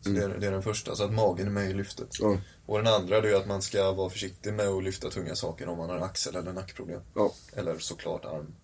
Så 0.00 0.08
det, 0.08 0.22
är, 0.24 0.28
det 0.28 0.46
är 0.46 0.50
den 0.52 0.62
första, 0.62 0.96
så 0.96 1.04
att 1.04 1.12
magen 1.12 1.46
är 1.46 1.50
med 1.50 1.70
i 1.70 1.74
lyftet. 1.74 2.08
Ja. 2.20 2.36
Och 2.66 2.78
den 2.78 2.94
andra 2.94 3.20
det 3.20 3.30
är 3.30 3.34
att 3.36 3.46
man 3.46 3.62
ska 3.62 3.92
vara 3.92 4.10
försiktig 4.10 4.54
med 4.54 4.68
att 4.68 4.84
lyfta 4.84 5.10
tunga 5.10 5.34
saker 5.34 5.68
om 5.68 5.78
man 5.78 5.90
har 5.90 5.98
axel 5.98 6.36
eller 6.36 6.52
nackproblem. 6.52 7.00
Ja. 7.14 7.32
Eller 7.52 7.78
såklart 7.78 8.24
arm. 8.24 8.54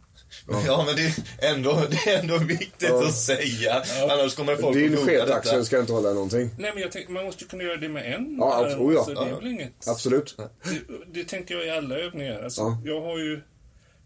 Ja, 0.66 0.84
men 0.86 0.96
det 0.96 1.02
är 1.46 1.54
ändå, 1.54 1.82
det 1.90 2.10
är 2.10 2.18
ändå 2.20 2.38
viktigt 2.38 2.90
att 2.90 3.14
säga. 3.14 3.82
Annars 4.10 4.34
kommer 4.34 4.56
folk 4.56 4.76
Din 4.76 4.96
sketaxel 4.96 5.66
ska 5.66 5.78
inte 5.80 5.92
hålla 5.92 6.12
någonting. 6.12 6.50
Nej, 6.58 6.70
men 6.74 6.82
jag 6.82 6.92
tänker, 6.92 7.12
man 7.12 7.24
måste 7.24 7.44
ju 7.44 7.48
kunna 7.48 7.62
göra 7.64 7.76
det 7.76 7.88
med 7.88 8.14
en. 8.14 8.36
Ja, 8.40 8.54
arm, 8.54 8.70
abs- 8.70 8.76
oh 8.88 8.94
ja. 8.94 9.04
så 9.04 9.10
det 9.24 9.30
är 9.30 9.34
väl 9.34 9.46
inget. 9.46 9.88
Absolut. 9.88 10.36
Det, 10.36 11.20
det 11.20 11.24
tänker 11.24 11.54
jag 11.54 11.66
i 11.66 11.70
alla 11.70 11.96
övningar. 11.98 12.42
Alltså, 12.42 12.60
Ja. 12.62 12.78
Jag 12.84 13.00
har 13.00 13.18
ju, 13.18 13.40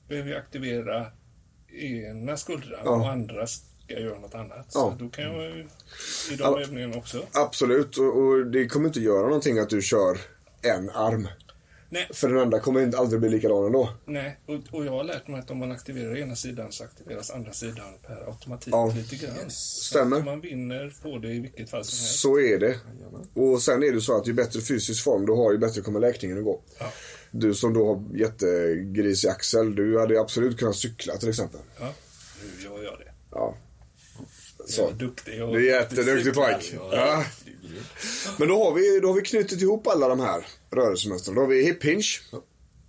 behöver 0.09 0.29
ju 0.31 0.37
aktivera 0.37 1.07
ena 1.83 2.37
skuldran 2.37 2.81
Ja. 2.85 2.91
och 2.91 3.09
andra 3.11 3.47
ska 3.47 3.65
göra 3.89 4.19
något 4.19 4.35
annat. 4.35 4.67
Ja. 4.75 4.81
Så 4.81 4.97
då 5.05 5.09
kan 5.09 5.25
jag 5.25 5.43
ju 5.43 5.61
i 6.33 6.37
de 6.37 6.37
Ja. 6.39 6.61
övningarna 6.61 6.97
också. 6.97 7.23
Absolut. 7.33 7.97
Och, 7.99 8.17
och 8.19 8.47
det 8.47 8.67
kommer 8.67 8.87
inte 8.87 9.01
göra 9.01 9.23
någonting 9.27 9.59
att 9.59 9.71
du 9.71 9.83
kör 9.83 10.19
en 10.63 10.91
arm. 10.91 11.29
Nej, 11.93 12.09
För 12.13 12.29
den 12.29 12.39
andra 12.39 12.61
kommer 12.61 12.81
inte 12.83 12.99
aldrig 12.99 13.21
bli 13.21 13.31
likadan 13.31 13.67
ändå. 13.67 13.89
nej. 14.07 14.39
Och, 14.47 14.79
och 14.79 14.85
jag 14.87 14.93
har 14.93 15.05
lärt 15.05 15.29
mig 15.29 15.41
att 15.41 15.51
om 15.51 15.59
man 15.59 15.73
aktiverar 15.73 16.17
ena 16.17 16.37
sidan 16.37 16.73
så 16.73 16.85
aktiveras 16.85 17.31
andra 17.31 17.53
sidan 17.53 17.87
per 18.07 18.27
automatik 18.27 18.73
Ja. 18.75 18.93
lite 18.97 19.17
grann. 19.27 19.35
Så 19.49 19.85
Stämmer. 19.85 20.17
att 20.17 20.25
man 20.25 20.41
vinner 20.41 20.93
på 21.03 21.19
det 21.19 21.29
i 21.29 21.41
vilket 21.41 21.71
fall 21.71 21.85
som 21.85 21.99
helst. 22.05 22.21
Så 22.21 22.41
är 22.41 22.59
det. 22.59 22.77
Och 23.35 23.63
sen 23.63 23.83
är 23.83 23.93
det 23.93 24.01
så 24.01 24.17
att 24.17 24.29
ju 24.29 24.33
bättre 24.33 24.61
fysisk 24.61 25.05
form 25.05 25.27
du 25.27 25.33
har, 25.33 25.53
ju 25.53 25.59
bättre 25.59 25.81
kommer 25.81 26.01
läkningen 26.01 26.39
att 26.39 26.45
gå. 26.45 26.63
Ja. 26.79 26.93
Du 27.31 27.55
som 27.55 27.75
då 27.75 27.87
har 27.87 28.17
jättegrisig 28.19 29.29
axel, 29.29 29.75
du 29.75 29.99
hade 30.01 30.21
absolut 30.21 30.59
kunnat 30.59 30.77
cykla 30.77 31.17
till 31.17 31.29
exempel. 31.29 31.61
Ja, 31.81 31.95
nu 32.43 32.65
gör 32.65 32.83
jag 32.85 32.99
det. 32.99 33.13
Ja. 33.31 33.57
Jag 34.59 34.69
Så. 34.69 34.89
är 34.89 34.93
duktig. 34.93 35.39
Jag 35.39 35.53
Du 35.53 35.71
är 35.71 35.81
jätteduktig 35.81 36.35
pojk. 36.35 36.75
Ja. 36.93 37.25
Men 38.39 38.49
då 38.49 38.65
har, 38.65 38.75
vi, 38.75 39.01
då 39.01 39.09
har 39.09 39.15
vi 39.15 39.21
knutit 39.23 39.63
ihop 39.63 39.87
alla 39.87 40.09
de 40.09 40.21
här 40.21 40.47
rörelsemönstren. 40.73 41.35
Då 41.35 41.41
har 41.41 41.49
vi 41.49 41.65
hip 41.65 41.85
hinge. 41.85 42.05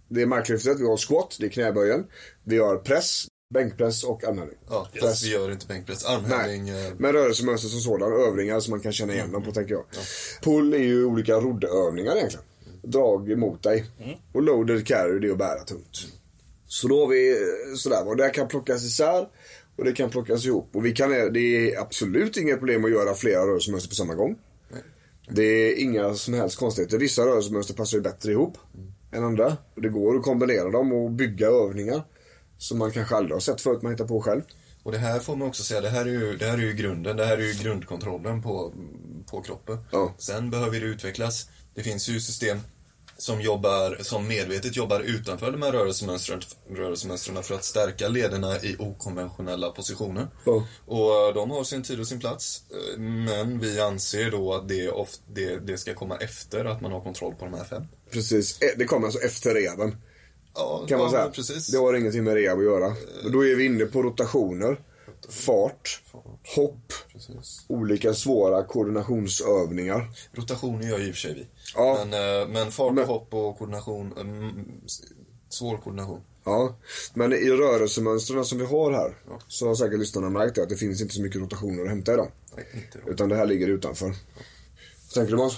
Det 0.09 0.21
är 0.21 0.25
marklyftet. 0.25 0.79
Vi 0.79 0.87
har 0.87 0.97
squat, 0.97 1.37
det 1.39 1.45
är 1.45 1.49
knäböjen. 1.49 2.05
Vi 2.43 2.57
har 2.57 2.77
press, 2.77 3.27
bänkpress 3.53 4.03
och 4.03 4.23
armhävning. 4.23 4.57
Ja, 4.69 4.87
Press. 4.93 5.03
fast 5.03 5.25
vi 5.25 5.31
gör 5.31 5.51
inte 5.51 5.67
bänkpress. 5.67 6.05
Armhävning. 6.05 6.63
Nej, 6.63 6.87
eh, 6.87 6.93
men 6.97 7.13
rörelsemönster 7.13 7.69
som 7.69 7.79
sådan, 7.79 8.13
övningar 8.27 8.59
som 8.59 8.71
man 8.71 8.79
kan 8.79 8.91
känna 8.93 9.13
igen 9.13 9.31
dem 9.31 9.43
på 9.43 9.51
tänker 9.51 9.73
jag. 9.73 9.85
Pull 10.41 10.73
är 10.73 10.77
ju 10.77 11.05
olika 11.05 11.33
roddövningar 11.33 12.15
egentligen. 12.15 12.45
Drag 12.83 13.31
emot 13.31 13.63
dig. 13.63 13.85
Och 14.33 14.41
loaded 14.41 14.87
carry 14.87 15.19
det 15.19 15.27
är 15.27 15.31
att 15.31 15.37
bära 15.37 15.63
tungt. 15.63 16.07
Så 16.67 16.87
då 16.87 16.99
har 16.99 17.07
vi 17.07 17.31
eh, 17.31 17.75
sådär, 17.75 18.07
och 18.07 18.17
det 18.17 18.29
kan 18.29 18.47
plockas 18.47 18.83
isär 18.83 19.27
och 19.77 19.83
det 19.85 19.91
kan 19.91 20.09
plockas 20.09 20.45
ihop. 20.45 20.69
Och 20.75 20.85
vi 20.85 20.91
kan, 20.91 21.09
det 21.09 21.39
är 21.39 21.79
absolut 21.79 22.37
inga 22.37 22.57
problem 22.57 22.85
att 22.85 22.91
göra 22.91 23.13
flera 23.13 23.41
rörelsemönster 23.47 23.89
på 23.89 23.95
samma 23.95 24.13
gång. 24.15 24.35
Det 25.29 25.43
är 25.43 25.81
inga 25.81 26.13
som 26.13 26.33
helst 26.33 26.57
konstigheter. 26.57 26.97
Vissa 26.97 27.21
rörelsemönster 27.21 27.73
passar 27.73 27.97
ju 27.97 28.01
bättre 28.01 28.31
ihop 28.31 28.57
än 29.11 29.23
andra. 29.23 29.57
Och 29.75 29.81
det 29.81 29.89
går 29.89 30.15
att 30.15 30.23
kombinera 30.23 30.69
dem 30.69 30.93
och 30.93 31.11
bygga 31.11 31.47
övningar 31.47 32.03
som 32.57 32.77
man 32.77 32.91
kanske 32.91 33.15
aldrig 33.15 33.35
har 33.35 33.39
sett 33.39 33.61
förut, 33.61 33.81
man 33.81 33.91
hittar 33.91 34.07
på 34.07 34.21
själv. 34.21 34.41
Och 34.83 34.91
det 34.91 34.97
här 34.97 35.19
får 35.19 35.35
man 35.35 35.47
också 35.47 35.63
säga, 35.63 35.81
det 35.81 35.89
här 35.89 36.05
är 36.05 36.09
ju, 36.09 36.37
det 36.37 36.45
här 36.45 36.57
är 36.57 36.61
ju 36.61 36.73
grunden, 36.73 37.17
det 37.17 37.25
här 37.25 37.37
är 37.37 37.41
ju 37.41 37.63
grundkontrollen 37.63 38.41
på, 38.41 38.73
på 39.31 39.41
kroppen. 39.41 39.77
Ja. 39.91 40.13
Sen 40.17 40.49
behöver 40.49 40.79
det 40.79 40.85
utvecklas. 40.85 41.49
Det 41.73 41.83
finns 41.83 42.09
ju 42.09 42.19
system 42.19 42.57
som 43.23 43.41
jobbar, 43.41 43.97
som 44.01 44.27
medvetet 44.27 44.75
jobbar 44.75 44.99
utanför 44.99 45.51
de 45.51 45.61
här 45.61 45.71
rörelsemönstren, 45.71 46.41
rörelsemönstren 46.75 47.43
för 47.43 47.55
att 47.55 47.63
stärka 47.63 48.07
lederna 48.07 48.57
i 48.61 48.75
okonventionella 48.79 49.69
positioner. 49.69 50.27
Ja. 50.45 50.67
Och 50.85 51.27
eh, 51.27 51.33
de 51.33 51.51
har 51.51 51.63
sin 51.63 51.83
tid 51.83 51.99
och 51.99 52.07
sin 52.07 52.19
plats. 52.19 52.63
eh, 52.71 52.99
Men 52.99 53.59
vi 53.59 53.79
anser 53.81 54.31
då 54.31 54.53
att 54.53 54.67
det, 54.69 54.89
of, 54.89 55.09
det, 55.33 55.59
det 55.67 55.77
ska 55.77 55.93
komma 55.93 56.17
efter 56.17 56.65
att 56.65 56.81
man 56.81 56.91
har 56.91 57.01
kontroll 57.01 57.33
på 57.35 57.45
de 57.45 57.53
här 57.53 57.63
fem. 57.63 57.83
Precis, 58.11 58.61
Eh, 58.61 58.69
det 58.77 58.85
kommer 58.85 59.07
alltså 59.07 59.21
efter 59.21 59.53
rehaben. 59.53 59.95
Ja, 60.55 60.85
Kan 60.87 60.97
man 60.99 61.05
ja, 61.07 61.11
säga. 61.11 61.29
Precis. 61.29 61.67
Det 61.67 61.77
har 61.77 61.93
ingenting 61.93 62.23
med 62.23 62.33
rehab 62.33 62.57
att 62.59 62.63
göra. 62.65 62.95
Men 63.23 63.31
då 63.31 63.45
är 63.45 63.55
vi 63.55 63.65
inne 63.65 63.85
på 63.85 64.03
rotationer, 64.03 64.79
fart, 65.29 66.01
hopp, 66.55 66.93
Precis. 67.13 67.65
olika 67.67 68.13
svåra 68.13 68.63
koordinationsövningar. 68.63 70.11
Rotationer 70.33 70.87
gör 70.87 70.99
ju 70.99 71.07
i 71.07 71.11
och 71.11 71.15
för 71.15 71.21
sig 71.21 71.33
vi. 71.33 71.47
Ja. 71.75 72.05
Men, 72.05 72.41
eh, 72.41 72.47
men 72.47 72.71
fart, 72.71 72.93
Men- 72.93 73.05
hopp 73.05 73.33
och 73.33 73.57
koordination, 73.57 74.13
s- 74.85 75.01
svår 75.49 75.77
koordination. 75.77 76.21
Ja, 76.45 76.75
men 77.13 77.33
i 77.33 77.49
rörelsemönstren 77.49 78.45
som 78.45 78.57
vi 78.57 78.65
har 78.65 78.91
här 78.91 79.13
så 79.47 79.67
har 79.67 79.75
säkert 79.75 79.99
lyssnarna 79.99 80.29
märkt 80.29 80.55
det, 80.55 80.63
att 80.63 80.69
det 80.69 80.75
finns 80.77 81.01
inte 81.01 81.13
så 81.15 81.21
mycket 81.21 81.41
rotationer 81.41 81.83
att 81.83 81.89
hämta 81.89 82.13
i 82.13 82.17
dem. 82.17 82.27
Nej, 82.55 82.65
inte. 82.73 83.09
Utan 83.11 83.29
det 83.29 83.35
här 83.35 83.45
ligger 83.45 83.67
utanför. 83.67 84.07
Vad 84.07 85.13
tänker 85.13 85.31
du 85.31 85.37
Måns? 85.37 85.57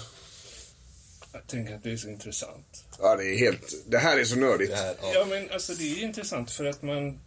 Jag 1.32 1.46
tänker 1.46 1.74
att 1.74 1.82
det 1.82 1.92
är 1.92 1.96
så 1.96 2.08
intressant. 2.08 2.84
Ja, 2.98 3.16
det 3.16 3.24
är 3.34 3.38
helt... 3.38 3.74
Det 3.86 3.98
här 3.98 4.18
är 4.18 4.24
så 4.24 4.36
nördigt. 4.36 4.70
Det 4.70 4.76
här, 4.76 4.94
ja. 5.02 5.10
Ja, 5.14 5.24
men 5.28 5.50
alltså 5.50 5.72
det 5.74 5.84
är 5.84 6.02
intressant 6.02 6.50
för 6.50 6.64
att 6.64 6.82
man... 6.82 7.18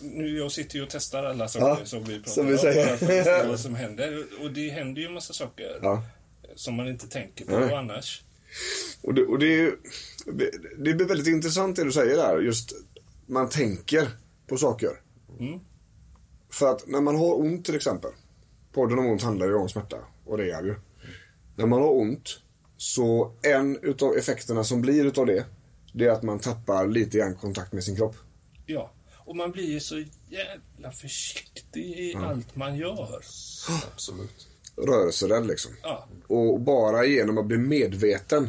Nu 0.00 0.38
jag 0.38 0.52
sitter 0.52 0.76
ju 0.76 0.82
och 0.82 0.88
testar 0.90 1.24
alla 1.24 1.48
saker 1.48 1.66
Ja, 1.66 1.78
som 1.84 2.04
vi 2.04 2.14
pratar 2.18 2.30
som 2.32 2.46
vi 2.46 2.52
om. 2.52 2.58
Bara 2.62 2.96
för 2.96 3.18
att 3.18 3.24
se 3.42 3.48
vad 3.48 3.60
som 3.60 3.74
händer. 3.74 4.24
Och 4.42 4.50
det 4.50 4.68
händer 4.70 5.00
ju 5.02 5.06
en 5.06 5.14
massa 5.14 5.32
saker. 5.32 5.78
Ja. 5.82 6.02
Som 6.56 6.74
man 6.74 6.88
inte 6.88 7.08
tänker 7.08 7.44
på 7.44 7.58
Nej. 7.58 7.74
annars. 7.74 8.22
Och 9.02 9.14
det, 9.14 9.24
och 9.24 9.38
det, 9.38 9.60
är 9.60 9.76
det 10.78 10.94
blir 10.94 11.06
väldigt 11.06 11.26
intressant 11.26 11.76
det 11.76 11.84
du 11.84 11.92
säger 11.92 12.16
där. 12.16 12.40
Just 12.40 12.72
man 13.26 13.48
tänker 13.48 14.08
på 14.46 14.56
saker. 14.56 14.90
Mm. 15.40 15.60
För 16.50 16.70
att 16.70 16.86
när 16.86 17.00
man 17.00 17.16
har 17.16 17.40
ont 17.40 17.64
till 17.64 17.74
exempel. 17.74 18.10
Podden 18.72 18.98
om 18.98 19.06
ont 19.06 19.22
handlar 19.22 19.46
ju 19.46 19.54
om 19.54 19.68
smärta 19.68 19.96
och 20.24 20.38
rehab 20.38 20.66
ju. 20.66 20.74
När 21.56 21.66
man 21.66 21.82
har 21.82 21.92
ont 21.92 22.40
Så 22.76 23.32
en 23.42 23.78
utav 23.82 24.16
effekterna 24.16 24.64
som 24.64 24.82
blir 24.82 25.04
utav 25.04 25.26
det, 25.26 25.44
det 25.92 26.04
är 26.04 26.10
att 26.10 26.22
man 26.22 26.38
tappar 26.38 26.86
lite 26.86 27.18
grann 27.18 27.34
kontakt 27.34 27.72
med 27.72 27.84
sin 27.84 27.96
kropp. 27.96 28.16
Ja. 28.66 28.92
Och 29.14 29.36
man 29.36 29.50
blir 29.50 29.70
ju 29.70 29.80
så 29.80 30.04
jävla 30.28 30.92
försiktig 30.92 31.84
i 31.84 32.14
allt 32.14 32.56
man 32.56 32.76
gör. 32.76 33.20
Absolut. 33.92 34.48
Rörelserädd 34.76 35.46
liksom. 35.46 35.72
Ja. 35.82 36.08
Och 36.26 36.60
bara 36.60 37.06
genom 37.06 37.38
att 37.38 37.46
bli 37.46 37.58
medveten 37.58 38.48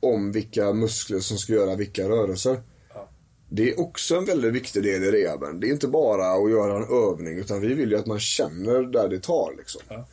om 0.00 0.32
vilka 0.32 0.72
muskler 0.72 1.20
som 1.20 1.38
ska 1.38 1.52
göra 1.52 1.76
vilka 1.76 2.08
rörelser. 2.08 2.62
Ja. 2.94 3.08
Det 3.48 3.70
är 3.70 3.80
också 3.80 4.16
en 4.16 4.24
väldigt 4.24 4.52
viktig 4.52 4.82
del 4.82 5.04
i 5.04 5.10
rehaben. 5.10 5.60
Det 5.60 5.68
är 5.68 5.72
inte 5.72 5.88
bara 5.88 6.32
att 6.32 6.50
göra 6.50 6.76
en 6.76 7.10
övning 7.10 7.38
utan 7.38 7.60
vi 7.60 7.74
vill 7.74 7.90
ju 7.90 7.98
att 7.98 8.06
man 8.06 8.20
känner 8.20 8.82
där 8.82 9.08
det 9.08 9.20
tar. 9.20 9.54
Liksom. 9.58 9.82
Ja. 9.88 10.08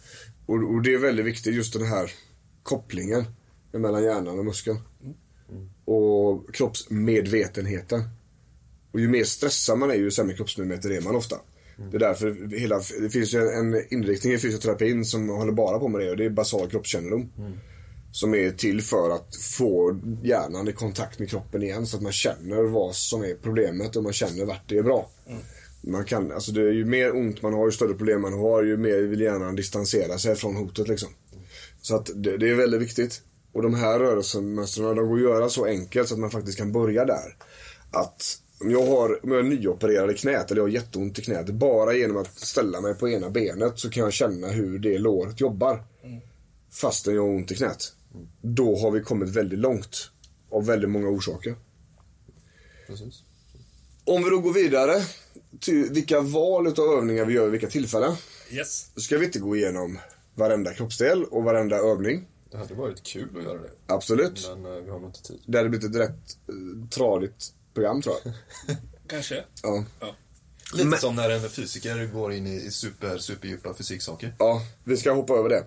Och, 0.45 0.73
och 0.73 0.81
det 0.81 0.93
är 0.93 0.97
väldigt 0.97 1.25
viktigt 1.25 1.55
just 1.55 1.73
den 1.73 1.85
här 1.85 2.11
kopplingen 2.63 3.25
mellan 3.71 4.03
hjärnan 4.03 4.39
och 4.39 4.45
muskeln. 4.45 4.79
Och 5.85 6.55
kroppsmedvetenheten. 6.55 8.03
Och 8.91 8.99
ju 8.99 9.07
mer 9.07 9.23
stressad 9.23 9.77
man 9.77 9.91
är 9.91 9.95
ju 9.95 10.11
sämre 10.11 10.35
kroppsmedveten 10.35 10.91
är 10.91 11.01
man 11.01 11.15
ofta. 11.15 11.35
Det 11.77 11.97
är 11.97 11.99
därför 11.99 12.57
hela, 12.59 12.81
det 13.01 13.09
finns 13.09 13.33
ju 13.33 13.39
en 13.39 13.93
inriktning 13.93 14.33
i 14.33 14.37
fysioterapin 14.37 15.05
som 15.05 15.29
håller 15.29 15.51
bara 15.51 15.79
på 15.79 15.87
med 15.87 16.01
det 16.01 16.11
och 16.11 16.17
det 16.17 16.25
är 16.25 16.29
basal 16.29 16.69
kroppskännedom. 16.69 17.31
Som 18.11 18.35
är 18.35 18.51
till 18.51 18.81
för 18.81 19.15
att 19.15 19.35
få 19.35 19.99
hjärnan 20.23 20.67
i 20.67 20.73
kontakt 20.73 21.19
med 21.19 21.29
kroppen 21.29 21.63
igen 21.63 21.85
så 21.87 21.97
att 21.97 22.03
man 22.03 22.11
känner 22.11 22.63
vad 22.63 22.95
som 22.95 23.23
är 23.23 23.35
problemet 23.35 23.95
och 23.95 24.03
man 24.03 24.13
känner 24.13 24.45
vart 24.45 24.69
det 24.69 24.77
är 24.77 24.83
bra. 24.83 25.09
Man 25.81 26.05
kan, 26.05 26.31
alltså 26.31 26.51
det 26.51 26.61
är 26.61 26.71
ju 26.71 26.85
mer 26.85 27.15
ont 27.15 27.41
man 27.41 27.53
har, 27.53 27.65
ju 27.65 27.71
större 27.71 27.93
problem 27.93 28.21
man 28.21 28.33
har, 28.33 28.63
ju 28.63 28.77
mer 28.77 29.01
vill 29.01 29.21
hjärnan 29.21 29.55
distansera 29.55 30.17
sig 30.17 30.35
från 30.35 30.55
hotet 30.55 30.87
liksom. 30.87 31.09
Så 31.81 31.95
att 31.95 32.09
det, 32.15 32.37
det 32.37 32.49
är 32.49 32.55
väldigt 32.55 32.81
viktigt. 32.81 33.21
Och 33.53 33.61
de 33.61 33.73
här 33.73 33.99
rörelsemönstren, 33.99 34.95
de 34.95 35.07
går 35.07 35.15
att 35.15 35.21
göra 35.21 35.49
så 35.49 35.65
enkelt 35.65 36.07
så 36.07 36.13
att 36.13 36.19
man 36.19 36.31
faktiskt 36.31 36.57
kan 36.57 36.71
börja 36.71 37.05
där. 37.05 37.35
Att 37.91 38.39
om 38.61 38.71
jag 38.71 38.85
har, 38.85 39.25
om 39.25 39.31
jag 39.31 39.39
är 39.39 39.43
nyopererad 39.43 40.11
i 40.11 40.13
knät 40.13 40.51
eller 40.51 40.61
jag 40.61 40.67
har 40.67 40.73
jätteont 40.73 41.19
i 41.19 41.21
knät, 41.21 41.49
bara 41.49 41.93
genom 41.93 42.17
att 42.17 42.39
ställa 42.39 42.81
mig 42.81 42.95
på 42.95 43.09
ena 43.09 43.29
benet 43.29 43.79
så 43.79 43.89
kan 43.89 44.03
jag 44.03 44.13
känna 44.13 44.47
hur 44.47 44.79
det 44.79 44.97
låret 44.97 45.41
jobbar. 45.41 45.83
Fastän 46.71 47.15
jag 47.15 47.21
har 47.21 47.29
ont 47.29 47.51
i 47.51 47.55
knät. 47.55 47.93
Då 48.41 48.75
har 48.75 48.91
vi 48.91 49.01
kommit 49.01 49.29
väldigt 49.29 49.59
långt. 49.59 50.11
Av 50.49 50.65
väldigt 50.65 50.89
många 50.89 51.07
orsaker. 51.07 51.55
Precis. 52.87 53.23
Om 54.03 54.23
vi 54.23 54.29
då 54.29 54.39
går 54.39 54.53
vidare 54.53 55.03
till 55.59 55.89
vilka 55.91 56.21
val 56.21 56.67
av 56.67 56.97
övningar 56.97 57.25
vi 57.25 57.33
gör 57.33 57.43
vid 57.43 57.51
vilka 57.51 57.67
tillfällen. 57.67 58.15
Yes. 58.51 58.91
Ska 58.95 59.17
vi 59.17 59.25
inte 59.25 59.39
gå 59.39 59.55
igenom 59.55 59.99
varenda 60.35 60.73
kroppsdel 60.73 61.23
och 61.23 61.43
varenda 61.43 61.75
övning. 61.75 62.27
Det 62.51 62.57
hade 62.57 62.73
varit 62.73 63.03
kul 63.03 63.37
att 63.37 63.43
göra 63.43 63.61
det. 63.61 63.69
Absolut. 63.87 64.49
Men 64.49 64.65
eh, 64.65 64.81
vi 64.81 64.89
har 64.89 64.99
nog 64.99 65.09
inte 65.09 65.23
tid. 65.23 65.39
Det 65.45 65.57
hade 65.57 65.69
blivit 65.69 65.89
ett 65.89 65.95
rätt 65.95 66.37
eh, 66.47 66.87
tradigt 66.89 67.53
program 67.75 68.01
tror 68.01 68.15
jag. 68.23 68.33
Kanske. 69.07 69.43
Ja. 69.63 69.83
Ja. 69.99 70.15
Lite 70.73 70.87
Men- 70.87 70.99
som 70.99 71.15
när 71.15 71.29
en 71.29 71.49
fysiker 71.49 72.05
går 72.13 72.33
in 72.33 72.47
i 72.47 72.71
super, 72.71 73.17
superdjupa 73.17 73.73
fysiksaker. 73.73 74.35
Ja, 74.39 74.61
vi 74.83 74.97
ska 74.97 75.11
hoppa 75.13 75.33
över 75.33 75.49
det. 75.49 75.65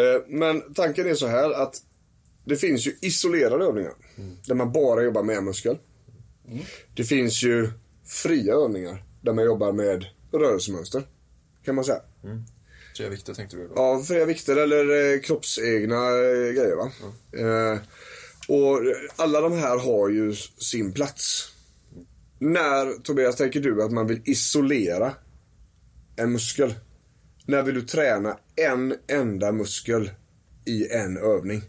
Eh, 0.00 0.22
Men 0.28 0.74
tanken 0.74 1.06
är 1.08 1.14
så 1.14 1.26
här 1.26 1.50
att 1.62 1.82
det 2.44 2.56
finns 2.56 2.86
ju 2.86 2.96
isolerade 3.00 3.64
övningar. 3.64 3.92
Där 4.46 4.54
man 4.54 4.72
bara 4.72 5.02
jobbar 5.02 5.22
med 5.22 5.42
muskel. 5.42 5.78
Det 6.94 7.04
finns 7.04 7.42
ju 7.42 7.70
fria 8.06 8.52
övningar 8.54 9.04
där 9.22 9.32
man 9.32 9.44
jobbar 9.44 9.72
med 9.72 10.04
rörelsemönster. 10.32 11.02
Kan 11.64 11.74
man 11.74 11.84
säga. 11.84 12.00
Tre 12.96 13.08
vikter 13.08 13.34
tänkte 13.34 13.56
du 13.56 13.68
då? 13.68 13.72
Ja, 13.76 14.02
fria 14.02 14.24
vikter 14.24 14.56
eller 14.56 15.14
eh, 15.14 15.20
kroppsegna 15.20 15.96
eh, 16.08 16.52
grejer 16.52 16.76
va. 16.76 16.90
Eh, 17.32 17.78
och 18.48 18.80
alla 19.16 19.40
de 19.40 19.52
här 19.52 19.78
har 19.78 20.08
ju 20.08 20.34
sin 20.58 20.92
plats. 20.92 21.52
När, 22.38 23.02
Tobias, 23.02 23.36
tänker 23.36 23.60
du 23.60 23.82
att 23.82 23.92
man 23.92 24.06
vill 24.06 24.20
isolera 24.24 25.14
en 26.16 26.32
muskel? 26.32 26.74
När 27.44 27.62
vill 27.62 27.74
du 27.74 27.82
träna 27.82 28.38
en 28.56 28.94
enda 29.08 29.52
muskel 29.52 30.10
i 30.64 30.88
en 30.92 31.16
övning? 31.16 31.62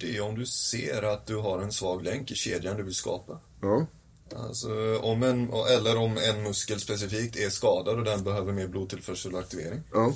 Det 0.00 0.16
är 0.16 0.20
om 0.20 0.38
du 0.38 0.46
ser 0.46 1.02
att 1.02 1.26
du 1.26 1.36
har 1.36 1.58
en 1.58 1.72
svag 1.72 2.04
länk 2.04 2.30
i 2.30 2.34
kedjan 2.34 2.76
du 2.76 2.82
vill 2.82 2.94
skapa. 2.94 3.40
Ja. 3.62 3.86
Alltså, 4.36 4.98
om 4.98 5.22
en, 5.22 5.52
eller 5.52 5.96
om 5.96 6.16
en 6.16 6.42
muskel 6.42 6.80
specifikt 6.80 7.36
är 7.36 7.50
skadad 7.50 7.98
och 7.98 8.04
den 8.04 8.24
behöver 8.24 8.52
mer 8.52 8.68
blodtillförsel 8.68 9.34
och 9.34 9.40
aktivering. 9.40 9.80
ja. 9.92 10.14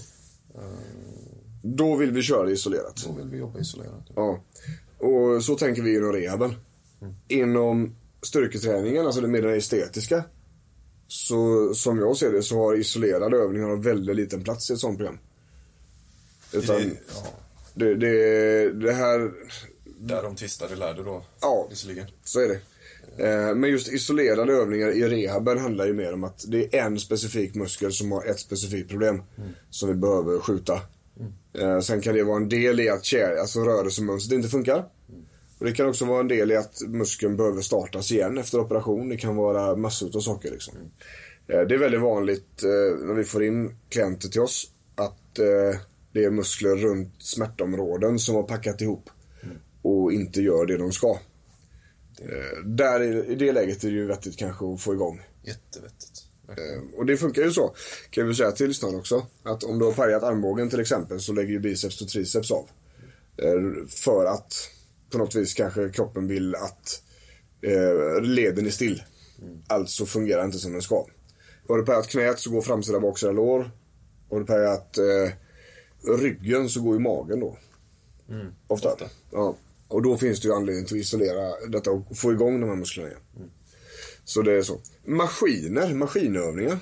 Då 1.66 1.96
vill 1.96 2.12
vi 2.12 2.22
köra 2.22 2.50
isolerat. 2.50 3.04
Då 3.06 3.12
vill 3.12 3.28
vi 3.28 3.38
jobba 3.38 3.58
isolerat. 3.58 4.04
Ja. 4.16 4.44
Och 5.04 5.44
så 5.44 5.54
tänker 5.54 5.82
vi 5.82 5.96
inom 5.96 6.12
rehaben. 6.12 6.54
Inom 7.28 7.94
styrketräningen, 8.22 9.06
alltså 9.06 9.20
det 9.20 9.28
mer 9.28 9.42
den 9.42 9.58
estetiska. 9.58 10.24
Så 11.08 11.70
som 11.74 11.98
jag 11.98 12.16
ser 12.16 12.32
det 12.32 12.42
så 12.42 12.56
har 12.56 12.76
isolerade 12.76 13.36
övningar 13.36 13.68
en 13.68 13.82
väldigt 13.82 14.16
liten 14.16 14.44
plats 14.44 14.70
i 14.70 14.72
ett 14.72 14.78
sånt 14.78 14.98
program. 14.98 15.18
Utan 16.52 16.76
Det, 16.76 16.84
ja, 17.14 17.26
det, 17.74 17.94
det, 17.94 18.72
det 18.72 18.92
här, 18.92 19.32
där 19.98 20.22
de 20.22 20.36
tvistade 20.36 20.76
lärde 20.76 21.02
då. 21.02 21.22
Ja. 21.40 21.66
Visserligen. 21.70 22.06
så 22.24 22.40
är 22.40 22.48
det. 22.48 22.60
Eh, 23.28 23.54
Men 23.54 23.70
just 23.70 23.88
isolerade 23.92 24.52
övningar 24.52 24.88
i 24.90 25.08
rehaben 25.08 25.58
handlar 25.58 25.86
ju 25.86 25.92
mer 25.92 26.12
om 26.12 26.24
att 26.24 26.44
det 26.48 26.76
är 26.78 26.82
en 26.82 27.00
specifik 27.00 27.54
muskel 27.54 27.92
som 27.92 28.12
har 28.12 28.24
ett 28.24 28.40
specifikt 28.40 28.90
problem 28.90 29.22
som 29.70 29.88
vi 29.88 29.94
behöver 29.94 30.38
skjuta. 30.38 30.80
Mm. 31.20 31.82
Sen 31.82 32.00
kan 32.00 32.14
det 32.14 32.22
vara 32.22 32.36
en 32.36 32.48
del 32.48 32.80
i 32.80 32.88
att 32.88 33.14
alltså 33.40 33.60
rörelsemönstret 33.60 34.36
inte 34.36 34.48
funkar. 34.48 34.88
Och 35.58 35.64
det 35.64 35.72
kan 35.72 35.88
också 35.88 36.04
vara 36.04 36.20
en 36.20 36.28
del 36.28 36.52
i 36.52 36.56
att 36.56 36.80
muskeln 36.86 37.36
behöver 37.36 37.60
startas 37.60 38.12
igen 38.12 38.38
efter 38.38 38.60
operation. 38.60 39.08
Det 39.08 39.16
kan 39.16 39.36
vara 39.36 39.76
massor 39.76 40.16
av 40.16 40.20
saker 40.20 40.50
liksom. 40.50 40.74
Eh, 41.48 41.60
det 41.60 41.74
är 41.74 41.78
väldigt 41.78 42.00
vanligt 42.00 42.62
eh, 42.62 43.06
när 43.06 43.14
vi 43.14 43.24
får 43.24 43.44
in 43.44 43.76
klienter 43.88 44.28
till 44.28 44.40
oss 44.40 44.70
att 44.94 45.34
det 46.12 46.24
är 46.24 46.30
muskler 46.30 46.76
runt 46.76 47.14
smärtområden 47.18 48.18
som 48.18 48.34
har 48.34 48.42
packat 48.42 48.80
ihop 48.80 49.10
och 49.82 50.12
inte 50.12 50.40
gör 50.40 50.66
det 50.66 50.76
de 50.76 50.92
ska. 50.92 51.18
Där 52.64 53.02
i, 53.02 53.32
i 53.32 53.34
det 53.34 53.52
läget 53.52 53.84
är 53.84 53.88
det 53.88 53.94
ju 53.94 54.06
vettigt 54.06 54.36
kanske 54.36 54.74
att 54.74 54.80
få 54.80 54.94
igång. 54.94 55.20
Jättevettigt. 55.42 56.13
Eh, 56.48 56.82
Och 56.96 57.06
det 57.06 57.16
funkar 57.16 57.42
ju 57.42 57.50
så, 57.50 57.74
kan 58.10 58.28
vi 58.28 58.34
säga 58.34 58.52
till 58.52 58.68
lyssnarna 58.68 58.98
också. 58.98 59.26
Att 59.42 59.64
om 59.64 59.78
du 59.78 59.84
har 59.84 59.92
pajat 59.92 60.22
armbågen 60.22 60.70
till 60.70 60.80
exempel 60.80 61.20
så 61.20 61.32
lägger 61.32 61.50
ju 61.50 61.58
biceps 61.60 62.00
och 62.02 62.08
triceps 62.08 62.50
av. 62.50 62.68
Eh, 63.36 63.86
För 63.88 64.26
att 64.26 64.70
på 65.10 65.18
något 65.18 65.34
vis 65.34 65.54
kanske 65.54 65.88
kroppen 65.90 66.28
vill 66.28 66.54
att 66.54 67.02
eh, 67.62 68.20
leden 68.22 68.66
är 68.66 68.70
still. 68.70 69.02
Alltså 69.66 70.06
fungerar 70.06 70.44
inte 70.44 70.58
som 70.58 70.72
den 70.72 70.82
ska. 70.82 71.06
Har 71.68 71.76
du 71.78 71.84
pajat 71.84 72.08
knät 72.08 72.38
så 72.40 72.50
går 72.50 72.62
framsida 72.62 72.96
och 72.96 73.02
baksida 73.02 73.32
lår. 73.32 73.70
Har 74.30 74.40
du 74.40 74.46
pajat 74.46 74.98
eh, 74.98 75.32
ryggen 76.18 76.68
så 76.68 76.82
går 76.82 76.94
ju 76.94 77.00
magen 77.00 77.40
då. 77.40 77.58
ofta. 78.66 78.92
ofta. 78.92 79.04
Ja. 79.32 79.56
Och 79.88 80.02
då 80.02 80.16
finns 80.16 80.40
det 80.40 80.48
ju 80.48 80.54
anledning 80.54 80.84
till 80.84 80.96
att 80.96 81.00
isolera 81.00 81.66
detta 81.68 81.90
och 81.90 82.16
få 82.16 82.32
igång 82.32 82.60
de 82.60 82.68
här 82.68 82.76
musklerna 82.76 83.08
igen. 83.08 83.20
Så 84.24 84.42
det 84.42 84.52
är 84.52 84.62
så. 84.62 84.80
Maskiner, 85.04 85.94
maskinövningar. 85.94 86.78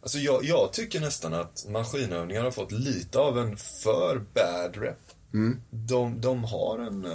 Alltså 0.00 0.18
jag, 0.18 0.44
jag 0.44 0.72
tycker 0.72 1.00
nästan 1.00 1.34
att 1.34 1.66
maskinövningar 1.68 2.42
har 2.42 2.50
fått 2.50 2.72
lite 2.72 3.18
av 3.18 3.38
en 3.38 3.56
för 3.56 4.24
bad 4.34 4.76
rep. 4.76 4.98
De, 5.70 6.20
de 6.20 6.44
har 6.44 6.78
en, 6.78 7.04
eh, 7.04 7.12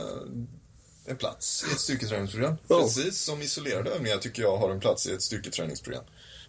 en 1.05 1.15
plats 1.17 1.65
i 1.69 1.71
ett 1.73 1.79
styrketräningsprogram. 1.79 2.55
Ja. 2.67 2.79
Precis 2.81 3.21
som 3.21 3.41
isolerade 3.41 3.89
övningar 3.89 4.17
tycker 4.17 4.41
jag 4.41 4.57
har 4.57 4.69
en 4.69 4.79
plats 4.79 5.07
i 5.07 5.13
ett 5.13 5.21
styrketräningsprogram. 5.21 6.03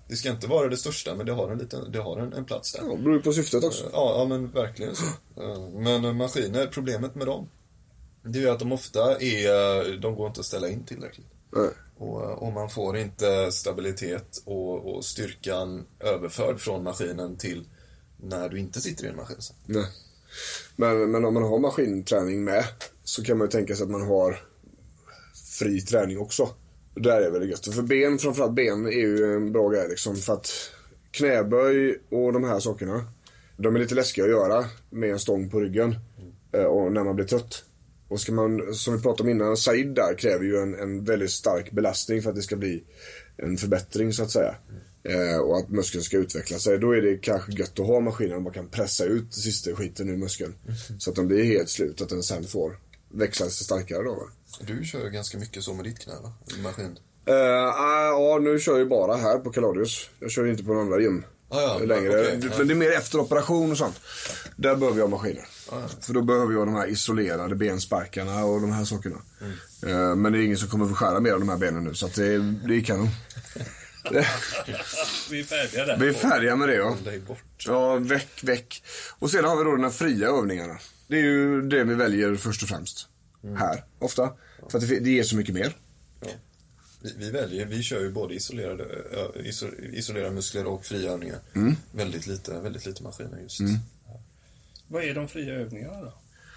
Det 0.08 0.16
ska 0.16 0.30
inte 0.30 0.46
vara 0.46 0.68
det 0.68 0.76
största, 0.76 1.14
men 1.14 1.26
det 1.26 1.32
har 1.32 1.50
en, 1.50 1.58
liten, 1.58 1.92
det 1.92 1.98
har 1.98 2.18
en, 2.18 2.32
en 2.32 2.44
plats 2.44 2.72
där. 2.72 2.82
Ja, 2.88 2.96
beror 2.96 3.18
på 3.18 3.32
syftet 3.32 3.64
också. 3.64 3.84
Ja, 3.92 4.18
ja 4.18 4.24
men 4.24 4.50
verkligen 4.50 4.96
så. 4.96 5.04
Eh, 5.42 5.58
Men 5.74 6.04
eh, 6.04 6.12
maskiner, 6.12 6.66
problemet 6.66 7.14
med 7.14 7.26
dem, 7.26 7.48
det 8.22 8.38
är 8.38 8.42
ju 8.42 8.50
att 8.50 8.58
de 8.58 8.72
ofta 8.72 9.20
är, 9.20 9.96
de 10.00 10.14
går 10.14 10.26
inte 10.26 10.40
att 10.40 10.46
ställa 10.46 10.68
in 10.68 10.84
tillräckligt. 10.84 11.26
Nej. 11.54 11.70
Och, 11.98 12.22
eh, 12.22 12.30
och 12.30 12.52
man 12.52 12.70
får 12.70 12.96
inte 12.96 13.52
stabilitet 13.52 14.42
och, 14.44 14.94
och 14.94 15.04
styrkan 15.04 15.86
överförd 16.00 16.60
från 16.60 16.82
maskinen 16.84 17.36
till 17.36 17.64
när 18.16 18.48
du 18.48 18.58
inte 18.58 18.80
sitter 18.80 19.04
i 19.04 19.08
en 19.08 19.16
maskin. 19.16 19.36
Nej. 19.66 19.86
Men, 20.76 21.10
men 21.10 21.24
om 21.24 21.34
man 21.34 21.42
har 21.42 21.58
maskinträning 21.58 22.44
med 22.44 22.64
så 23.04 23.24
kan 23.24 23.38
man 23.38 23.46
ju 23.46 23.50
tänka 23.50 23.76
sig 23.76 23.84
att 23.84 23.90
man 23.90 24.06
har 24.06 24.40
fri 25.58 25.80
träning 25.80 26.18
också. 26.18 26.48
Där 26.94 27.20
är 27.20 27.30
väldigt 27.30 27.50
gött. 27.50 27.74
För 27.74 27.82
ben, 27.82 28.18
framförallt 28.18 28.54
ben, 28.54 28.86
är 28.86 28.90
ju 28.90 29.34
en 29.34 29.52
bra 29.52 29.68
grej 29.68 29.88
liksom. 29.88 30.16
För 30.16 30.32
att 30.32 30.50
knäböj 31.10 31.98
och 32.10 32.32
de 32.32 32.44
här 32.44 32.60
sakerna, 32.60 33.04
de 33.56 33.76
är 33.76 33.80
lite 33.80 33.94
läskiga 33.94 34.24
att 34.24 34.30
göra 34.30 34.64
med 34.90 35.10
en 35.10 35.18
stång 35.18 35.50
på 35.50 35.60
ryggen. 35.60 35.96
eh, 36.52 36.64
Och 36.64 36.92
när 36.92 37.04
man 37.04 37.16
blir 37.16 37.26
trött. 37.26 37.64
Och 38.08 38.20
ska 38.20 38.32
man, 38.32 38.74
som 38.74 38.96
vi 38.96 39.02
pratade 39.02 39.22
om 39.22 39.28
innan, 39.28 39.56
Said 39.56 39.94
där 39.94 40.18
kräver 40.18 40.44
ju 40.44 40.56
en, 40.56 40.74
en 40.74 41.04
väldigt 41.04 41.30
stark 41.30 41.70
belastning 41.70 42.22
för 42.22 42.30
att 42.30 42.36
det 42.36 42.42
ska 42.42 42.56
bli 42.56 42.84
en 43.36 43.56
förbättring 43.56 44.12
så 44.12 44.22
att 44.22 44.30
säga. 44.30 44.54
Eh, 45.02 45.38
och 45.38 45.58
att 45.58 45.68
muskeln 45.68 46.04
ska 46.04 46.16
utveckla 46.16 46.58
sig. 46.58 46.78
Då 46.78 46.92
är 46.92 47.02
det 47.02 47.16
kanske 47.16 47.52
gött 47.52 47.80
att 47.80 47.86
ha 47.86 48.00
maskinen 48.00 48.36
och 48.36 48.42
man 48.42 48.52
kan 48.52 48.68
pressa 48.68 49.04
ut 49.04 49.34
sista 49.34 49.76
skiten 49.76 50.08
ur 50.08 50.16
muskeln. 50.16 50.54
Så 50.98 51.10
att 51.10 51.16
den 51.16 51.28
blir 51.28 51.44
helt 51.44 51.70
slut, 51.70 52.00
att 52.00 52.08
den 52.08 52.22
sen 52.22 52.44
får 52.44 52.78
växlas 53.08 53.54
starkare 53.54 54.02
då. 54.02 54.14
Va? 54.14 54.28
Du 54.60 54.84
kör 54.84 55.04
ju 55.04 55.10
ganska 55.10 55.38
mycket 55.38 55.62
så 55.62 55.74
med 55.74 55.84
ditt 55.84 55.98
knä 55.98 56.14
va? 56.22 56.32
Maskin. 56.62 56.98
Eh, 57.26 57.34
ah, 57.64 58.06
ja, 58.06 58.38
nu 58.42 58.58
kör 58.58 58.78
jag 58.78 58.88
bara 58.88 59.16
här 59.16 59.38
på 59.38 59.50
Kaladius. 59.50 60.10
Jag 60.20 60.30
kör 60.30 60.46
inte 60.46 60.64
på 60.64 60.72
någon 60.72 60.82
andra 60.82 61.00
gym 61.00 61.24
Ah, 61.54 61.60
ja, 61.60 61.78
längre. 61.78 62.38
ja. 62.42 62.50
Men 62.58 62.68
det 62.68 62.74
är 62.74 62.76
mer 62.76 62.90
efter 62.90 63.18
operation 63.18 63.70
och 63.70 63.78
sånt. 63.78 64.00
Där 64.56 64.76
behöver 64.76 64.98
jag 64.98 65.10
maskiner. 65.10 65.44
För 66.00 66.12
då 66.12 66.22
behöver 66.22 66.52
jag 66.52 66.66
de 66.66 66.74
här 66.74 66.86
isolerade 66.86 67.54
bensparkarna 67.54 68.44
och 68.44 68.60
de 68.60 68.72
här 68.72 68.84
sakerna. 68.84 69.16
Mm. 69.40 70.00
Eh, 70.10 70.16
men 70.16 70.32
det 70.32 70.38
är 70.38 70.42
ingen 70.42 70.58
som 70.58 70.68
kommer 70.68 70.86
få 70.86 70.94
skära 70.94 71.20
mer 71.20 71.32
av 71.32 71.40
de 71.40 71.48
här 71.48 71.56
benen 71.56 71.84
nu, 71.84 71.94
så 71.94 72.06
att 72.06 72.14
det, 72.14 72.38
det 72.38 72.76
är 72.76 72.80
kanon. 72.80 73.08
Vi 75.30 75.40
är 75.40 75.44
färdiga 75.44 75.84
där. 75.86 75.96
Vi 75.98 76.08
är 76.08 76.12
färdiga 76.12 76.56
med 76.56 76.68
det 76.68 76.74
ja. 76.74 76.96
Ja, 77.66 77.96
väck, 77.96 78.28
väck. 78.42 78.82
Och 79.18 79.30
sedan 79.30 79.44
har 79.44 79.56
vi 79.56 79.64
då 79.64 79.70
de 79.70 79.82
här 79.82 79.90
fria 79.90 80.28
övningarna. 80.28 80.78
Det 81.08 81.16
är 81.16 81.22
ju 81.22 81.62
det 81.62 81.84
vi 81.84 81.94
väljer 81.94 82.36
först 82.36 82.62
och 82.62 82.68
främst. 82.68 83.08
Här, 83.58 83.84
ofta. 83.98 84.30
För 84.70 84.78
att 84.78 84.88
det, 84.88 85.00
det 85.00 85.10
ger 85.10 85.22
så 85.22 85.36
mycket 85.36 85.54
mer. 85.54 85.76
Vi, 87.04 87.14
vi 87.18 87.30
väljer, 87.30 87.66
vi 87.66 87.82
kör 87.82 88.00
ju 88.00 88.10
både 88.10 88.34
isolerade, 88.34 88.84
isolerade 89.92 90.34
muskler 90.34 90.66
och 90.66 90.84
fria 90.84 91.10
övningar. 91.12 91.38
Mm. 91.54 91.76
Väldigt 91.92 92.26
lite, 92.26 92.60
väldigt 92.60 92.86
lite 92.86 93.02
maskiner 93.02 93.38
just. 93.38 93.60
Vad 94.88 95.04
är 95.04 95.14
de 95.14 95.28
fria 95.28 95.54
övningarna 95.54 96.00
då? 96.00 96.12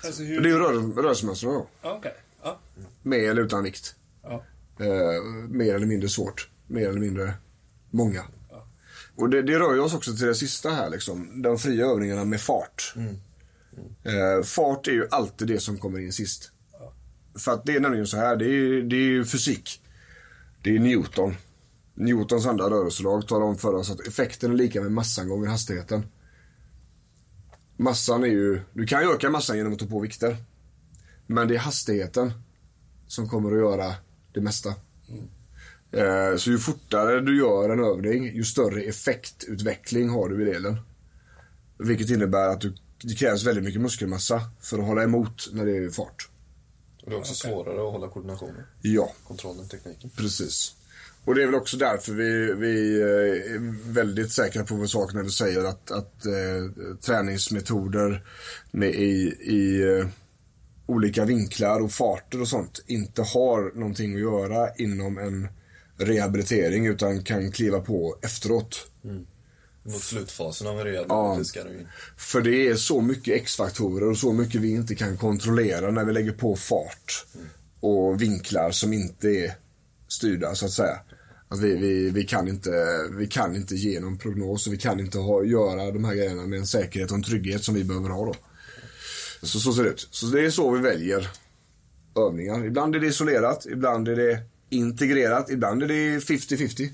Alltså 0.05 0.21
Det 0.21 0.27
hur... 0.27 0.45
är 0.45 0.49
ju 0.49 0.59
rör, 0.59 1.01
rörelsemönster 1.03 1.47
då. 1.47 1.67
Okej. 1.81 2.13
Ja. 2.43 2.59
Med 3.03 3.19
eller 3.19 3.41
utan 3.41 3.63
vikt. 3.63 3.95
Ja. 4.23 4.43
Eh, 4.79 5.23
mer 5.49 5.75
eller 5.75 5.85
mindre 5.85 6.09
svårt. 6.09 6.49
Mer 6.67 6.89
eller 6.89 6.99
mindre 6.99 7.33
många. 7.89 8.23
Och 9.15 9.29
det, 9.29 9.41
det 9.41 9.59
rör 9.59 9.73
ju 9.73 9.79
oss 9.79 9.93
också 9.93 10.15
till 10.15 10.25
det 10.25 10.35
sista 10.35 10.69
här 10.69 10.89
liksom. 10.89 11.41
De 11.41 11.57
fria 11.57 11.85
övningarna 11.85 12.25
med 12.25 12.41
fart. 12.41 12.93
Eh, 14.03 14.43
fart 14.43 14.87
är 14.87 14.91
ju 14.91 15.07
alltid 15.11 15.47
det 15.47 15.59
som 15.59 15.77
kommer 15.77 15.99
in 15.99 16.13
sist. 16.13 16.51
För 17.39 17.51
att 17.51 17.65
det 17.65 17.75
är 17.75 17.79
nämligen 17.79 18.07
så 18.07 18.17
här, 18.17 18.35
det 18.35 18.45
är, 18.45 18.81
det 18.81 18.95
är 18.95 18.99
ju 18.99 19.25
fysik. 19.25 19.81
Det 20.61 20.75
är 20.75 20.79
Newton. 20.79 21.35
Newtons 21.93 22.45
andra 22.45 22.69
rörelselag 22.69 23.27
talar 23.27 23.45
om 23.45 23.57
för 23.57 23.73
oss 23.73 23.91
att 23.91 24.07
effekten 24.07 24.51
är 24.51 24.55
lika 24.55 24.81
med 24.81 24.91
massan 24.91 25.29
gånger 25.29 25.47
hastigheten. 25.47 26.05
Massan 27.77 28.23
är 28.23 28.27
ju, 28.27 28.61
du 28.73 28.85
kan 28.85 29.01
ju 29.01 29.11
öka 29.11 29.29
massan 29.29 29.57
genom 29.57 29.73
att 29.73 29.79
ta 29.79 29.85
på 29.85 29.99
vikter. 29.99 30.37
Men 31.27 31.47
det 31.47 31.55
är 31.55 31.59
hastigheten 31.59 32.31
som 33.07 33.29
kommer 33.29 33.51
att 33.51 33.57
göra 33.57 33.95
det 34.33 34.41
mesta. 34.41 34.69
Eh, 35.91 36.37
Så 36.37 36.49
ju 36.51 36.57
fortare 36.57 37.21
du 37.21 37.37
gör 37.37 37.69
en 37.69 37.79
övning, 37.79 38.35
ju 38.35 38.43
större 38.43 38.81
effektutveckling 38.81 40.09
har 40.09 40.29
du 40.29 40.41
i 40.41 40.53
delen. 40.53 40.77
Vilket 41.77 42.09
innebär 42.09 42.47
att 42.47 42.61
du, 42.61 42.75
det 43.01 43.13
krävs 43.13 43.45
väldigt 43.45 43.63
mycket 43.63 43.81
muskelmassa 43.81 44.41
för 44.59 44.79
att 44.79 44.85
hålla 44.85 45.03
emot 45.03 45.49
när 45.53 45.65
det 45.65 45.77
är 45.77 45.89
fart. 45.89 46.29
Det 47.07 47.13
är 47.13 47.17
också 47.17 47.33
svårare 47.33 47.87
att 47.87 47.91
hålla 47.91 48.07
koordinationen, 48.09 48.63
Ja, 48.81 49.11
kontrollen, 49.27 49.67
tekniken. 49.67 50.09
precis. 50.15 50.73
Och 51.25 51.35
det 51.35 51.41
är 51.41 51.45
väl 51.45 51.55
också 51.55 51.77
därför 51.77 52.13
vi, 52.13 52.53
vi 52.53 52.99
eh, 53.01 53.53
är 53.55 53.91
väldigt 53.93 54.31
säkra 54.31 54.63
på 54.63 54.75
vår 54.75 54.85
sak 54.85 55.13
när 55.13 55.23
du 55.23 55.29
säger 55.29 55.63
att, 55.63 55.91
att 55.91 56.25
eh, 56.25 56.95
träningsmetoder 57.01 58.23
med 58.71 58.89
i, 58.89 59.35
i 59.41 59.81
eh, 59.99 60.07
olika 60.85 61.25
vinklar 61.25 61.79
och 61.81 61.91
farter 61.91 62.41
och 62.41 62.47
sånt 62.47 62.83
inte 62.87 63.21
har 63.21 63.77
någonting 63.79 64.13
att 64.13 64.21
göra 64.21 64.73
inom 64.75 65.17
en 65.17 65.47
rehabilitering 65.97 66.87
utan 66.87 67.23
kan 67.23 67.51
kliva 67.51 67.79
på 67.79 68.17
efteråt. 68.21 68.87
Mot 69.87 70.01
slutfasen 70.01 70.67
av 70.67 70.79
en 70.79 70.85
rehab, 70.85 71.05
Ja. 71.09 71.39
För 72.17 72.41
det 72.41 72.67
är 72.67 72.75
så 72.75 73.01
mycket 73.01 73.41
X-faktorer 73.41 74.09
och 74.09 74.17
så 74.17 74.33
mycket 74.33 74.61
vi 74.61 74.71
inte 74.71 74.95
kan 74.95 75.17
kontrollera 75.17 75.91
när 75.91 76.05
vi 76.05 76.13
lägger 76.13 76.31
på 76.31 76.55
fart 76.55 77.25
och 77.79 78.21
vinklar 78.21 78.71
som 78.71 78.93
inte 78.93 79.27
är 79.29 79.55
styrda 80.07 80.55
så 80.55 80.65
att 80.65 80.71
säga. 80.71 80.99
Att 81.49 81.59
vi, 81.59 81.75
vi, 81.75 82.09
vi, 82.09 82.23
kan 82.23 82.47
inte, 82.47 82.69
vi 83.11 83.27
kan 83.27 83.55
inte 83.55 83.75
ge 83.75 83.99
någon 83.99 84.17
prognos 84.17 84.67
och 84.67 84.73
vi 84.73 84.77
kan 84.77 84.99
inte 84.99 85.17
ha, 85.17 85.43
göra 85.43 85.91
de 85.91 86.05
här 86.05 86.15
grejerna 86.15 86.45
med 86.45 86.59
en 86.59 86.67
säkerhet 86.67 87.11
och 87.11 87.17
en 87.17 87.23
trygghet 87.23 87.63
som 87.63 87.75
vi 87.75 87.83
behöver 87.83 88.09
ha 88.09 88.25
då. 88.25 88.35
Så, 89.41 89.59
så 89.59 89.73
ser 89.73 89.83
det 89.83 89.89
ut. 89.89 90.07
Så 90.11 90.25
det 90.25 90.45
är 90.45 90.49
så 90.49 90.71
vi 90.71 90.81
väljer 90.81 91.29
övningar. 92.15 92.65
Ibland 92.65 92.95
är 92.95 92.99
det 92.99 93.07
isolerat, 93.07 93.65
ibland 93.65 94.07
är 94.07 94.15
det 94.15 94.39
integrerat, 94.69 95.49
ibland 95.49 95.83
är 95.83 95.87
det 95.87 96.19
50-50. 96.19 96.89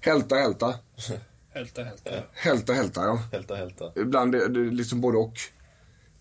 Hälta, 0.00 0.36
hälta. 0.36 0.74
Hälta, 1.54 1.82
hälta. 1.82 2.10
Hälta, 2.32 2.72
hälta 2.72 3.00
ja. 3.04 3.22
Hälta, 3.32 3.54
hälta. 3.54 3.92
Ibland 3.96 4.34
är 4.34 4.48
det 4.48 4.60
liksom 4.60 5.00
både 5.00 5.18
och. 5.18 5.34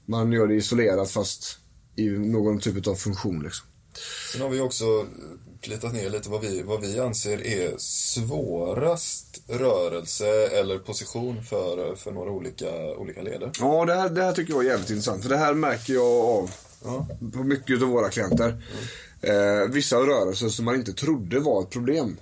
Man 0.06 0.32
gör 0.32 0.48
det 0.48 0.56
isolerat 0.56 1.12
fast 1.12 1.58
i 1.96 2.10
någon 2.10 2.60
typ 2.60 2.88
av 2.88 2.96
funktion 2.96 3.44
liksom. 3.44 3.68
Sen 4.32 4.42
har 4.42 4.50
vi 4.50 4.60
också 4.60 4.86
plitat 5.62 5.94
ner 5.94 6.10
lite 6.10 6.30
vad 6.30 6.42
vi, 6.42 6.62
vad 6.62 6.82
vi 6.82 7.00
anser 7.00 7.48
är 7.48 7.74
svårast 7.78 9.42
rörelse 9.48 10.48
eller 10.48 10.80
position 10.80 11.44
för, 11.44 11.96
för 11.96 12.12
några 12.12 12.32
olika, 12.32 12.72
olika 12.98 13.22
leder. 13.22 13.52
Ja, 13.60 13.86
det 13.86 13.94
här, 13.94 14.10
det 14.10 14.24
här 14.24 14.34
tycker 14.34 14.54
jag 14.54 14.66
är 14.66 14.70
jävligt 14.70 14.90
intressant. 14.90 15.24
För 15.24 15.30
det 15.30 15.38
här 15.38 15.54
märker 15.54 15.94
jag 15.94 16.26
av 16.26 16.52
på 17.34 17.44
mycket 17.44 17.82
av 17.82 17.88
våra 17.88 18.10
klienter. 18.10 18.64
Eh, 19.22 19.70
vissa 19.70 19.96
rörelser 19.98 20.50
som 20.50 20.66
man 20.66 20.76
inte 20.76 20.94
trodde 20.94 21.40
var 21.40 21.62
ett 21.62 21.70
problem. 21.70 22.18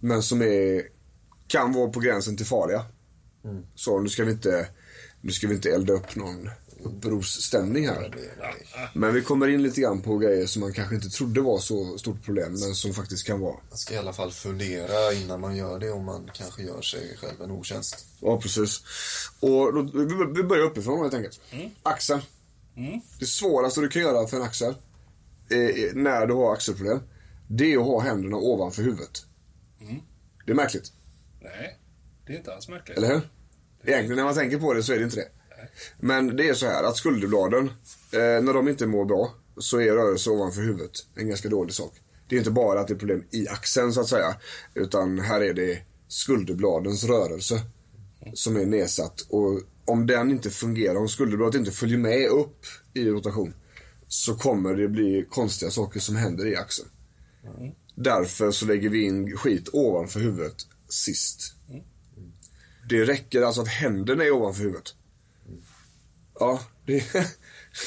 Men 0.00 0.22
som 0.22 0.42
är, 0.42 0.82
kan 1.52 1.72
vara 1.72 1.90
på 1.90 2.00
gränsen 2.00 2.36
till 2.36 2.46
farliga. 2.46 2.84
Så 3.74 4.00
nu 4.00 4.08
ska 4.08 4.24
vi 4.24 4.32
inte, 4.32 4.68
nu 5.20 5.32
ska 5.32 5.46
vi 5.48 5.54
inte 5.54 5.70
elda 5.70 5.92
upp 5.92 6.16
någon 6.16 6.50
upprorsstämning 6.84 7.88
här. 7.88 8.14
Men 8.94 9.14
vi 9.14 9.22
kommer 9.22 9.48
in 9.48 9.62
lite 9.62 9.80
grann 9.80 10.02
på 10.02 10.18
grejer 10.18 10.46
som 10.46 10.60
man 10.60 10.72
kanske 10.72 10.94
inte 10.94 11.08
trodde 11.08 11.40
var 11.40 11.58
så 11.58 11.98
stort 11.98 12.24
problem, 12.24 12.50
men 12.52 12.74
som 12.74 12.94
faktiskt 12.94 13.26
kan 13.26 13.40
vara. 13.40 13.56
Man 13.68 13.78
ska 13.78 13.94
i 13.94 13.98
alla 13.98 14.12
fall 14.12 14.30
fundera 14.32 15.12
innan 15.12 15.40
man 15.40 15.56
gör 15.56 15.78
det 15.78 15.90
om 15.90 16.04
man 16.04 16.30
kanske 16.34 16.62
gör 16.62 16.82
sig 16.82 17.16
själv 17.20 17.42
en 17.42 17.50
otjänst. 17.50 18.06
Ja, 18.20 18.40
precis. 18.40 18.82
Och 19.40 19.74
då, 19.74 19.82
vi- 20.34 20.42
börjar 20.42 20.64
uppifrån 20.64 21.00
helt 21.02 21.14
enkelt. 21.14 21.40
Axeln. 21.82 22.20
Det 23.20 23.26
svåraste 23.26 23.80
du 23.80 23.88
kan 23.88 24.02
göra 24.02 24.26
för 24.26 24.36
en 24.36 24.42
axel, 24.42 24.74
eh, 25.50 25.58
eh, 25.58 25.94
när 25.94 26.26
du 26.26 26.34
har 26.34 26.52
axelproblem, 26.52 27.00
det 27.48 27.72
är 27.72 27.78
att 27.78 27.84
ha 27.84 28.00
händerna 28.00 28.36
ovanför 28.36 28.82
huvudet. 28.82 29.24
Det 30.46 30.52
är 30.52 30.56
märkligt, 30.56 30.92
Nej, 31.58 31.78
det 32.26 32.32
är 32.32 32.36
inte 32.36 32.54
alls 32.54 32.68
märkligt. 32.68 32.98
eller 32.98 33.08
hur? 33.08 33.20
Egentligen 33.84 34.16
när 34.16 34.24
man 34.24 34.34
tänker 34.34 34.58
på 34.58 34.74
det 34.74 34.82
så 34.82 34.92
är 34.92 34.98
det 34.98 35.04
inte 35.04 35.16
det. 35.16 35.28
Men 36.00 36.36
det 36.36 36.48
är 36.48 36.54
så 36.54 36.66
här 36.66 36.84
att 36.84 36.96
skulderbladen, 36.96 37.66
eh, 38.12 38.42
när 38.42 38.52
de 38.52 38.68
inte 38.68 38.86
mår 38.86 39.04
bra, 39.04 39.34
så 39.56 39.80
är 39.80 39.92
rörelse 39.92 40.30
ovanför 40.30 40.62
huvudet 40.62 40.92
en 41.14 41.28
ganska 41.28 41.48
dålig 41.48 41.74
sak. 41.74 41.92
Det 42.28 42.36
är 42.36 42.38
inte 42.38 42.50
bara 42.50 42.80
att 42.80 42.88
det 42.88 42.94
är 42.94 42.98
problem 42.98 43.24
i 43.30 43.48
axeln 43.48 43.92
så 43.92 44.00
att 44.00 44.08
säga, 44.08 44.36
utan 44.74 45.18
här 45.18 45.40
är 45.40 45.54
det 45.54 45.78
skulderbladens 46.08 47.04
rörelse 47.04 47.60
som 48.34 48.56
är 48.56 48.66
nedsatt. 48.66 49.20
Och 49.20 49.60
om 49.84 50.06
den 50.06 50.30
inte 50.30 50.50
fungerar, 50.50 50.96
om 50.96 51.08
skulderbladet 51.08 51.54
inte 51.54 51.70
följer 51.70 51.98
med 51.98 52.28
upp 52.28 52.64
i 52.94 53.04
rotation, 53.04 53.54
så 54.08 54.34
kommer 54.34 54.74
det 54.74 54.88
bli 54.88 55.26
konstiga 55.30 55.70
saker 55.70 56.00
som 56.00 56.16
händer 56.16 56.46
i 56.46 56.56
axeln. 56.56 56.88
Därför 57.94 58.50
så 58.50 58.66
lägger 58.66 58.88
vi 58.88 59.02
in 59.02 59.36
skit 59.36 59.68
ovanför 59.72 60.20
huvudet 60.20 60.56
sist. 60.92 61.54
Det 62.88 63.04
räcker 63.04 63.42
alltså 63.42 63.60
att 63.60 63.68
händerna 63.68 64.24
är 64.24 64.30
ovanför 64.30 64.62
huvudet. 64.62 64.94
Ja, 66.38 66.60
det... 66.86 67.04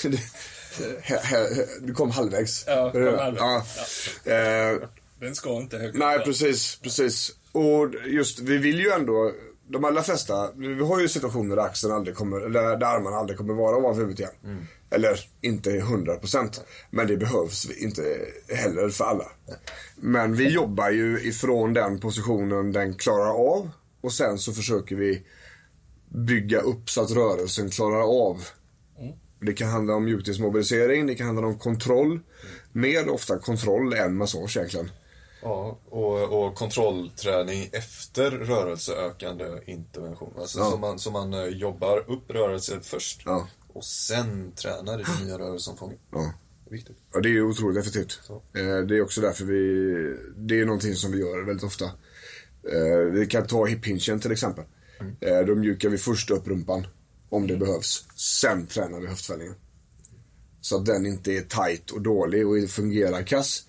du 1.81 1.93
kom 1.93 2.11
halvvägs. 2.11 2.63
Ja, 2.67 2.91
kom 2.91 3.19
halvvägs. 3.19 4.19
Ja. 4.25 4.31
Eh, 4.31 4.79
Den 5.19 5.35
ska 5.35 5.57
inte 5.57 5.77
högt 5.77 5.97
nej, 5.97 6.19
precis, 6.19 6.79
precis. 6.83 7.31
Och 7.51 7.93
just, 8.05 8.39
vi 8.39 8.57
vill 8.57 8.79
ju 8.79 8.89
ändå, 8.91 9.31
de 9.67 9.85
allra 9.85 10.03
flesta, 10.03 10.51
vi 10.55 10.83
har 10.83 10.99
ju 10.99 11.07
situationer 11.07 11.55
där 11.55 11.63
axeln 11.63 11.93
aldrig 11.93 12.15
kommer, 12.15 12.41
eller 12.41 12.77
där 12.77 12.87
armarna 12.87 13.17
aldrig 13.17 13.37
kommer 13.37 13.53
vara 13.53 13.77
ovanför 13.77 14.01
huvudet 14.01 14.19
igen. 14.19 14.67
Eller 14.95 15.19
inte 15.41 15.69
100%. 15.69 16.59
Men 16.89 17.07
det 17.07 17.17
behövs 17.17 17.69
inte 17.77 18.01
heller 18.49 18.89
för 18.89 19.05
alla. 19.05 19.25
Men 19.95 20.35
vi 20.35 20.49
jobbar 20.49 20.89
ju 20.89 21.19
ifrån 21.21 21.73
den 21.73 21.99
positionen 21.99 22.71
den 22.71 22.93
klarar 22.95 23.55
av. 23.55 23.69
Och 24.01 24.11
sen 24.13 24.39
så 24.39 24.53
försöker 24.53 24.95
vi 24.95 25.23
bygga 26.09 26.59
upp 26.59 26.89
så 26.89 27.01
att 27.01 27.11
rörelsen 27.11 27.69
klarar 27.69 28.27
av. 28.27 28.41
Det 29.39 29.53
kan 29.53 29.69
handla 29.69 29.93
om 29.95 30.05
mjukdelsmobilisering, 30.05 31.07
det 31.07 31.15
kan 31.15 31.25
handla 31.25 31.47
om 31.47 31.59
kontroll. 31.59 32.19
Mer 32.71 33.09
ofta 33.09 33.39
kontroll 33.39 33.93
än 33.93 34.15
massage 34.15 34.57
egentligen. 34.57 34.91
Ja, 35.41 35.79
och, 35.89 36.45
och 36.45 36.55
kontrollträning 36.55 37.69
efter 37.71 38.31
rörelseökande 38.31 39.45
intervention. 39.65 40.33
Alltså 40.37 40.59
Ja. 40.59 40.71
så, 40.71 40.77
man, 40.77 40.99
så 40.99 41.11
man 41.11 41.33
eh, 41.33 41.45
jobbar 41.45 42.03
upp 42.11 42.31
rörelse 42.31 42.79
först 42.83 43.21
Ja. 43.25 43.47
Och 43.76 43.86
sen 43.86 44.51
tränar 44.51 44.99
i 44.99 45.03
det 45.03 45.26
nya 45.26 45.39
rörelseomfånget. 45.39 45.99
Ja. 46.11 46.34
Viktigt. 46.69 46.97
Ja, 47.13 47.19
det 47.19 47.30
är 47.30 47.41
otroligt 47.41 47.78
effektivt. 47.78 48.19
Så. 48.23 48.34
Eh, 48.36 48.78
Det 48.88 48.97
är 48.97 49.01
också 49.01 49.21
därför 49.21 49.45
vi, 49.45 50.17
det 50.38 50.59
är 50.61 50.65
någonting 50.65 50.95
som 50.95 51.11
vi 51.11 51.19
gör 51.19 51.45
väldigt 51.45 51.63
ofta. 51.63 51.86
Eh, 52.73 52.97
Vi 53.11 53.26
kan 53.26 53.47
ta 53.47 53.65
hip 53.65 53.86
hinchen 53.86 54.19
till 54.19 54.32
exempel. 54.32 54.63
Eh, 55.19 55.39
Då 55.39 55.55
mjukar 55.55 55.89
vi 55.89 55.97
först 55.97 56.32
upp 56.32 56.47
rumpan, 56.47 56.88
om 57.30 57.47
det 57.47 57.57
behövs. 57.57 58.05
Sen 58.15 58.67
tränar 58.67 58.99
vi 58.99 59.07
höftfällningen. 59.07 59.55
Så 60.61 60.78
att 60.78 60.86
den 60.86 61.05
inte 61.05 61.32
är 61.32 61.41
tight 61.41 61.91
och 61.91 62.01
dålig 62.01 62.47
och 62.47 62.69
fungerar 62.69 63.21
kass 63.23 63.63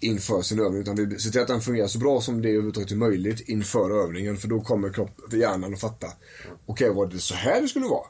inför 0.00 0.42
sin 0.42 0.60
övning. 0.60 0.80
Utan 0.80 0.96
vi 0.96 1.18
ser 1.18 1.30
till 1.30 1.40
att 1.40 1.48
den 1.48 1.60
fungerar 1.60 1.86
så 1.88 1.98
bra 1.98 2.20
som 2.20 2.42
det 2.42 2.48
överhuvudtaget 2.48 2.90
är 2.90 2.96
möjligt 2.96 3.40
inför 3.48 4.04
övningen. 4.04 4.36
För 4.36 4.48
då 4.48 4.60
kommer 4.60 4.92
kropp, 4.92 5.32
hjärnan 5.32 5.74
att 5.74 5.80
fatta. 5.80 6.06
Okej, 6.66 6.90
var 6.90 7.06
det 7.06 7.18
så 7.18 7.34
här 7.34 7.62
det 7.62 7.68
skulle 7.68 7.86
vara? 7.86 8.06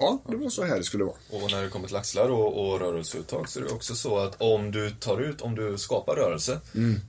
Ja, 0.00 0.18
det 0.28 0.36
var 0.36 0.50
så 0.50 0.64
här 0.64 0.76
det 0.78 0.84
skulle 0.84 1.04
vara. 1.04 1.16
Och 1.30 1.50
när 1.50 1.62
det 1.62 1.68
kommer 1.68 1.86
till 1.86 1.96
axlar 1.96 2.28
och, 2.30 2.66
och 2.72 2.80
rörelseuttag 2.80 3.48
så 3.48 3.58
är 3.60 3.64
det 3.64 3.70
också 3.70 3.94
så 3.94 4.18
att 4.18 4.36
om 4.38 4.70
du 4.70 4.90
tar 4.90 5.20
ut, 5.20 5.40
om 5.40 5.54
du 5.54 5.78
skapar 5.78 6.14
rörelse, 6.14 6.60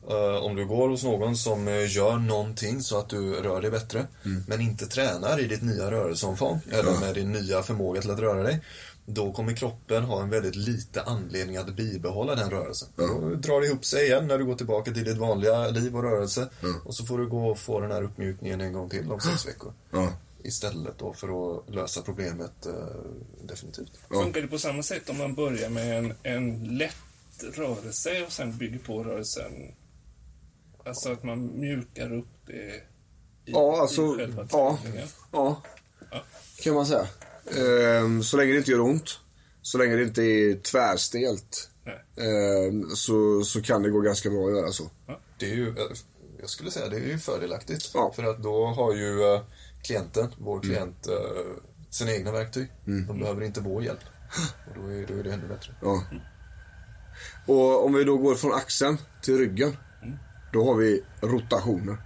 eh, 0.09 0.43
om 0.45 0.55
du 0.55 0.65
går 0.65 0.89
hos 0.89 1.03
någon 1.03 1.35
som 1.37 1.67
eh, 1.67 1.95
gör 1.95 2.17
någonting 2.17 2.81
så 2.81 2.97
att 2.99 3.09
du 3.09 3.33
rör 3.33 3.61
dig 3.61 3.71
bättre, 3.71 4.07
men 4.47 4.61
inte 4.61 4.85
tränar 4.87 5.39
i 5.39 5.47
ditt 5.47 5.61
nya 5.63 5.91
rörelseomfång 5.91 6.61
eller 6.71 6.99
med 6.99 7.15
din 7.15 7.31
nya 7.31 7.63
förmåga 7.63 8.01
till 8.01 8.11
att 8.11 8.19
röra 8.19 8.43
dig, 8.43 8.61
då 9.05 9.31
kommer 9.33 9.53
kroppen 9.53 10.03
ha 10.03 10.21
en 10.21 10.29
väldigt 10.29 10.55
lite 10.55 11.01
anledning 11.01 11.57
att 11.57 11.75
bibehålla 11.75 12.35
den 12.35 12.49
rörelsen. 12.49 12.89
Då 12.95 13.35
drar 13.35 13.61
det 13.61 13.67
ihop 13.67 13.85
sig 13.85 14.05
igen 14.05 14.27
när 14.27 14.37
du 14.37 14.45
går 14.45 14.55
tillbaka 14.55 14.91
till 14.91 15.03
ditt 15.03 15.17
vanliga 15.17 15.67
liv 15.67 15.95
och 15.95 16.03
rörelse 16.03 16.49
och 16.85 16.95
så 16.95 17.05
får 17.05 17.17
du 17.17 17.27
gå 17.27 17.47
och 17.47 17.59
få 17.59 17.79
den 17.79 17.91
här 17.91 18.03
uppmjukningen 18.03 18.61
en 18.61 18.73
gång 18.73 18.89
till 18.89 19.11
om 19.11 19.19
sex 19.19 19.47
veckor. 19.47 19.73
Ja. 19.91 20.13
Istället 20.43 20.99
då 20.99 21.13
för 21.13 21.27
att 21.57 21.69
lösa 21.69 22.01
problemet 22.01 22.65
eh, 22.65 22.73
definitivt. 23.43 23.91
Funkar 24.09 24.41
det 24.41 24.47
på 24.47 24.57
samma 24.59 24.83
sätt 24.83 25.09
om 25.09 25.17
man 25.17 25.33
börjar 25.35 25.69
med 25.69 25.97
en, 25.97 26.13
en 26.23 26.77
lätt 26.77 26.95
rörelse 27.53 28.23
och 28.25 28.31
sen 28.31 28.57
bygger 28.57 28.79
på 28.79 29.03
rörelsen? 29.03 29.51
Alltså 30.85 31.11
att 31.11 31.23
man 31.23 31.59
mjukar 31.59 32.13
upp 32.13 32.27
det 32.47 32.53
i, 32.53 32.81
Ja, 33.45 33.81
alltså, 33.81 34.01
i 34.13 34.17
själva 34.17 34.47
ja, 34.51 34.79
träningen? 34.83 35.07
ja, 35.31 35.61
Ja. 36.11 36.23
kan 36.63 36.73
man 36.75 36.85
säga. 36.85 37.07
Ehm, 37.57 38.23
så 38.23 38.37
länge 38.37 38.51
det 38.51 38.57
inte 38.57 38.71
gör 38.71 38.81
ont, 38.81 39.19
så 39.61 39.77
länge 39.77 39.95
det 39.95 40.03
inte 40.03 40.21
är 40.23 40.55
tvärstelt, 40.55 41.69
ehm, 42.17 42.89
så, 42.95 43.43
så 43.43 43.61
kan 43.61 43.83
det 43.83 43.89
gå 43.89 43.99
ganska 44.01 44.29
bra 44.29 44.45
att 44.47 44.51
göra 44.55 44.71
så. 44.71 44.89
Det 45.39 45.45
är 45.51 45.55
ju, 45.55 45.67
eh, 45.69 45.83
jag 46.39 46.49
skulle 46.49 46.71
säga 46.71 46.89
det 46.89 46.95
är 46.97 47.07
ju 47.07 47.17
fördelaktigt. 47.19 47.91
Ja. 47.93 48.13
För 48.15 48.23
att 48.23 48.43
då 48.43 48.65
har 48.65 48.93
ju 48.95 49.23
eh, 49.33 49.41
klienten, 49.83 50.29
vår 50.37 50.61
klient, 50.61 51.07
eh, 51.07 51.13
sina 51.89 52.11
egna 52.11 52.31
verktyg. 52.31 52.71
De 53.07 53.19
behöver 53.19 53.43
inte 53.43 53.61
vår 53.61 53.83
hjälp. 53.83 53.99
Och 54.69 54.81
då 54.81 54.87
är, 54.87 55.07
då 55.07 55.13
är 55.13 55.23
det 55.23 55.33
ännu 55.33 55.47
bättre. 55.47 55.73
Ja. 55.81 56.03
Och 57.45 57.85
om 57.85 57.93
vi 57.93 58.03
då 58.03 58.17
går 58.17 58.35
från 58.35 58.53
axeln 58.53 58.97
till 59.21 59.37
ryggen, 59.37 59.77
då 60.53 60.65
har 60.65 60.75
vi 60.75 61.03
rotationer. 61.21 61.97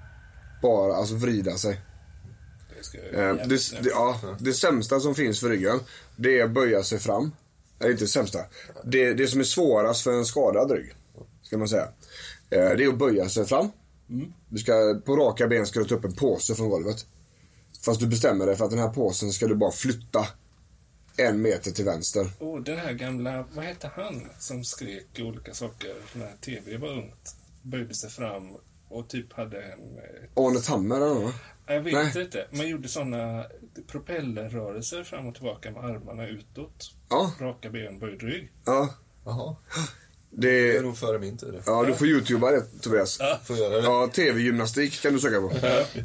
Bara, 0.62 0.96
alltså 0.96 1.16
vrida 1.16 1.58
sig. 1.58 1.82
Det 2.92 3.20
Eh, 3.20 3.36
det, 3.36 3.82
det, 3.84 3.90
ja, 3.90 4.20
det 4.40 4.54
sämsta 4.54 5.00
som 5.00 5.16
finns 5.16 5.40
för 5.40 5.50
ryggen, 5.50 5.80
det 6.16 6.40
är 6.40 6.44
att 6.44 6.52
böja 6.52 6.84
sig 6.84 7.00
fram. 7.00 7.32
Nej, 7.80 7.92
inte 7.92 8.04
det 8.04 8.08
sämsta. 8.08 8.40
Det, 8.84 9.14
det 9.14 9.28
som 9.28 9.40
är 9.40 9.44
svårast 9.44 10.04
för 10.04 10.14
en 10.14 10.26
skadad 10.26 10.72
rygg, 10.72 10.94
ska 11.42 11.58
man 11.58 11.68
säga. 11.68 11.88
Eh, 12.50 12.70
det 12.78 12.84
är 12.84 12.88
att 12.88 12.98
böja 12.98 13.30
sig 13.30 13.46
fram. 13.46 13.72
Du 14.50 14.58
ska, 14.58 15.02
på 15.06 15.16
raka 15.16 15.48
ben 15.48 15.66
ska 15.66 15.80
du 15.80 15.86
ta 15.86 15.96
upp 15.96 16.06
en 16.06 16.16
påse 16.16 16.56
från 16.56 16.70
golvet. 16.70 17.06
Fast 17.86 18.00
du 18.00 18.08
bestämmer 18.08 18.46
dig 18.46 18.56
för 18.56 18.66
att 18.66 18.72
den 18.72 18.80
här 18.80 18.90
påsen 18.90 19.32
ska 19.32 19.48
du 19.48 19.56
bara 19.56 19.72
flytta 19.72 20.28
en 21.18 21.42
meter 21.42 21.72
till 21.72 21.86
vänster. 21.86 22.28
Oh, 22.40 22.62
den 22.62 22.78
här 22.80 22.94
gamla, 22.94 23.46
vad 23.54 23.66
hette 23.66 23.92
han 23.96 24.28
som 24.40 24.64
skrek 24.64 25.20
olika 25.20 25.54
saker 25.54 25.94
när 26.14 26.32
TV 26.42 26.78
var 26.78 26.90
ungt? 26.90 27.36
Böjde 27.62 27.94
sig 27.94 28.10
fram 28.10 28.58
och 28.90 29.08
typ 29.08 29.34
hade 29.34 29.62
en... 29.62 29.98
eh, 29.98 30.44
Arne 30.44 30.60
Tammer 30.60 30.96
eller 30.96 31.16
något? 31.16 31.34
Jag 31.68 31.82
vet 31.82 31.94
Nej. 31.94 32.24
inte. 32.24 32.48
Man 32.52 32.68
gjorde 32.68 32.88
såna 32.88 33.46
propellerrörelser 33.88 35.04
fram 35.04 35.28
och 35.28 35.34
tillbaka 35.36 35.72
med 35.72 35.84
armarna 35.86 36.28
utåt. 36.28 36.92
Ja. 37.10 37.32
Raka 37.40 37.70
ben, 37.70 38.00
böjd 38.00 38.22
rygg. 38.24 38.52
Ja. 38.66 38.94
Jaha. 39.26 39.56
Det 40.38 40.72
Det 40.72 40.78
är 40.78 40.82
nog 40.82 40.98
före 40.98 41.20
min 41.20 41.38
tid. 41.38 41.54
ja, 41.66 41.84
du 41.84 41.94
får 41.94 42.08
youtuba 42.08 42.52
det 42.52 42.62
Tobias. 42.82 43.20
Får 43.46 43.58
göra 43.58 43.70
det. 43.78 43.84
Ja, 43.84 44.08
tv-gymnastik 44.14 45.02
kan 45.02 45.14
du 45.14 45.20
söka 45.20 45.42
på. 45.42 45.52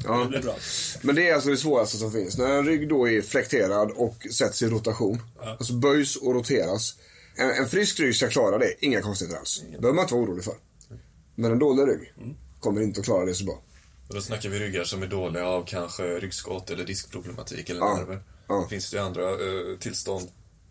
Ja. 0.04 0.18
Det 0.22 0.28
blir 0.28 0.42
bra. 0.42 0.56
Men 1.02 1.14
det 1.14 1.28
är 1.28 1.34
alltså 1.34 1.50
det 1.50 1.56
svåraste 1.56 1.96
som 1.96 2.12
finns. 2.12 2.38
När 2.38 2.50
en 2.50 2.66
rygg 2.66 2.88
då 2.88 3.08
är 3.08 3.22
flekterad 3.22 3.90
och 3.90 4.26
sätts 4.32 4.62
i 4.62 4.66
rotation, 4.68 5.18
alltså 5.58 5.72
böjs 5.72 6.16
och 6.16 6.34
roteras. 6.34 6.94
En, 7.36 7.50
en 7.50 7.68
frisk 7.68 8.00
rygg 8.00 8.16
ska 8.16 8.28
klara 8.28 8.58
det, 8.58 8.74
inga 8.84 9.02
konstigheter 9.02 9.38
alls. 9.38 9.62
Det 9.72 9.78
behöver 9.78 9.92
man 9.96 10.02
inte 10.04 10.14
vara 10.14 10.24
orolig 10.24 10.44
för. 10.44 10.54
Men 11.34 11.52
en 11.52 11.58
dålig 11.58 11.82
rygg 11.92 12.12
kommer 12.60 12.80
inte 12.80 13.00
att 13.00 13.06
klara 13.06 13.24
det 13.24 13.34
så 13.34 13.44
bra. 13.44 13.62
Och 14.08 14.14
då 14.14 14.20
snackar 14.20 14.48
vi 14.48 14.58
ryggar 14.58 14.84
som 14.84 15.02
är 15.02 15.06
dåliga 15.06 15.46
av 15.46 15.64
kanske 15.66 16.02
ryggskott 16.02 16.70
eller 16.70 16.84
diskproblematik 16.84 17.70
eller 17.70 17.80
Ja. 17.80 17.96
nerver. 17.96 18.22
Ja. 18.48 18.66
Finns 18.70 18.90
det 18.90 18.96
ju 18.96 19.02
andra 19.02 19.30
eh, 19.30 19.78
tillstånd 19.80 20.28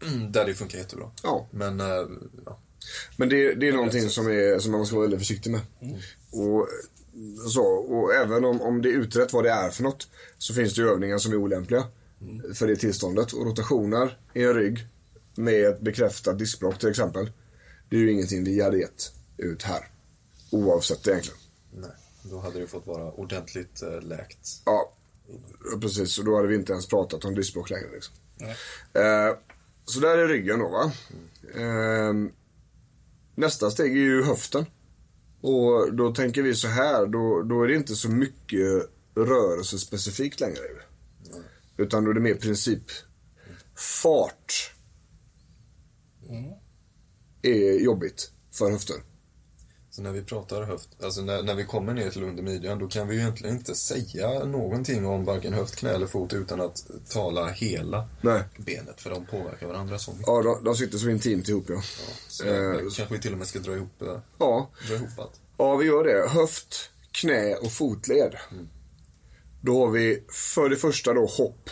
mm, 0.08 0.32
där 0.32 0.46
det 0.46 0.54
funkar 0.54 0.78
jättebra. 0.78 1.12
Ja. 1.24 1.48
Men, 1.52 1.80
eh, 1.80 1.88
ja. 2.46 2.60
Men 3.18 3.30
det, 3.30 3.54
det 3.54 3.68
är 3.68 3.74
någonting 3.74 4.10
som, 4.10 4.28
är, 4.28 4.60
som 4.60 4.72
man 4.72 4.80
måste 4.80 4.96
vara 4.96 5.04
väldigt 5.04 5.20
försiktig 5.20 5.52
med. 5.52 5.62
Och, 6.32 6.68
så, 7.50 7.64
och 7.66 8.14
även 8.14 8.46
om, 8.46 8.62
om 8.62 8.82
det 8.82 8.90
är 8.90 8.94
utrett 8.94 9.34
vad 9.34 9.44
det 9.44 9.52
är 9.52 9.70
för 9.70 9.84
något 9.84 10.08
så 10.38 10.54
finns 10.54 10.76
det 10.76 10.82
ju 10.82 10.90
övningar 10.90 11.18
som 11.18 11.32
är 11.32 11.36
olämpliga 11.36 11.84
för 12.54 12.68
det 12.68 12.76
tillståndet. 12.76 13.34
Och 13.34 13.46
rotationer 13.46 14.18
i 14.34 14.44
en 14.44 14.54
rygg 14.54 14.88
med 15.36 15.66
ett 15.66 15.82
bekräftat 15.82 16.40
diskbråck 16.40 16.80
till 16.80 16.90
exempel. 16.90 17.32
Det 17.90 17.96
är 17.96 18.00
ju 18.00 18.12
ingenting 18.12 18.44
vi 18.44 18.62
hade 18.62 18.78
gett 18.78 19.12
ut 19.38 19.64
här. 19.64 19.88
Oavsett 20.52 21.08
egentligen. 21.08 21.40
Nej, 21.72 21.92
då 22.24 22.40
hade 22.40 22.60
det 22.60 22.68
fått 22.68 22.88
vara 22.88 23.12
ordentligt 23.12 23.82
eh, 23.82 24.02
läkt. 24.02 24.48
Ja, 24.66 24.94
precis. 25.82 26.20
Och 26.20 26.26
då 26.26 26.36
hade 26.36 26.48
vi 26.48 26.56
inte 26.56 26.72
ens 26.72 26.88
pratat 26.88 27.26
om 27.26 27.36
diskbråck 27.36 27.70
längre. 27.70 27.92
Liksom. 27.94 28.16
Eh, 28.94 29.38
så 29.86 30.00
där 30.00 30.18
är 30.18 30.28
ryggen 30.28 30.60
då 30.60 30.70
va. 30.70 30.92
Eh, 31.56 32.14
nästa 33.40 33.72
steg 33.72 33.92
är 33.92 34.02
ju 34.02 34.24
höften. 34.24 34.66
Och 35.42 35.94
då 35.94 36.14
tänker 36.14 36.42
vi 36.42 36.56
så 36.56 36.68
här, 36.68 37.06
då, 37.06 37.42
då 37.42 37.64
är 37.64 37.68
det 37.68 37.76
inte 37.76 37.96
så 37.96 38.10
mycket 38.10 38.90
rörelsespecifikt 39.16 40.40
längre. 40.40 40.60
Utan 41.78 42.04
då 42.04 42.10
är 42.10 42.14
det 42.14 42.20
mer 42.20 42.36
princip. 42.36 42.84
Fart 43.76 44.74
är 47.42 47.84
jobbigt 47.84 48.32
för 48.52 48.72
höften. 48.72 48.98
Så 50.00 50.04
när 50.04 50.12
vi 50.12 50.22
pratar 50.22 50.64
höft, 50.64 50.90
alltså 51.04 51.22
när, 51.22 51.44
när 51.44 51.56
vi 51.56 51.66
kommer 51.66 51.94
ner 51.94 52.10
till 52.10 52.24
under 52.24 52.44
midjan, 52.44 52.80
då 52.80 52.88
kan 52.88 53.08
vi 53.08 53.16
ju 53.16 53.22
egentligen 53.22 53.56
inte 53.56 53.76
säga 53.76 54.44
någonting 54.44 55.06
om 55.06 55.26
varken 55.26 55.54
höft, 55.54 55.76
knä 55.76 55.90
eller 55.90 56.08
fot 56.08 56.34
utan 56.34 56.62
att 56.62 56.86
tala 57.10 57.48
hela 57.48 58.08
Nej. 58.22 58.44
benet, 58.58 59.02
för 59.02 59.10
de 59.10 59.26
påverkar 59.26 59.68
varandra 59.68 60.00
så 60.00 60.12
mycket. 60.12 60.28
Ja, 60.28 60.42
de, 60.42 60.64
de 60.64 60.76
sitter 60.76 60.98
så 60.98 61.10
intimt 61.10 61.48
ihop 61.48 61.66
ja. 61.70 61.82
Så 62.28 62.46
Eh, 62.46 62.80
kanske 62.80 63.08
vi 63.10 63.20
till 63.20 63.32
och 63.32 63.38
med 63.38 63.48
ska 63.48 63.60
dra 63.60 63.76
ihop, 63.76 64.02
eh, 64.02 64.20
Ja, 64.38 64.70
dra 64.88 64.96
ihop 64.96 65.20
allt. 65.20 65.42
Ja, 65.58 65.76
vi 65.76 65.86
gör 65.86 66.04
det. 66.04 66.30
Höft, 66.30 66.90
knä 67.12 67.56
och 67.56 67.72
fotled. 67.72 68.36
Då 69.62 69.86
har 69.86 69.92
vi 69.92 70.24
för 70.54 70.70
det 70.70 70.76
första 70.76 71.14
då 71.14 71.26
hopp. 71.26 71.70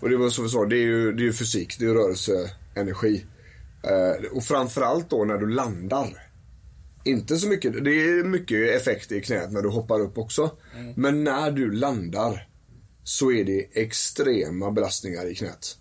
Och 0.00 0.08
det 0.08 0.16
var 0.16 0.30
som 0.30 0.44
vi 0.44 0.50
sa, 0.50 0.64
det 0.64 0.76
är 0.76 0.86
ju, 0.86 1.12
det 1.12 1.22
är 1.22 1.26
ju 1.26 1.32
fysik, 1.32 1.78
det 1.78 1.84
är 1.84 1.88
ju 1.88 1.94
rörelseenergi. 1.94 3.26
Eh, 3.82 4.32
och 4.32 4.44
framförallt 4.44 5.10
då 5.10 5.24
när 5.24 5.38
du 5.38 5.46
landar. 5.48 6.25
Inte 7.06 7.36
så 7.36 7.48
mycket, 7.48 7.84
det 7.84 7.90
är 7.90 8.24
mycket 8.24 8.80
effekt 8.80 9.12
i 9.12 9.20
knät 9.20 9.52
när 9.52 9.62
du 9.62 9.68
hoppar 9.68 10.00
upp 10.00 10.18
också. 10.18 10.50
Men 10.96 11.24
när 11.24 11.50
du 11.50 11.72
landar 11.72 12.48
så 13.04 13.32
är 13.32 13.44
det 13.44 13.80
extrema 13.80 14.70
belastningar 14.70 15.30
i 15.30 15.34
knät. 15.34 15.76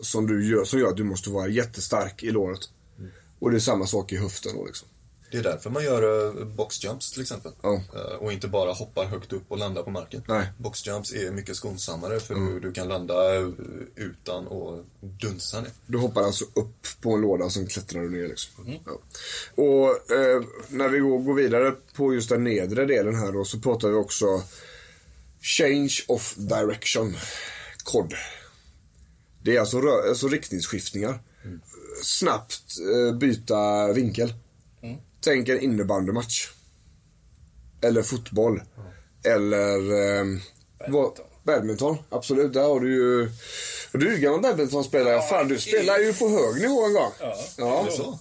Som, 0.00 0.26
du 0.26 0.50
gör, 0.50 0.64
som 0.64 0.80
gör 0.80 0.88
att 0.88 0.96
du 0.96 1.04
måste 1.04 1.30
vara 1.30 1.48
jättestark 1.48 2.22
i 2.22 2.30
låret. 2.30 2.60
Och 3.38 3.50
det 3.50 3.56
är 3.56 3.60
samma 3.60 3.86
sak 3.86 4.12
i 4.12 4.16
höften 4.16 4.52
då 4.56 4.66
liksom. 4.66 4.88
Det 5.30 5.38
är 5.38 5.42
därför 5.42 5.70
man 5.70 5.84
gör 5.84 6.26
eh, 6.38 6.44
boxjumps 6.44 7.12
till 7.12 7.22
exempel. 7.22 7.52
Eh, 7.64 8.00
Och 8.20 8.32
inte 8.32 8.48
bara 8.48 8.72
hoppar 8.72 9.04
högt 9.04 9.32
upp 9.32 9.44
och 9.48 9.58
landar 9.58 9.82
på 9.82 9.90
marken. 9.90 10.22
Nej. 10.28 10.52
Boxjumps 10.58 11.12
är 11.12 11.30
mycket 11.30 11.56
skonsammare 11.56 12.20
för 12.20 12.34
du, 12.34 12.60
du 12.60 12.72
kan 12.72 12.88
landa 12.88 13.36
eh, 13.36 13.48
utan 13.96 14.46
att 14.46 14.84
dunsa 15.20 15.60
ner. 15.60 15.70
Du 15.86 15.98
hoppar 15.98 16.22
alltså 16.22 16.44
upp 16.44 16.86
på 17.00 17.12
en 17.12 17.20
låda 17.20 17.50
som 17.50 17.66
klättrar 17.66 18.02
du 18.02 18.10
ner 18.10 18.28
liksom. 18.28 18.78
Ja. 18.86 18.92
Och 19.54 20.12
eh, 20.12 20.42
när 20.68 20.88
vi 20.88 20.98
går, 20.98 21.34
vidare 21.34 21.72
på 21.96 22.14
just 22.14 22.28
den 22.28 22.44
nedre 22.44 22.84
delen 22.86 23.14
här 23.14 23.32
då 23.32 23.44
så 23.44 23.58
pratar 23.58 23.88
vi 23.88 23.94
också 23.94 24.42
Change 25.40 25.94
of 26.08 26.34
Direction. 26.36 27.16
KOD. 27.84 28.14
Det 29.42 29.56
är 29.56 29.60
alltså, 29.60 29.80
alltså 30.08 30.28
riktningsskiftningar. 30.28 31.22
Snabbt 32.02 32.62
eh, 32.94 33.14
byta 33.16 33.92
vinkel. 33.92 34.34
Tänk 35.20 35.48
en 35.48 35.60
innebandymatch. 35.60 36.48
Eller 37.80 38.02
fotboll. 38.02 38.62
Eller 39.24 39.92
eh, 40.20 40.24
vad, 40.88 41.12
badminton. 41.42 41.98
Absolut, 42.08 42.52
där 42.52 42.62
har 42.62 42.80
du 42.80 42.92
ju... 42.94 43.30
Du 43.92 44.08
är 44.08 44.12
ju 44.12 44.18
gammal 44.18 44.40
badmintonspelare. 44.40 45.22
Fan, 45.22 45.48
du 45.48 45.58
spelar 45.58 45.98
ju 45.98 46.14
på 46.14 46.28
hög 46.28 46.62
nivå 46.62 46.86
en 46.86 46.92
gång. 46.92 47.12
Ja. 47.20 47.36
Ja. 47.58 47.88
Så. 47.90 48.18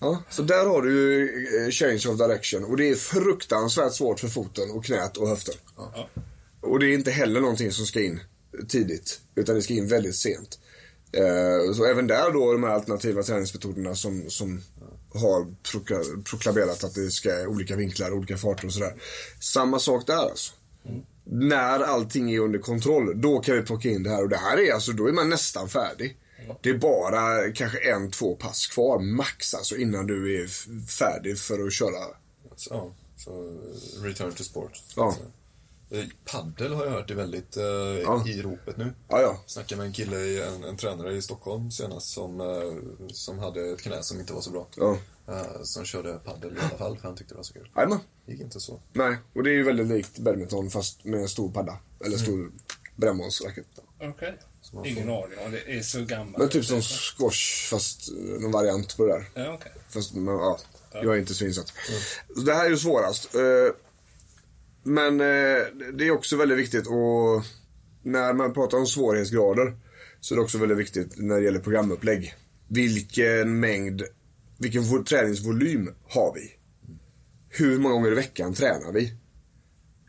Ja, 0.00 0.22
så 0.30 0.42
där 0.42 0.66
har 0.66 0.82
du 0.82 0.92
ju 0.92 1.46
eh, 1.64 1.70
change 1.70 2.02
of 2.08 2.18
direction. 2.18 2.64
Och 2.64 2.76
det 2.76 2.88
är 2.88 2.94
fruktansvärt 2.94 3.94
svårt 3.94 4.20
för 4.20 4.28
foten 4.28 4.70
och 4.70 4.84
knät 4.84 5.16
och 5.16 5.28
höften. 5.28 5.54
Och 6.60 6.78
det 6.78 6.86
är 6.86 6.94
inte 6.94 7.10
heller 7.10 7.40
någonting 7.40 7.72
som 7.72 7.86
ska 7.86 8.00
in 8.00 8.20
tidigt. 8.68 9.20
Utan 9.34 9.54
det 9.54 9.62
ska 9.62 9.74
in 9.74 9.88
väldigt 9.88 10.16
sent. 10.16 10.58
Eh, 11.12 11.72
så 11.74 11.84
även 11.84 12.06
där 12.06 12.32
då 12.32 12.52
de 12.52 12.62
här 12.62 12.70
alternativa 12.70 13.22
träningsmetoderna 13.22 13.94
som, 13.94 14.30
som 14.30 14.62
har 15.18 15.54
prokla- 15.62 16.22
proklamerat 16.24 16.84
att 16.84 16.94
det 16.94 17.10
ska 17.10 17.46
olika 17.48 17.76
vinklar, 17.76 18.10
olika 18.12 18.36
farter 18.36 18.66
och 18.66 18.72
sådär. 18.72 18.94
Samma 19.40 19.78
sak 19.78 20.06
där 20.06 20.16
alltså. 20.30 20.52
När 21.24 21.80
allting 21.80 22.30
är 22.32 22.38
under 22.40 22.58
kontroll, 22.58 23.20
då 23.20 23.40
kan 23.40 23.54
vi 23.56 23.62
plocka 23.62 23.88
in 23.88 24.02
det 24.02 24.10
här. 24.10 24.22
Och 24.22 24.28
det 24.28 24.36
här 24.36 24.58
är 24.58 24.72
alltså, 24.72 24.92
då 24.92 25.06
är 25.08 25.12
man 25.12 25.28
nästan 25.28 25.68
färdig. 25.68 26.16
Det 26.62 26.70
är 26.70 26.78
bara 26.78 27.52
kanske 27.52 27.78
en, 27.78 28.10
två 28.10 28.36
pass 28.36 28.66
kvar, 28.66 28.98
max 28.98 29.54
alltså, 29.54 29.76
innan 29.76 30.06
du 30.06 30.42
är 30.42 30.46
färdig 30.86 31.38
för 31.38 31.66
att 31.66 31.72
köra. 31.72 32.04
Så, 32.56 32.92
så 33.16 33.60
return 34.02 34.32
to 34.32 34.44
sport. 34.44 34.72
Ja. 34.96 35.08
Eh, 35.08 35.14
Paddel 36.24 36.72
har 36.74 36.84
jag 36.84 36.92
hört 36.92 37.10
är 37.10 37.14
väldigt 37.14 37.56
eh, 37.56 38.26
i 38.26 38.42
ropet 38.42 38.76
nu. 38.76 38.92
Ja, 39.08 39.20
ja. 39.22 39.42
Snackade 39.46 39.76
med 39.78 39.86
en 39.86 39.92
kille, 39.92 40.16
i- 40.18 40.42
en, 40.42 40.64
en 40.64 40.76
tränare 40.76 41.16
i 41.16 41.22
Stockholm 41.22 41.70
senast 41.70 42.06
som, 42.12 42.40
eh, 42.40 43.06
som 43.12 43.38
hade 43.38 43.70
ett 43.70 43.80
knä 43.80 44.02
som 44.02 44.20
inte 44.20 44.32
var 44.32 44.40
så 44.40 44.50
bra. 44.50 44.66
Ja. 44.76 44.98
Eh, 45.28 45.62
som 45.62 45.84
körde 45.84 46.14
paddel 46.24 46.56
i 46.56 46.60
alla 46.60 46.78
fall 46.78 46.96
för 46.96 47.08
han 47.08 47.16
tyckte 47.16 47.34
det 47.34 47.36
var 47.36 47.44
så 47.44 47.52
kul. 47.52 47.70
Jajamän. 47.76 47.98
Det 48.26 48.32
gick 48.32 48.40
inte 48.40 48.60
så. 48.60 48.80
Nej, 48.92 49.16
och 49.34 49.42
det 49.42 49.50
är 49.50 49.54
ju 49.54 49.62
väldigt 49.62 49.86
likt 49.86 50.18
badminton 50.18 50.70
fast 50.70 51.04
med 51.04 51.20
en 51.20 51.28
stor 51.28 51.50
padda. 51.52 51.78
Eller 52.04 52.16
stor 52.16 52.52
brännbollsracket. 52.96 53.66
Okej. 54.00 54.38
Ingen 54.84 55.08
aning 55.08 55.38
om 55.46 55.50
det 55.52 55.72
är 55.78 55.82
så 55.82 56.04
gammalt. 56.04 56.38
Men 56.38 56.48
typ 56.48 56.64
som 56.64 56.82
squash 56.82 57.68
fast 57.70 58.08
eh, 58.08 58.14
någon 58.40 58.52
variant 58.52 58.96
på 58.96 59.06
det 59.06 59.12
där. 59.12 59.24
Ja, 59.44 59.54
okej. 59.54 59.72
Fast 59.88 60.14
men, 60.14 60.26
ja, 60.34 60.58
jag 60.92 61.04
är 61.14 61.16
inte 61.18 61.34
så 61.34 61.44
insatt. 61.44 61.72
Så 62.36 62.40
det 62.40 62.54
här 62.54 62.66
är 62.66 62.70
ju 62.70 62.76
svårast. 62.76 63.34
Eh, 63.34 63.40
Men 64.82 65.20
eh, 65.20 65.66
det 65.94 66.06
är 66.06 66.10
också 66.10 66.36
väldigt 66.36 66.58
viktigt 66.58 66.86
och 66.86 67.44
när 68.02 68.32
man 68.32 68.54
pratar 68.54 68.78
om 68.78 68.86
svårighetsgrader 68.86 69.76
så 70.20 70.34
är 70.34 70.36
det 70.36 70.42
också 70.42 70.58
väldigt 70.58 70.78
viktigt 70.78 71.18
när 71.18 71.36
det 71.36 71.42
gäller 71.42 71.60
programupplägg. 71.60 72.34
Vilken 72.68 73.60
mängd, 73.60 74.02
vilken 74.58 74.82
vo- 74.82 75.04
träningsvolym 75.04 75.90
har 76.08 76.34
vi? 76.34 76.50
Hur 77.48 77.78
många 77.78 77.94
gånger 77.94 78.12
i 78.12 78.14
veckan 78.14 78.54
tränar 78.54 78.92
vi? 78.92 79.14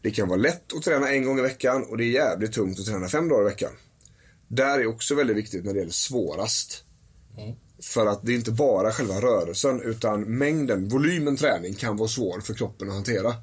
Det 0.03 0.11
kan 0.11 0.27
vara 0.27 0.39
lätt 0.39 0.73
att 0.73 0.83
träna 0.83 1.09
en 1.11 1.25
gång 1.25 1.39
i 1.39 1.41
veckan 1.41 1.83
och 1.89 1.97
det 1.97 2.03
är 2.03 2.11
jävligt 2.11 2.53
tungt 2.53 2.79
att 2.79 2.85
träna 2.85 3.07
fem 3.07 3.29
dagar 3.29 3.41
i 3.41 3.49
veckan. 3.49 3.71
Där 4.47 4.79
är 4.79 4.87
också 4.87 5.15
väldigt 5.15 5.37
viktigt 5.37 5.65
när 5.65 5.73
det 5.73 5.79
gäller 5.79 5.91
svårast. 5.91 6.83
För 7.81 8.05
att 8.05 8.25
det 8.25 8.31
är 8.31 8.35
inte 8.35 8.51
bara 8.51 8.91
själva 8.91 9.21
rörelsen 9.21 9.81
utan 9.81 10.21
mängden, 10.21 10.89
volymen 10.89 11.35
träning 11.35 11.73
kan 11.73 11.97
vara 11.97 12.09
svår 12.09 12.39
för 12.39 12.53
kroppen 12.53 12.87
att 12.87 12.93
hantera. 12.93 13.33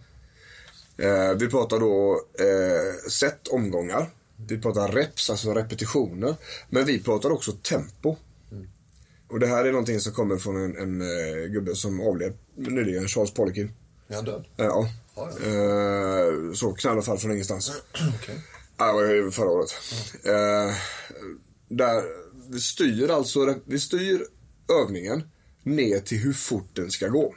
Eh, 0.97 1.35
vi 1.39 1.49
pratar 1.49 1.81
då 1.81 2.21
eh, 2.39 3.11
set 3.11 3.49
omgångar. 3.49 4.11
Vi 4.49 4.59
pratar 4.59 4.89
reps, 4.89 5.31
alltså 5.31 5.55
repetitioner. 5.55 6.35
Men 6.71 6.85
vi 6.85 7.03
pratar 7.03 7.31
också 7.31 7.53
tempo. 7.53 8.17
Och 9.29 9.41
det 9.41 9.47
här 9.47 9.65
är 9.65 9.71
någonting 9.73 10.01
som 10.01 10.13
kommer 10.13 10.37
från 10.37 10.57
en, 10.57 10.77
en 10.77 11.01
eh, 11.01 11.47
gubbe 11.47 11.75
som 11.75 12.01
avled 12.01 12.35
nyligen, 12.55 13.09
Charles 13.09 13.31
Poliquin. 13.35 13.73
Är 14.09 14.15
han 14.15 14.25
död? 14.25 14.45
Eh, 14.57 14.65
ja. 14.65 14.89
Ja, 15.17 15.31
Eh, 15.31 16.53
så 16.55 16.73
knallfall 16.73 17.19
från 17.19 17.33
ingenstans. 17.33 17.71
Okej. 18.23 18.43
Ja, 18.77 18.93
det 19.01 19.23
var 19.23 19.31
förra 19.31 19.51
året. 19.51 19.71
Eh, 20.25 20.77
där 21.69 22.05
vi 22.49 22.61
styr 22.61 23.11
alltså, 23.11 23.55
vi 23.65 23.81
styr 23.81 24.27
övningen 24.83 25.23
ner 25.63 26.01
till 26.01 26.19
hur 26.19 26.33
fort 26.33 26.69
den 26.73 26.91
ska 26.91 27.09
gå. 27.09 27.35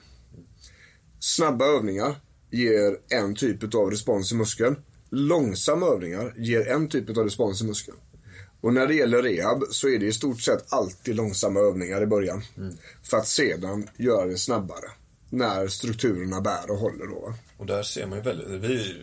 Snabba 1.20 1.66
övningar 1.66 2.16
ger 2.52 2.98
en 3.10 3.36
typ 3.36 3.76
av 3.76 3.92
respons 3.92 4.32
i 4.32 4.36
muskeln. 4.36 4.76
Långsamma 5.10 5.86
övningar 5.86 6.34
ger 6.38 6.68
en 6.68 6.90
typ 6.90 7.18
av 7.18 7.24
respons 7.24 7.62
i 7.62 7.66
muskeln. 7.66 7.98
Och 8.62 8.74
när 8.74 8.88
det 8.88 8.94
gäller 8.94 9.24
rehab 9.24 9.64
så 9.70 9.90
är 9.90 10.00
det 10.00 10.06
i 10.06 10.14
stort 10.14 10.42
sett 10.42 10.74
alltid 10.74 11.16
långsamma 11.16 11.60
övningar 11.60 12.02
i 12.02 12.06
början. 12.06 12.44
För 13.04 13.18
att 13.18 13.28
sedan 13.28 13.88
göra 13.98 14.26
det 14.26 14.38
snabbare. 14.38 14.92
När 15.30 15.68
strukturerna 15.68 16.42
bär 16.42 16.72
och 16.72 16.78
håller 16.78 17.08
då. 17.08 17.34
Och 17.58 17.66
där 17.66 17.84
ser 17.84 18.08
man 18.08 18.18
ju 18.18 18.24
väldigt, 18.24 18.48
vi, 18.48 18.96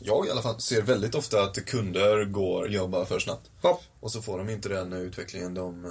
jag 0.00 0.26
i 0.26 0.30
alla 0.30 0.42
fall, 0.42 0.60
ser 0.60 0.82
väldigt 0.82 1.14
ofta 1.14 1.42
att 1.42 1.64
kunder 1.64 2.24
går, 2.24 2.68
jobbar 2.68 3.04
för 3.04 3.18
snabbt. 3.18 3.50
Ja. 3.62 3.80
Och 4.00 4.12
så 4.12 4.22
får 4.22 4.38
de 4.38 4.48
inte 4.48 4.68
den 4.68 4.92
utvecklingen 4.92 5.54
de 5.54 5.84
eh, 5.84 5.90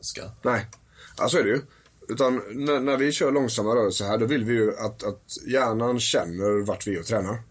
ska. 0.00 0.22
Nej, 0.42 0.66
ja, 1.16 1.28
så 1.28 1.38
är 1.38 1.42
det 1.42 1.48
ju. 1.48 1.60
Utan 2.08 2.42
när, 2.52 2.80
när 2.80 2.96
vi 2.96 3.12
kör 3.12 3.32
långsamma 3.32 3.74
rörelser 3.74 4.04
här, 4.04 4.18
då 4.18 4.26
vill 4.26 4.44
vi 4.44 4.52
ju 4.52 4.76
att, 4.76 5.02
att 5.02 5.36
hjärnan 5.46 6.00
känner 6.00 6.66
vart 6.66 6.86
vi 6.86 6.94
är 6.94 7.00
och 7.00 7.06
tränar. 7.06 7.42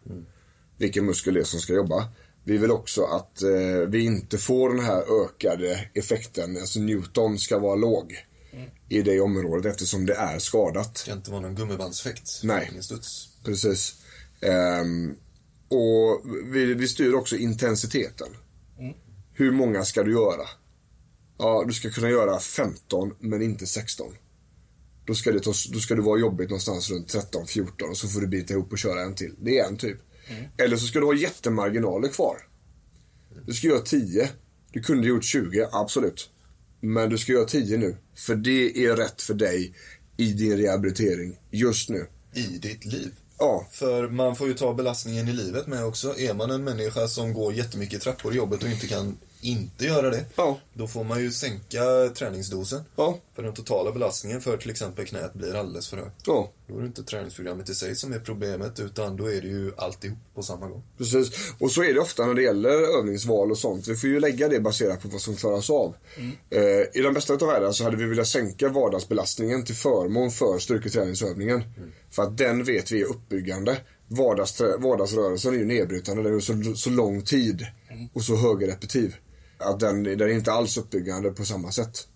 Vilken 0.77 1.05
muskel 1.05 1.33
det 1.33 1.39
är 1.39 1.43
som 1.43 1.59
ska 1.59 1.73
jobba. 1.73 2.07
Vi 2.43 2.57
vill 2.57 2.71
också 2.71 3.03
att 3.03 3.41
eh, 3.41 3.87
vi 3.87 3.99
inte 4.05 4.37
får 4.37 4.69
den 4.69 4.85
här 4.85 5.23
ökade 5.23 5.89
effekten, 5.93 6.57
alltså 6.57 6.79
Newton 6.79 7.39
ska 7.39 7.59
vara 7.59 7.75
låg 7.75 8.25
i 8.89 9.01
det 9.01 9.19
området 9.19 9.65
eftersom 9.65 10.05
det 10.05 10.13
är 10.13 10.39
skadat. 10.39 10.93
Det 10.93 10.99
ska 10.99 11.11
inte 11.11 11.31
vara 11.31 11.41
någon 11.41 11.55
gummibandseffekt. 11.55 12.41
Nej. 12.43 12.67
Ingen 12.71 12.83
studs. 12.83 13.29
Precis. 13.43 13.95
Ehm, 14.41 15.15
och 15.67 16.21
vi, 16.45 16.73
vi 16.73 16.87
styr 16.87 17.13
också 17.13 17.35
intensiteten. 17.35 18.27
Hur 19.33 19.51
många 19.51 19.85
ska 19.85 20.03
du 20.03 20.11
göra? 20.11 20.47
Ja, 21.37 21.63
du 21.67 21.73
ska 21.73 21.89
kunna 21.89 22.09
göra 22.09 22.39
15 22.39 23.13
men 23.19 23.41
inte 23.41 23.65
16. 23.65 24.07
Då 25.05 25.15
ska, 25.15 25.31
det 25.31 25.39
ta, 25.39 25.53
då 25.69 25.79
ska 25.79 25.95
det 25.95 26.01
vara 26.01 26.19
jobbigt 26.19 26.49
någonstans 26.49 26.89
runt 26.89 27.13
13-14 27.13 27.89
och 27.89 27.97
så 27.97 28.07
får 28.07 28.21
du 28.21 28.27
bita 28.27 28.53
ihop 28.53 28.71
och 28.71 28.77
köra 28.77 29.01
en 29.01 29.15
till. 29.15 29.35
Det 29.41 29.59
är 29.59 29.67
en 29.67 29.77
typ. 29.77 29.97
Eller 30.57 30.77
så 30.77 30.87
ska 30.87 30.99
du 30.99 31.05
ha 31.05 31.15
jättemarginaler 31.15 32.07
kvar. 32.07 32.37
Du 33.45 33.53
ska 33.53 33.67
göra 33.67 33.81
10. 33.81 34.29
Du 34.71 34.81
kunde 34.81 35.07
gjort 35.07 35.23
20, 35.23 35.67
absolut. 35.71 36.29
Men 36.79 37.09
du 37.09 37.17
ska 37.17 37.31
göra 37.31 37.45
10 37.45 37.77
nu. 37.77 37.97
För 38.15 38.35
det 38.35 38.85
är 38.85 38.95
rätt 38.95 39.21
för 39.21 39.33
dig 39.33 39.73
i 40.17 40.33
din 40.33 40.57
rehabilitering 40.57 41.39
just 41.51 41.89
nu. 41.89 42.07
I 42.33 42.41
ditt 42.41 42.85
liv. 42.85 43.11
Ja, 43.39 43.67
För 43.71 44.09
man 44.09 44.35
får 44.35 44.47
ju 44.47 44.53
ta 44.53 44.73
belastningen 44.73 45.27
i 45.27 45.33
livet 45.33 45.67
med 45.67 45.85
också. 45.85 46.19
Är 46.19 46.33
man 46.33 46.51
en 46.51 46.63
människa 46.63 47.07
som 47.07 47.33
går 47.33 47.53
jättemycket 47.53 48.01
trappor 48.01 48.33
i 48.33 48.37
jobbet 48.37 48.63
och 48.63 48.69
inte 48.69 48.87
kan 48.87 49.17
inte 49.43 49.85
göra 49.85 50.09
det. 50.09 50.25
Ja. 50.35 50.59
Då 50.73 50.87
får 50.87 51.03
man 51.03 51.21
ju 51.21 51.31
sänka 51.31 52.09
träningsdosen. 52.15 52.81
Ja. 52.95 53.19
För 53.35 53.43
den 53.43 53.53
totala 53.53 53.91
belastningen 53.91 54.41
för 54.41 54.57
till 54.57 54.71
exempel 54.71 55.05
knät 55.05 55.33
blir 55.33 55.55
alldeles 55.55 55.89
för 55.89 55.97
hög. 55.97 56.09
ja. 56.25 56.51
Då 56.67 56.77
är 56.77 56.81
det 56.81 56.87
inte 56.87 57.03
träningsprogrammet 57.03 57.69
i 57.69 57.75
sig 57.75 57.95
som 57.95 58.13
är 58.13 58.19
problemet 58.19 58.79
utan 58.79 59.17
då 59.17 59.25
är 59.25 59.41
det 59.41 59.47
ju 59.47 59.71
alltihop 59.77 60.17
på 60.35 60.43
samma 60.43 60.67
gång. 60.67 60.83
Precis. 60.97 61.53
Och 61.59 61.71
så 61.71 61.83
är 61.83 61.93
det 61.93 61.99
ofta 61.99 62.25
när 62.25 62.33
det 62.33 62.41
gäller 62.41 62.97
övningsval 62.99 63.51
och 63.51 63.57
sånt. 63.57 63.87
Vi 63.87 63.95
får 63.95 64.09
ju 64.09 64.19
lägga 64.19 64.47
det 64.47 64.59
baserat 64.59 65.01
på 65.01 65.07
vad 65.07 65.21
som 65.21 65.35
klaras 65.35 65.69
av. 65.69 65.95
Eh, 66.49 66.99
I 66.99 67.01
den 67.01 67.13
bästa 67.13 67.33
utav 67.33 67.47
världar 67.47 67.71
så 67.71 67.83
hade 67.83 67.97
vi 67.97 68.05
velat 68.05 68.27
sänka 68.27 68.69
vardagsbelastningen 68.69 69.65
till 69.65 69.75
förmån 69.75 70.31
för 70.31 70.59
styrketräningsövningen. 70.59 71.63
För 72.09 72.23
att 72.23 72.37
den 72.37 72.63
vet 72.63 72.91
vi 72.91 73.01
är 73.01 73.05
uppbyggande. 73.05 73.77
Vardagsrörelsen 74.07 75.53
är 75.53 75.57
ju 75.57 75.65
nedbrytande. 75.65 76.23
Den 76.23 76.35
är 76.35 76.39
så, 76.39 76.75
så 76.75 76.89
lång 76.89 77.21
tid 77.21 77.67
och 78.13 78.23
så 78.23 78.35
högrepetitiv. 78.35 79.15
Att 79.57 79.79
den, 79.79 80.03
den 80.03 80.21
är 80.21 80.27
inte 80.27 80.51
alls 80.51 80.77
uppbyggande 80.77 81.31
på 81.31 81.45
samma 81.45 81.71
sätt. 81.71 82.07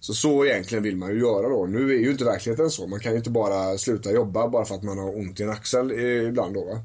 Så 0.00 0.14
så 0.14 0.44
egentligen 0.46 0.84
vill 0.84 0.96
man 0.96 1.10
ju 1.10 1.18
göra 1.20 1.48
då. 1.48 1.66
Nu 1.66 1.90
är 1.90 1.98
ju 1.98 2.10
inte 2.10 2.24
verkligheten 2.24 2.70
så. 2.70 2.86
Man 2.86 3.00
kan 3.00 3.12
ju 3.12 3.18
inte 3.18 3.30
bara 3.30 3.78
sluta 3.78 4.12
jobba 4.12 4.48
bara 4.48 4.64
för 4.64 4.74
att 4.74 4.82
man 4.82 4.98
har 4.98 5.16
ont 5.18 5.40
i 5.40 5.42
en 5.42 5.50
axel 5.50 5.92
ibland 6.28 6.54
då 6.54 6.64
va. 6.64 6.80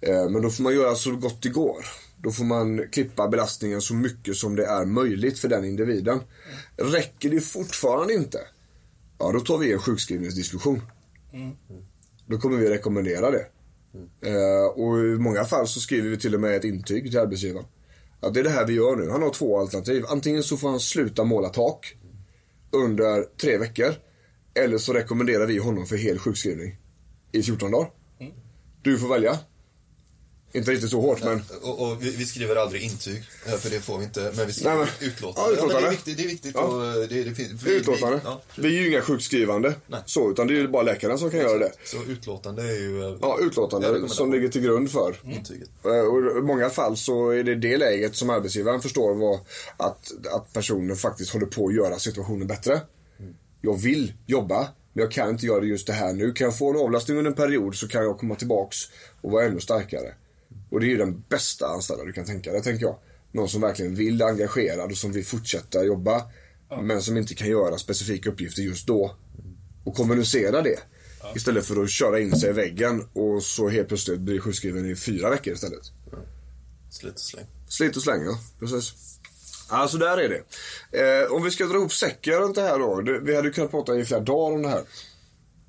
Eh, 0.00 0.30
Men 0.30 0.42
då 0.42 0.50
får 0.50 0.62
man 0.62 0.74
göra 0.74 0.94
så 0.94 1.16
gott 1.16 1.42
det 1.42 1.48
går. 1.48 1.86
Då 2.22 2.30
får 2.30 2.44
man 2.44 2.88
klippa 2.92 3.28
belastningen 3.28 3.80
så 3.80 3.94
mycket 3.94 4.36
som 4.36 4.56
det 4.56 4.66
är 4.66 4.84
möjligt 4.84 5.38
för 5.38 5.48
den 5.48 5.64
individen. 5.64 6.20
Räcker 6.76 7.30
det 7.30 7.40
fortfarande 7.40 8.14
inte? 8.14 8.38
Ja, 9.18 9.32
då 9.32 9.40
tar 9.40 9.58
vi 9.58 9.72
en 9.72 9.78
sjukskrivningsdiskussion. 9.78 10.82
Då 12.26 12.38
kommer 12.38 12.56
vi 12.56 12.68
rekommendera 12.68 13.30
det. 13.30 13.46
Eh, 14.22 14.66
och 14.74 14.98
i 14.98 15.18
många 15.18 15.44
fall 15.44 15.66
så 15.68 15.80
skriver 15.80 16.08
vi 16.10 16.16
till 16.18 16.34
och 16.34 16.40
med 16.40 16.56
ett 16.56 16.64
intyg 16.64 17.10
till 17.10 17.18
arbetsgivaren. 17.18 17.66
Att 18.20 18.34
det 18.34 18.40
är 18.40 18.44
det 18.44 18.50
här 18.50 18.66
vi 18.66 18.72
gör 18.72 18.96
nu. 18.96 19.10
Han 19.10 19.22
har 19.22 19.30
två 19.30 19.60
alternativ. 19.60 20.04
Antingen 20.08 20.42
så 20.42 20.56
får 20.56 20.68
han 20.68 20.80
sluta 20.80 21.24
måla 21.24 21.48
tak 21.48 21.96
under 22.70 23.22
tre 23.40 23.58
veckor. 23.58 23.94
Eller 24.54 24.78
så 24.78 24.92
rekommenderar 24.92 25.46
vi 25.46 25.58
honom 25.58 25.86
för 25.86 25.96
hel 25.96 26.18
sjukskrivning 26.18 26.76
i 27.32 27.42
14 27.42 27.70
dagar. 27.70 27.90
Du 28.82 28.98
får 28.98 29.08
välja. 29.08 29.38
Inte 30.56 30.70
riktigt 30.70 30.90
så 30.90 31.00
hårt 31.00 31.24
men... 31.24 31.42
Och, 31.62 31.82
och 31.82 32.02
vi, 32.04 32.10
vi 32.10 32.26
skriver 32.26 32.56
aldrig 32.56 32.82
intyg, 32.82 33.22
eh, 33.46 33.52
för 33.54 33.70
det 33.70 33.80
får 33.80 33.98
vi 33.98 34.04
inte. 34.04 34.32
Men 34.36 34.46
vi 34.46 34.52
skriver 34.52 34.76
Nej, 34.76 34.86
men- 35.00 35.08
utlåtande. 35.08 35.50
Ja, 35.50 35.54
utlåtande. 35.56 35.74
men 35.74 35.82
det 35.82 35.86
är 35.88 35.90
viktigt. 35.90 36.16
Det 36.16 36.24
är 36.24 36.28
viktigt 36.28 36.52
Ja. 36.54 36.60
och 36.60 36.84
eh, 36.86 36.92
det, 37.08 37.24
det 37.24 37.34
finns, 37.34 37.62
vi- 37.62 37.74
Utlåtande. 37.76 38.16
Vi, 38.16 38.22
ja, 38.24 38.42
Vi 38.56 38.78
är 38.78 38.82
ju 38.82 38.88
inga 38.90 39.00
sjukskrivande. 39.02 39.74
Nej. 39.86 40.00
Så, 40.06 40.30
utan 40.30 40.46
det 40.46 40.54
är 40.54 40.56
ju 40.56 40.68
bara 40.68 40.82
läkaren 40.82 41.18
som 41.18 41.30
kan 41.30 41.40
göra 41.40 41.58
det. 41.58 41.72
Så 41.84 41.96
utlåtande 42.08 42.62
är 42.62 42.76
ju... 42.80 43.02
eh, 43.04 43.16
Ja, 43.20 43.38
utlåtande 43.42 44.08
som 44.08 44.32
ligger 44.32 44.48
till 44.48 44.62
grund 44.62 44.90
för. 44.90 45.16
Intyget. 45.24 45.68
Eh, 45.84 45.90
Och 45.90 46.38
I 46.38 46.42
många 46.42 46.70
fall 46.70 46.96
så 46.96 47.30
är 47.30 47.42
det 47.44 47.54
det 47.54 47.76
läget 47.76 48.16
som 48.16 48.30
arbetsgivaren 48.30 48.80
förstår 48.80 49.14
var 49.14 49.40
att, 49.76 50.12
att 50.34 50.52
personen 50.52 50.96
faktiskt 50.96 51.32
håller 51.32 51.46
på 51.46 51.66
att 51.68 51.74
göra 51.74 51.98
situationen 51.98 52.46
bättre. 52.46 52.80
Jag 53.60 53.74
vill 53.80 54.12
jobba, 54.26 54.68
men 54.92 55.02
jag 55.02 55.12
kan 55.12 55.30
inte 55.30 55.46
göra 55.46 55.64
just 55.64 55.86
det 55.86 55.92
här 55.92 56.12
nu. 56.12 56.32
Kan 56.32 56.44
jag 56.44 56.58
få 56.58 56.70
en 56.70 56.76
avlastning 56.76 57.18
under 57.18 57.30
en 57.30 57.36
period 57.36 57.74
så 57.76 57.88
kan 57.88 58.02
jag 58.04 58.18
komma 58.18 58.34
tillbaks 58.34 58.76
och 59.20 59.30
vara 59.30 59.44
ännu 59.44 59.60
starkare. 59.60 60.14
Och 60.70 60.80
det 60.80 60.86
är 60.86 60.88
ju 60.88 60.96
den 60.96 61.24
bästa 61.28 61.66
anställda 61.66 62.04
du 62.04 62.12
kan 62.12 62.24
tänka 62.24 62.52
dig, 62.52 62.62
tänker 62.62 62.86
jag. 62.86 62.98
någon 63.32 63.48
som 63.48 63.60
verkligen 63.60 63.94
vill 63.94 64.22
engagerad 64.22 64.90
och 64.90 64.96
som 64.96 65.12
vill 65.12 65.24
fortsätta 65.24 65.84
jobba. 65.84 66.22
Men 66.82 67.02
som 67.02 67.16
inte 67.16 67.34
kan 67.34 67.48
göra 67.48 67.78
specifika 67.78 68.30
uppgifter 68.30 68.62
just 68.62 68.86
då. 68.86 69.16
Och 69.84 69.94
kommunicera 69.94 70.62
det. 70.62 70.78
Istället 71.34 71.66
för 71.66 71.82
att 71.82 71.90
köra 71.90 72.20
in 72.20 72.36
sig 72.36 72.50
i 72.50 72.52
väggen 72.52 73.08
och 73.12 73.42
så 73.42 73.68
helt 73.68 73.88
plötsligt 73.88 74.20
bli 74.20 74.40
sjukskriven 74.40 74.86
i 74.86 74.96
fyra 74.96 75.30
veckor 75.30 75.54
istället. 75.54 75.82
Slit 76.90 77.14
och 77.14 77.20
släng. 77.20 77.46
Slit 77.68 77.96
och 77.96 78.02
släng, 78.02 78.24
ja. 78.24 78.38
Precis. 78.60 78.94
Alltså 79.68 79.98
där 79.98 80.18
är 80.18 80.28
det. 80.28 80.42
Eh, 81.00 81.32
om 81.32 81.42
vi 81.42 81.50
ska 81.50 81.64
dra 81.64 81.76
ihop 81.76 81.92
säcken 81.92 82.34
runt 82.34 82.54
det 82.54 82.62
här 82.62 82.78
då. 82.78 83.02
Vi 83.22 83.36
hade 83.36 83.48
ju 83.48 83.52
kunnat 83.52 83.70
prata 83.70 83.98
i 83.98 84.04
flera 84.04 84.20
dagar 84.20 84.56
om 84.56 84.62
det 84.62 84.68
här. 84.68 84.82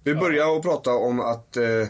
Vi 0.04 0.16
börjar 0.16 0.58
att 0.58 0.64
prata 0.64 0.92
om 0.92 1.20
att 1.20 1.58
eh, 1.58 1.88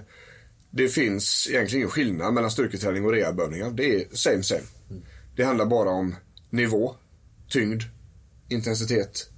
det 0.78 0.90
finns 0.90 1.48
egentligen 1.50 1.82
ingen 1.82 1.90
skillnad 1.92 2.34
mellan 2.34 2.52
styrketräning 2.52 3.06
och 3.06 3.12
rehabövningar. 3.12 3.72
Det 3.72 3.96
är 3.96 4.16
same 4.16 4.44
same. 4.44 4.62
Det 5.36 5.44
handlar 5.44 5.66
bara 5.66 5.90
om 5.90 6.16
nivå, 6.50 6.96
tyngd, 7.50 7.82
intensitet, 8.50 9.30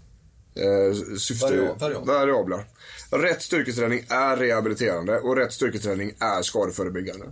eh, 0.56 1.18
syfte, 1.18 1.46
Varia- 1.46 2.06
variabler. 2.06 2.66
Rätt 3.12 3.42
styrketräning 3.42 4.04
är 4.10 4.38
rehabiliterande 4.38 5.20
och 5.20 5.38
rätt 5.38 5.54
styrketräning 5.54 6.14
är 6.20 6.42
skadeförebyggande. 6.42 7.26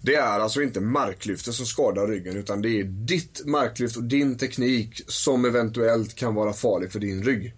Det 0.00 0.14
är 0.14 0.40
alltså 0.40 0.62
inte 0.62 0.80
marklyftet 0.80 1.54
som 1.54 1.66
skadar 1.66 2.06
ryggen 2.06 2.36
utan 2.36 2.62
det 2.62 2.80
är 2.80 2.84
ditt 2.84 3.42
marklyft 3.46 3.96
och 3.96 4.04
din 4.04 4.38
teknik 4.38 5.02
som 5.06 5.44
eventuellt 5.44 6.14
kan 6.14 6.34
vara 6.34 6.52
farlig 6.52 6.92
för 6.92 7.00
din 7.00 7.22
rygg. 7.22 7.54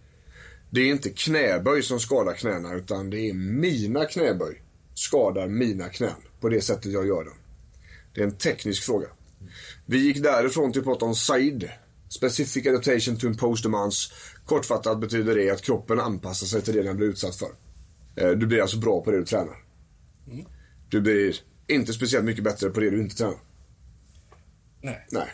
Det 0.70 0.80
är 0.80 0.86
inte 0.86 1.10
knäböj 1.10 1.82
som 1.82 2.00
skadar 2.00 2.32
knäna 2.34 2.74
utan 2.74 3.10
det 3.10 3.18
är 3.30 3.34
mina 3.34 4.04
knäböj 4.04 4.60
skadar 4.94 5.48
mina 5.48 5.88
knän 5.88 6.10
på 6.40 6.48
det 6.48 6.60
sättet 6.60 6.92
jag 6.92 7.06
gör 7.06 7.24
dem. 7.24 7.34
Det 8.14 8.20
är 8.20 8.24
en 8.24 8.36
teknisk 8.36 8.82
fråga. 8.82 9.06
Vi 9.86 9.98
gick 9.98 10.22
därifrån 10.22 10.72
till 10.72 10.80
att 10.80 10.86
prata 10.86 11.04
om 11.04 11.14
SAID. 11.14 11.70
Specific 12.08 12.66
Adaptation 12.66 13.16
to 13.16 13.26
Impose 13.26 13.62
Demands. 13.62 14.12
Kortfattat 14.46 15.00
betyder 15.00 15.34
det 15.34 15.50
att 15.50 15.62
kroppen 15.62 16.00
anpassar 16.00 16.46
sig 16.46 16.62
till 16.62 16.74
det 16.74 16.82
den 16.82 16.96
blir 16.96 17.06
utsatt 17.06 17.36
för. 17.36 17.48
Eh, 18.16 18.30
Du 18.30 18.46
blir 18.46 18.60
alltså 18.62 18.78
bra 18.78 19.00
på 19.04 19.10
det 19.10 19.18
du 19.18 19.24
tränar. 19.24 19.56
Du 20.88 21.00
blir 21.00 21.36
inte 21.66 21.92
speciellt 21.92 22.24
mycket 22.24 22.44
bättre 22.44 22.70
på 22.70 22.80
det 22.80 22.90
du 22.90 23.00
inte 23.00 23.16
tränar. 23.16 23.38
Nej. 24.80 25.06
Nej. 25.10 25.28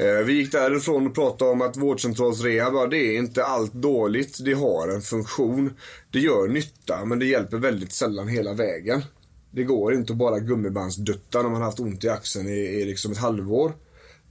Eh, 0.00 0.24
Vi 0.24 0.32
gick 0.32 0.52
därifrån 0.52 1.06
och 1.06 1.14
pratade 1.14 1.50
om 1.50 1.62
att 1.62 1.76
vårdcentralsrehab, 1.76 2.90
det 2.90 2.96
är 2.96 3.18
inte 3.18 3.44
allt 3.44 3.72
dåligt. 3.72 4.38
Det 4.44 4.52
har 4.52 4.88
en 4.88 5.02
funktion. 5.02 5.72
Det 6.10 6.18
gör 6.18 6.48
nytta, 6.48 7.04
men 7.04 7.18
det 7.18 7.26
hjälper 7.26 7.56
väldigt 7.56 7.92
sällan 7.92 8.28
hela 8.28 8.52
vägen. 8.52 9.02
Det 9.50 9.64
går 9.64 9.94
inte 9.94 10.12
att 10.12 10.18
bara 10.18 10.38
gummibandsdutta 10.38 11.42
när 11.42 11.50
man 11.50 11.62
haft 11.62 11.80
ont 11.80 12.04
i 12.04 12.08
axeln 12.08 12.48
i, 12.48 12.58
i 12.58 12.84
liksom 12.84 13.12
ett 13.12 13.18
halvår. 13.18 13.72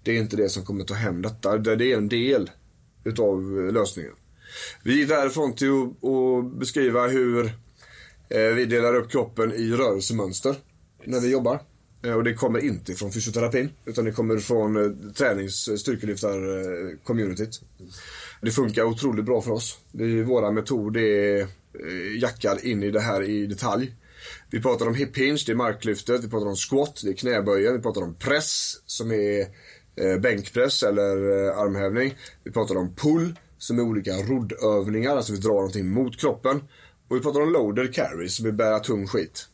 Det 0.04 0.12
är 0.12 0.20
inte 0.20 0.36
det 0.36 0.50
som 0.50 0.66
kommer 0.66 0.84
ta 0.84 0.94
hem 0.94 1.22
detta. 1.22 1.58
Det 1.58 1.92
är 1.92 1.98
en 1.98 2.10
del 2.10 2.50
utav 3.04 3.66
eh, 3.68 3.74
lösningen. 3.74 4.14
Vi 4.84 5.00
gick 5.00 5.10
därifrån 5.10 5.56
till 5.56 5.72
att, 5.72 6.10
att 6.10 6.60
beskriva 6.60 7.08
hur 7.08 7.46
eh, 8.30 8.54
vi 8.56 8.66
delar 8.66 8.96
upp 8.96 9.12
kroppen 9.12 9.54
i 9.54 9.72
rörelsemönster 9.72 10.56
när 11.06 11.20
vi 11.20 11.32
jobbar. 11.32 11.60
Eh, 12.04 12.14
och 12.14 12.24
det 12.24 12.34
kommer 12.34 12.60
inte 12.60 12.94
från 12.94 13.12
fysioterapin 13.12 13.70
utan 13.86 14.06
det 14.06 14.12
kommer 14.12 14.38
från 14.38 14.78
eh, 14.78 15.12
tränings 15.12 15.68
eh, 15.68 15.74
styrkelyftar-communityt. 15.74 17.62
Det 18.42 18.52
funkar 18.52 18.84
otroligt 18.84 19.26
bra 19.26 19.42
för 19.42 19.52
oss. 19.52 19.80
Vår 19.92 20.24
våra 20.24 20.52
metod 20.52 20.98
är 20.98 21.48
jackad 22.18 22.60
in 22.64 22.84
i 22.84 22.92
det 22.92 23.00
här 23.00 23.24
i 23.24 23.46
detalj. 23.46 23.96
Vi 24.50 24.62
pratar 24.62 24.88
om 24.88 24.96
hip 24.96 25.18
hinge, 25.18 25.44
det 25.46 25.52
är 25.52 25.56
marklyftet. 25.56 26.24
Vi 26.24 26.30
pratar 26.30 26.48
om 26.48 26.56
squat, 26.56 27.02
det 27.04 27.10
är 27.10 27.14
knäböjen. 27.14 27.76
Vi 27.76 27.82
pratar 27.82 28.02
om 28.02 28.16
press 28.16 28.82
som 28.86 29.12
är 29.12 29.48
bänkpress 30.20 30.84
eller 30.84 31.18
armhävning. 31.50 32.18
Vi 32.44 32.52
pratar 32.52 32.76
om 32.76 32.96
pull 32.96 33.40
som 33.58 33.80
är 33.80 33.84
olika 33.84 34.12
roddövningar, 34.12 35.16
alltså 35.16 35.34
vi 35.34 35.40
drar 35.40 35.54
någonting 35.54 35.90
mot 35.90 36.20
kroppen. 36.20 36.64
Och 37.08 37.16
vi 37.16 37.20
pratar 37.20 37.42
om 37.42 37.52
loader 37.52 37.94
carry 37.94 38.30
som 38.30 38.46
är 38.46 38.52
bära 38.52 38.80
tung 38.80 39.08
skit. 39.08 39.48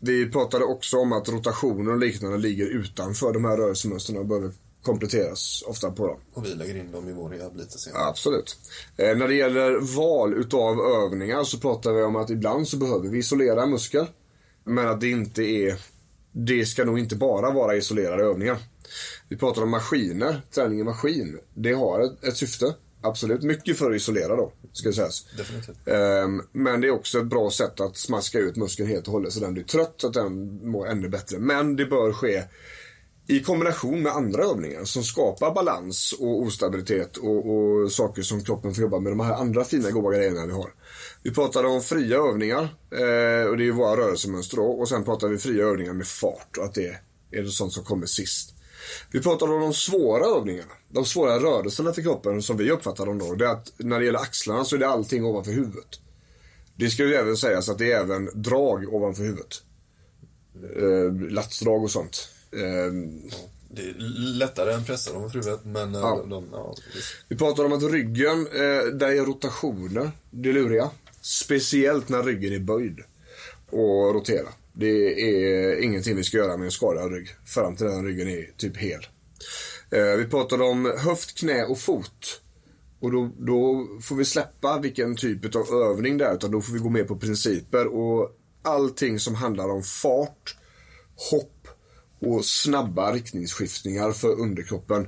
Vi 0.00 0.30
pratade 0.30 0.64
också 0.64 0.96
om 0.96 1.12
att 1.12 1.28
rotationer 1.28 1.92
och 1.92 1.98
liknande 1.98 2.38
ligger 2.38 2.66
utanför 2.66 3.32
de 3.32 3.44
här 3.44 3.56
rörelsemönstren 3.56 4.18
och 4.18 4.26
behöver 4.26 4.52
kompletteras 4.82 5.64
ofta 5.66 5.90
på 5.90 6.06
dem. 6.06 6.18
Och 6.34 6.44
vi 6.44 6.54
lägger 6.54 6.76
in 6.76 6.92
dem 6.92 7.08
i 7.08 7.12
vår 7.12 7.28
rehab 7.30 7.56
lite 7.56 7.78
senare. 7.78 8.02
Absolut. 8.02 8.56
Eh, 8.96 9.16
när 9.16 9.28
det 9.28 9.34
gäller 9.34 9.96
val 9.96 10.34
utav 10.34 10.80
övningar 10.80 11.44
så 11.44 11.58
pratar 11.58 11.92
vi 11.92 12.02
om 12.02 12.16
att 12.16 12.30
ibland 12.30 12.68
så 12.68 12.76
behöver 12.76 13.08
vi 13.08 13.18
isolera 13.18 13.62
en 13.62 13.70
muskel. 13.70 14.06
Men 14.64 14.88
att 14.88 15.00
det 15.00 15.10
inte 15.10 15.42
är, 15.42 15.80
det 16.32 16.66
ska 16.66 16.84
nog 16.84 16.98
inte 16.98 17.16
bara 17.16 17.50
vara 17.50 17.76
isolerade 17.76 18.22
övningar. 18.22 18.58
Vi 19.28 19.36
pratar 19.36 19.62
om 19.62 19.70
maskiner, 19.70 20.42
träning 20.54 20.80
i 20.80 20.84
maskin. 20.84 21.38
Det 21.54 21.72
har 21.72 22.00
ett, 22.00 22.24
ett 22.24 22.36
syfte. 22.36 22.74
Absolut. 23.00 23.42
Mycket 23.42 23.78
för 23.78 23.90
att 23.90 23.96
isolera 23.96 24.36
då, 24.36 24.52
ska 24.72 24.92
sägas. 24.92 25.26
Definitivt. 25.36 25.88
Ehm, 25.88 26.42
men 26.52 26.80
det 26.80 26.86
är 26.86 26.90
också 26.90 27.18
ett 27.18 27.26
bra 27.26 27.50
sätt 27.50 27.80
att 27.80 27.96
smaska 27.96 28.38
ut 28.38 28.56
muskeln 28.56 28.88
helt 28.88 29.06
och 29.06 29.12
hållet 29.12 29.32
så 29.32 29.40
den 29.40 29.54
blir 29.54 29.64
trött, 29.64 29.94
så 29.96 30.06
att 30.06 30.14
den 30.14 30.60
mår 30.70 30.88
ännu 30.88 31.08
bättre. 31.08 31.38
Men 31.38 31.76
det 31.76 31.86
bör 31.86 32.12
ske 32.12 32.44
i 33.30 33.40
kombination 33.40 34.02
med 34.02 34.12
andra 34.12 34.42
övningar 34.42 34.84
som 34.84 35.02
skapar 35.02 35.54
balans 35.54 36.14
och 36.18 36.42
ostabilitet 36.42 37.16
och, 37.16 37.50
och 37.50 37.92
saker 37.92 38.22
som 38.22 38.44
kroppen 38.44 38.74
får 38.74 38.82
jobba 38.82 38.98
med. 39.00 39.12
De 39.12 39.20
här 39.20 39.34
andra 39.34 39.64
fina 39.64 39.90
goda 39.90 40.16
grejerna 40.16 40.46
vi 40.46 40.52
har. 40.52 40.70
Vi 41.22 41.30
pratade 41.30 41.68
om 41.68 41.82
fria 41.82 42.16
övningar 42.16 42.62
eh, 42.90 43.48
och 43.48 43.56
det 43.56 43.68
är 43.68 43.72
våra 43.72 43.96
rörelsemönster 43.96 44.56
då. 44.56 44.64
Och 44.64 44.88
sen 44.88 45.04
pratar 45.04 45.28
vi 45.28 45.38
fria 45.38 45.64
övningar 45.64 45.92
med 45.92 46.06
fart 46.06 46.56
och 46.58 46.64
att 46.64 46.74
det 46.74 46.96
är 47.30 47.42
det 47.42 47.50
sånt 47.50 47.72
som 47.72 47.84
kommer 47.84 48.06
sist. 48.06 48.54
Vi 49.12 49.20
pratade 49.20 49.52
om 49.52 49.60
de 49.60 49.74
svåra 49.74 50.26
övningarna. 50.26 50.72
De 50.88 51.04
svåra 51.04 51.38
rörelserna 51.38 51.92
för 51.92 52.02
kroppen 52.02 52.42
som 52.42 52.56
vi 52.56 52.70
uppfattar 52.70 53.06
dem 53.06 53.18
då. 53.18 53.34
Det 53.34 53.46
är 53.46 53.50
att 53.52 53.72
när 53.76 53.98
det 53.98 54.04
gäller 54.04 54.18
axlarna 54.18 54.64
så 54.64 54.76
är 54.76 54.80
det 54.80 54.88
allting 54.88 55.24
ovanför 55.24 55.52
huvudet. 55.52 56.00
Det 56.76 56.90
ska 56.90 57.04
ju 57.04 57.14
även 57.14 57.36
sägas 57.36 57.68
att 57.68 57.78
det 57.78 57.92
är 57.92 58.00
även 58.00 58.30
drag 58.34 58.94
ovanför 58.94 59.22
huvudet. 59.22 59.62
Eh, 60.76 61.30
latsdrag 61.30 61.84
och 61.84 61.90
sånt. 61.90 62.28
Eh, 62.52 62.92
Det 63.70 63.82
är 63.82 63.94
lättare 64.38 64.72
än 64.72 64.84
pressar 64.84 65.12
dem 65.14 65.30
för 65.30 65.38
huvudet, 65.38 65.64
men 65.64 65.94
eh, 65.94 66.00
Ja. 66.00 66.24
de, 66.30 66.48
ja, 66.52 66.74
visst. 66.94 67.08
Vi 67.28 67.36
pratar 67.36 67.64
om 67.64 67.72
att 67.72 67.82
ryggen, 67.82 68.46
eh, 68.46 68.84
där 68.92 69.08
är 69.08 69.24
rotationer 69.24 70.10
det 70.30 70.52
luriga. 70.52 70.90
Speciellt 71.20 72.08
när 72.08 72.22
ryggen 72.22 72.52
är 72.54 72.58
böjd 72.58 72.98
och 73.70 74.14
rotera. 74.14 74.48
Det 74.80 75.22
är 75.22 75.82
ingenting 75.82 76.16
vi 76.16 76.24
ska 76.24 76.36
göra 76.36 76.56
med 76.56 76.64
en 76.64 76.70
skadad 76.70 77.12
rygg. 77.12 77.28
Fram 77.44 77.76
till 77.76 77.86
den 77.86 78.04
ryggen 78.04 78.28
är 78.28 78.50
typ 78.56 78.76
hel. 78.76 79.06
Eh, 79.90 80.16
vi 80.18 80.26
pratade 80.26 80.64
om 80.64 80.92
höft, 80.98 81.38
knä 81.38 81.64
och 81.64 81.78
fot. 81.78 82.40
Och 83.00 83.12
då, 83.12 83.30
då 83.38 83.86
får 84.02 84.16
vi 84.16 84.24
släppa 84.24 84.78
vilken 84.78 85.16
typ 85.16 85.54
av 85.54 85.66
övning 85.74 86.18
det 86.18 86.24
är. 86.24 86.34
Utan 86.34 86.50
då 86.50 86.60
får 86.60 86.72
vi 86.72 86.78
gå 86.78 86.88
med 86.88 87.08
på 87.08 87.16
principer. 87.16 87.86
Och 87.86 88.30
allting 88.62 89.18
som 89.18 89.34
handlar 89.34 89.68
om 89.68 89.82
fart, 89.82 90.56
hopp 91.30 91.68
och 92.20 92.44
snabba 92.44 93.12
riktningsskiftningar 93.12 94.12
för 94.12 94.40
underkroppen 94.40 95.06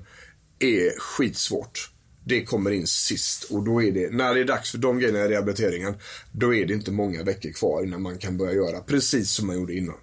är 0.58 0.98
skitsvårt. 0.98 1.90
Det 2.30 2.44
kommer 2.44 2.70
in 2.70 2.86
sist 2.86 3.44
och 3.44 3.64
då 3.64 3.82
är 3.82 3.92
det, 3.92 4.12
när 4.12 4.34
det 4.34 4.40
är 4.40 4.44
dags 4.44 4.70
för 4.70 4.78
de 4.78 4.98
grejerna 4.98 5.24
i 5.24 5.28
rehabiliteringen, 5.28 5.94
då 6.32 6.54
är 6.54 6.66
det 6.66 6.74
inte 6.74 6.90
många 6.90 7.22
veckor 7.22 7.50
kvar 7.50 7.82
innan 7.84 8.02
man 8.02 8.18
kan 8.18 8.36
börja 8.36 8.52
göra 8.52 8.80
precis 8.80 9.30
som 9.30 9.46
man 9.46 9.56
gjorde 9.56 9.74
innan. 9.74 9.96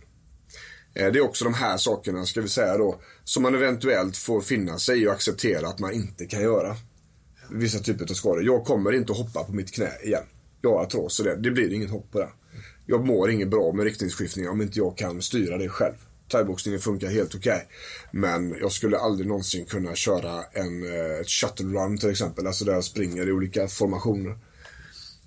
Eh, 0.94 1.12
det 1.12 1.20
är 1.20 1.22
också 1.22 1.44
de 1.44 1.54
här 1.54 1.78
sakerna, 1.78 2.26
ska 2.26 2.42
vi 2.42 2.48
säga 2.48 2.78
då, 2.78 3.00
som 3.24 3.44
man 3.44 3.56
eventuellt 3.56 4.18
får 4.18 4.42
finna 4.42 4.80
sig 4.80 5.02
i 5.02 5.08
och 5.08 5.12
acceptera 5.12 5.68
att 5.68 5.80
man 5.80 5.94
inte 5.94 6.26
kan 6.26 6.42
göra. 6.42 6.76
Vissa 7.52 7.80
typer 7.80 8.04
av 8.04 8.14
skador. 8.14 8.44
Jag 8.44 8.66
kommer 8.66 8.92
inte 8.92 9.12
att 9.12 9.18
hoppa 9.18 9.44
på 9.44 9.54
mitt 9.54 9.74
knä 9.74 9.92
igen. 10.04 10.24
Jag 10.62 10.70
har 10.70 10.84
artros 10.84 11.20
och 11.20 11.26
det, 11.26 11.36
det 11.36 11.52
blir 11.52 11.74
inget 11.74 11.90
hopp 11.90 12.12
på 12.12 12.20
det. 12.20 12.30
Jag 12.86 13.06
mår 13.06 13.32
inget 13.32 13.50
bra 13.50 13.74
med 13.74 13.86
riktningsskiftningar 13.86 14.50
om 14.50 14.62
inte 14.62 14.80
jag 14.80 14.98
kan 14.98 15.22
styra 15.22 15.58
det 15.58 15.70
själv. 15.70 16.07
Thaiboxningen 16.30 16.80
funkar 16.80 17.08
helt 17.08 17.36
okej. 17.36 17.68
Men 18.12 18.56
jag 18.60 18.72
skulle 18.72 18.98
aldrig 18.98 19.28
någonsin 19.28 19.66
kunna 19.66 19.96
köra 19.96 20.44
en 20.54 20.84
eh, 20.84 21.20
ett 21.22 21.30
shuttle 21.30 21.66
run 21.66 21.98
till 21.98 22.10
exempel. 22.10 22.48
Alltså 22.48 22.66
där 22.66 22.74
jag 22.74 22.84
springer 22.84 23.28
i 23.28 23.32
olika 23.32 23.68
formationer. 23.68 24.38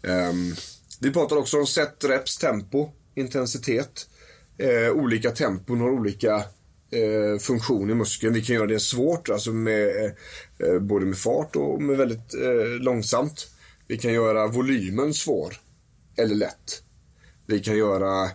Um, 0.02 0.54
vi 1.00 1.12
pratar 1.12 1.36
också 1.36 1.58
om 1.58 1.66
set, 1.66 2.04
reps, 2.04 2.38
tempo, 2.38 2.90
intensitet. 3.14 4.06
Eh, 4.58 4.92
olika 4.92 5.30
tempon 5.30 5.80
har 5.80 5.90
olika 5.90 6.34
eh, 6.90 7.38
funktion 7.40 7.90
i 7.90 7.94
muskeln. 7.94 8.34
Vi 8.34 8.42
kan 8.42 8.56
göra 8.56 8.66
det 8.66 8.80
svårt, 8.80 9.28
alltså 9.28 9.52
med, 9.52 10.04
eh, 10.04 10.12
eh 10.58 10.78
både 10.78 11.06
med 11.06 11.18
fart 11.18 11.56
och 11.56 11.82
med 11.82 11.96
väldigt 11.96 12.34
eh, 12.34 12.80
långsamt. 12.80 13.48
Vi 13.86 13.98
kan 13.98 14.12
göra 14.12 14.46
volymen 14.46 15.14
svår 15.14 15.56
eller 16.16 16.34
lätt. 16.34 16.82
Vi 17.46 17.60
kan 17.60 17.76
göra 17.76 18.30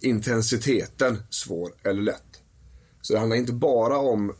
intensiteten 0.00 1.22
svår 1.30 1.72
eller 1.82 2.02
lätt. 2.02 2.22
Så 3.02 3.12
det 3.12 3.18
handlar 3.18 3.36
inte 3.36 3.52
bara 3.52 3.98
om 3.98 4.34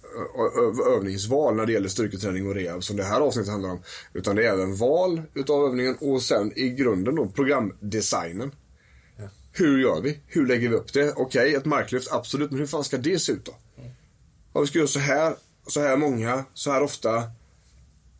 övningsval 0.96 1.56
när 1.56 1.66
det 1.66 1.72
gäller 1.72 1.88
styrketräning 1.88 2.48
och 2.48 2.54
rehab 2.54 2.84
som 2.84 2.96
det 2.96 3.04
här 3.04 3.20
avsnittet 3.20 3.50
handlar 3.50 3.70
om. 3.70 3.82
Utan 4.12 4.36
det 4.36 4.46
är 4.46 4.52
även 4.52 4.76
val 4.76 5.22
utav 5.34 5.64
övningen 5.64 5.96
och 6.00 6.22
sen 6.22 6.58
i 6.58 6.68
grunden 6.68 7.14
då 7.14 7.26
programdesignen. 7.26 8.50
Hur 9.52 9.78
gör 9.78 10.00
vi? 10.00 10.20
Hur 10.26 10.46
lägger 10.46 10.68
vi 10.68 10.74
upp 10.74 10.92
det? 10.92 11.12
Okej, 11.16 11.54
ett 11.54 11.64
marklyft, 11.64 12.12
absolut. 12.12 12.50
Men 12.50 12.60
hur 12.60 12.66
fan 12.66 12.84
ska 12.84 12.98
det 12.98 13.18
se 13.18 13.32
ut 13.32 13.44
då? 13.44 13.54
Ja, 14.52 14.60
vi 14.60 14.66
ska 14.66 14.78
göra 14.78 14.88
så 14.88 14.98
här, 14.98 15.36
så 15.66 15.80
här 15.80 15.96
många, 15.96 16.44
så 16.54 16.70
här 16.70 16.82
ofta. 16.82 17.22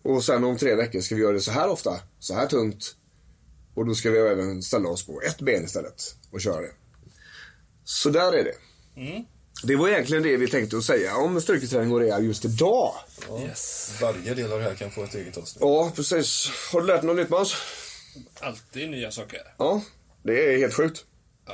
Och 0.03 0.25
sen 0.25 0.45
om 0.45 0.57
tre 0.57 0.75
veckor 0.75 1.01
ska 1.01 1.15
vi 1.15 1.21
göra 1.21 1.33
det 1.33 1.41
så 1.41 1.51
här 1.51 1.69
ofta, 1.69 2.01
så 2.19 2.35
här 2.35 2.47
tungt. 2.47 2.97
Och 3.77 3.87
då 3.87 3.95
ska 3.95 4.11
vi 4.11 4.19
även 4.19 4.63
ställa 4.63 4.89
oss 4.89 5.07
på 5.07 5.21
ett 5.23 5.41
ben 5.41 5.65
istället 5.65 6.15
och 6.31 6.41
köra 6.41 6.61
det. 6.61 6.71
Så 7.85 8.11
där 8.11 8.33
är 8.33 8.45
det. 8.45 8.55
Det 9.63 9.77
var 9.77 9.89
egentligen 9.89 10.23
det 10.23 10.37
vi 10.37 10.49
tänkte 10.49 10.77
att 10.77 10.85
säga 10.85 11.17
om 11.17 11.41
styrketräning 11.41 11.93
och 11.93 12.01
rehab 12.01 12.23
just 12.25 12.45
idag. 12.45 12.95
Yes. 13.43 13.93
Varje 14.01 14.35
del 14.35 14.53
av 14.53 14.59
det 14.59 14.65
här 14.65 14.75
kan 14.75 14.91
få 14.91 15.05
ett 15.05 15.15
eget 15.15 15.37
avsnitt. 15.37 15.61
Ja, 15.61 15.93
precis. 15.97 16.51
Har 16.73 16.81
du 16.81 16.87
lärt 16.87 17.01
dig 17.01 17.07
något 17.07 17.17
nytt 17.17 17.29
Måns? 17.29 17.55
Alltid 18.41 18.91
nya 18.91 19.11
saker. 19.11 19.41
Ja, 19.59 19.83
det 20.23 20.55
är 20.55 20.59
helt 20.59 20.75
sjukt. 20.75 21.05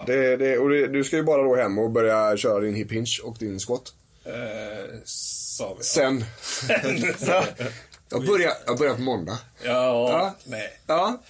Det, 0.07 0.37
det, 0.37 0.59
och 0.59 0.71
det, 0.71 0.87
du 0.87 1.05
ska 1.05 1.17
ju 1.17 1.23
bara 1.23 1.43
då 1.43 1.57
hem 1.57 1.79
och 1.79 1.91
börja 1.91 2.37
köra 2.37 2.61
din 2.61 2.75
hip 2.75 2.93
hinge 2.93 3.19
och 3.25 3.37
din 3.39 3.59
squat. 3.59 3.93
Eh, 4.25 4.95
sa 5.05 5.75
vi. 5.79 5.85
Sen. 5.85 6.25
jag, 8.11 8.27
börjar, 8.27 8.53
jag 8.67 8.79
börjar 8.79 8.95
på 8.95 9.01
måndag. 9.01 9.39
Ja, 9.63 9.73
Ja. 10.11 10.35
nej. 10.45 10.81
Ja, 10.87 11.23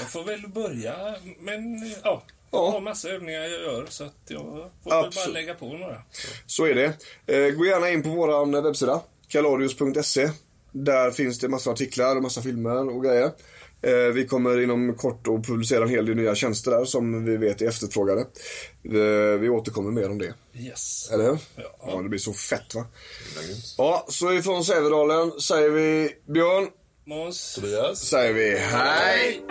Jag 0.00 0.10
får 0.10 0.24
väl 0.24 0.48
börja, 0.48 1.14
men 1.38 1.92
ja. 2.04 2.22
Ja. 2.52 2.66
Jag 2.66 2.70
har 2.70 2.80
massa 2.80 3.08
övningar 3.08 3.40
jag 3.40 3.50
gör 3.50 3.86
så 3.88 4.04
att 4.04 4.14
jag 4.28 4.40
får 4.40 4.54
väl 4.54 4.70
bara 4.84 5.06
Absolut. 5.06 5.34
lägga 5.34 5.54
på 5.54 5.66
några. 5.72 6.02
så 6.46 6.66
är 6.66 6.74
det. 6.74 6.84
Eh, 7.26 7.50
gå 7.50 7.66
gärna 7.66 7.90
in 7.90 8.02
på 8.02 8.08
vår 8.08 8.62
webbsida, 8.62 9.00
kalorius.se. 9.28 10.30
Där 10.72 11.10
finns 11.10 11.38
det 11.38 11.48
massa 11.48 11.70
artiklar 11.70 12.16
och 12.16 12.22
massa 12.22 12.42
filmer 12.42 12.96
och 12.96 13.04
grejer. 13.04 13.30
Eh, 13.82 13.92
vi 14.14 14.26
kommer 14.26 14.60
inom 14.60 14.94
kort 14.94 15.28
att 15.28 15.46
publicera 15.46 15.82
en 15.82 15.88
hel 15.88 16.06
del 16.06 16.16
nya 16.16 16.34
tjänster 16.34 16.70
där 16.70 16.84
som 16.84 17.24
vi 17.24 17.36
vet 17.36 17.62
är 17.62 17.68
efterfrågade. 17.68 18.20
Eh, 18.84 19.38
vi 19.40 19.48
återkommer 19.48 19.90
mer 19.90 20.10
om 20.10 20.18
det. 20.18 20.34
Yes. 20.54 21.10
Eller 21.10 21.24
hur? 21.24 21.38
Ja. 21.56 21.62
ja 21.86 22.02
det 22.02 22.08
blir 22.08 22.18
så 22.18 22.32
fett 22.32 22.74
va? 22.74 22.86
Ja, 23.78 24.06
så 24.08 24.32
ifrån 24.32 24.64
Sävedalen 24.64 25.40
säger 25.40 25.70
vi 25.70 26.16
Björn, 26.26 26.68
Måns. 27.04 27.54
Tobias? 27.54 28.00
säger 28.00 28.32
vi 28.32 28.58
hej! 28.58 29.42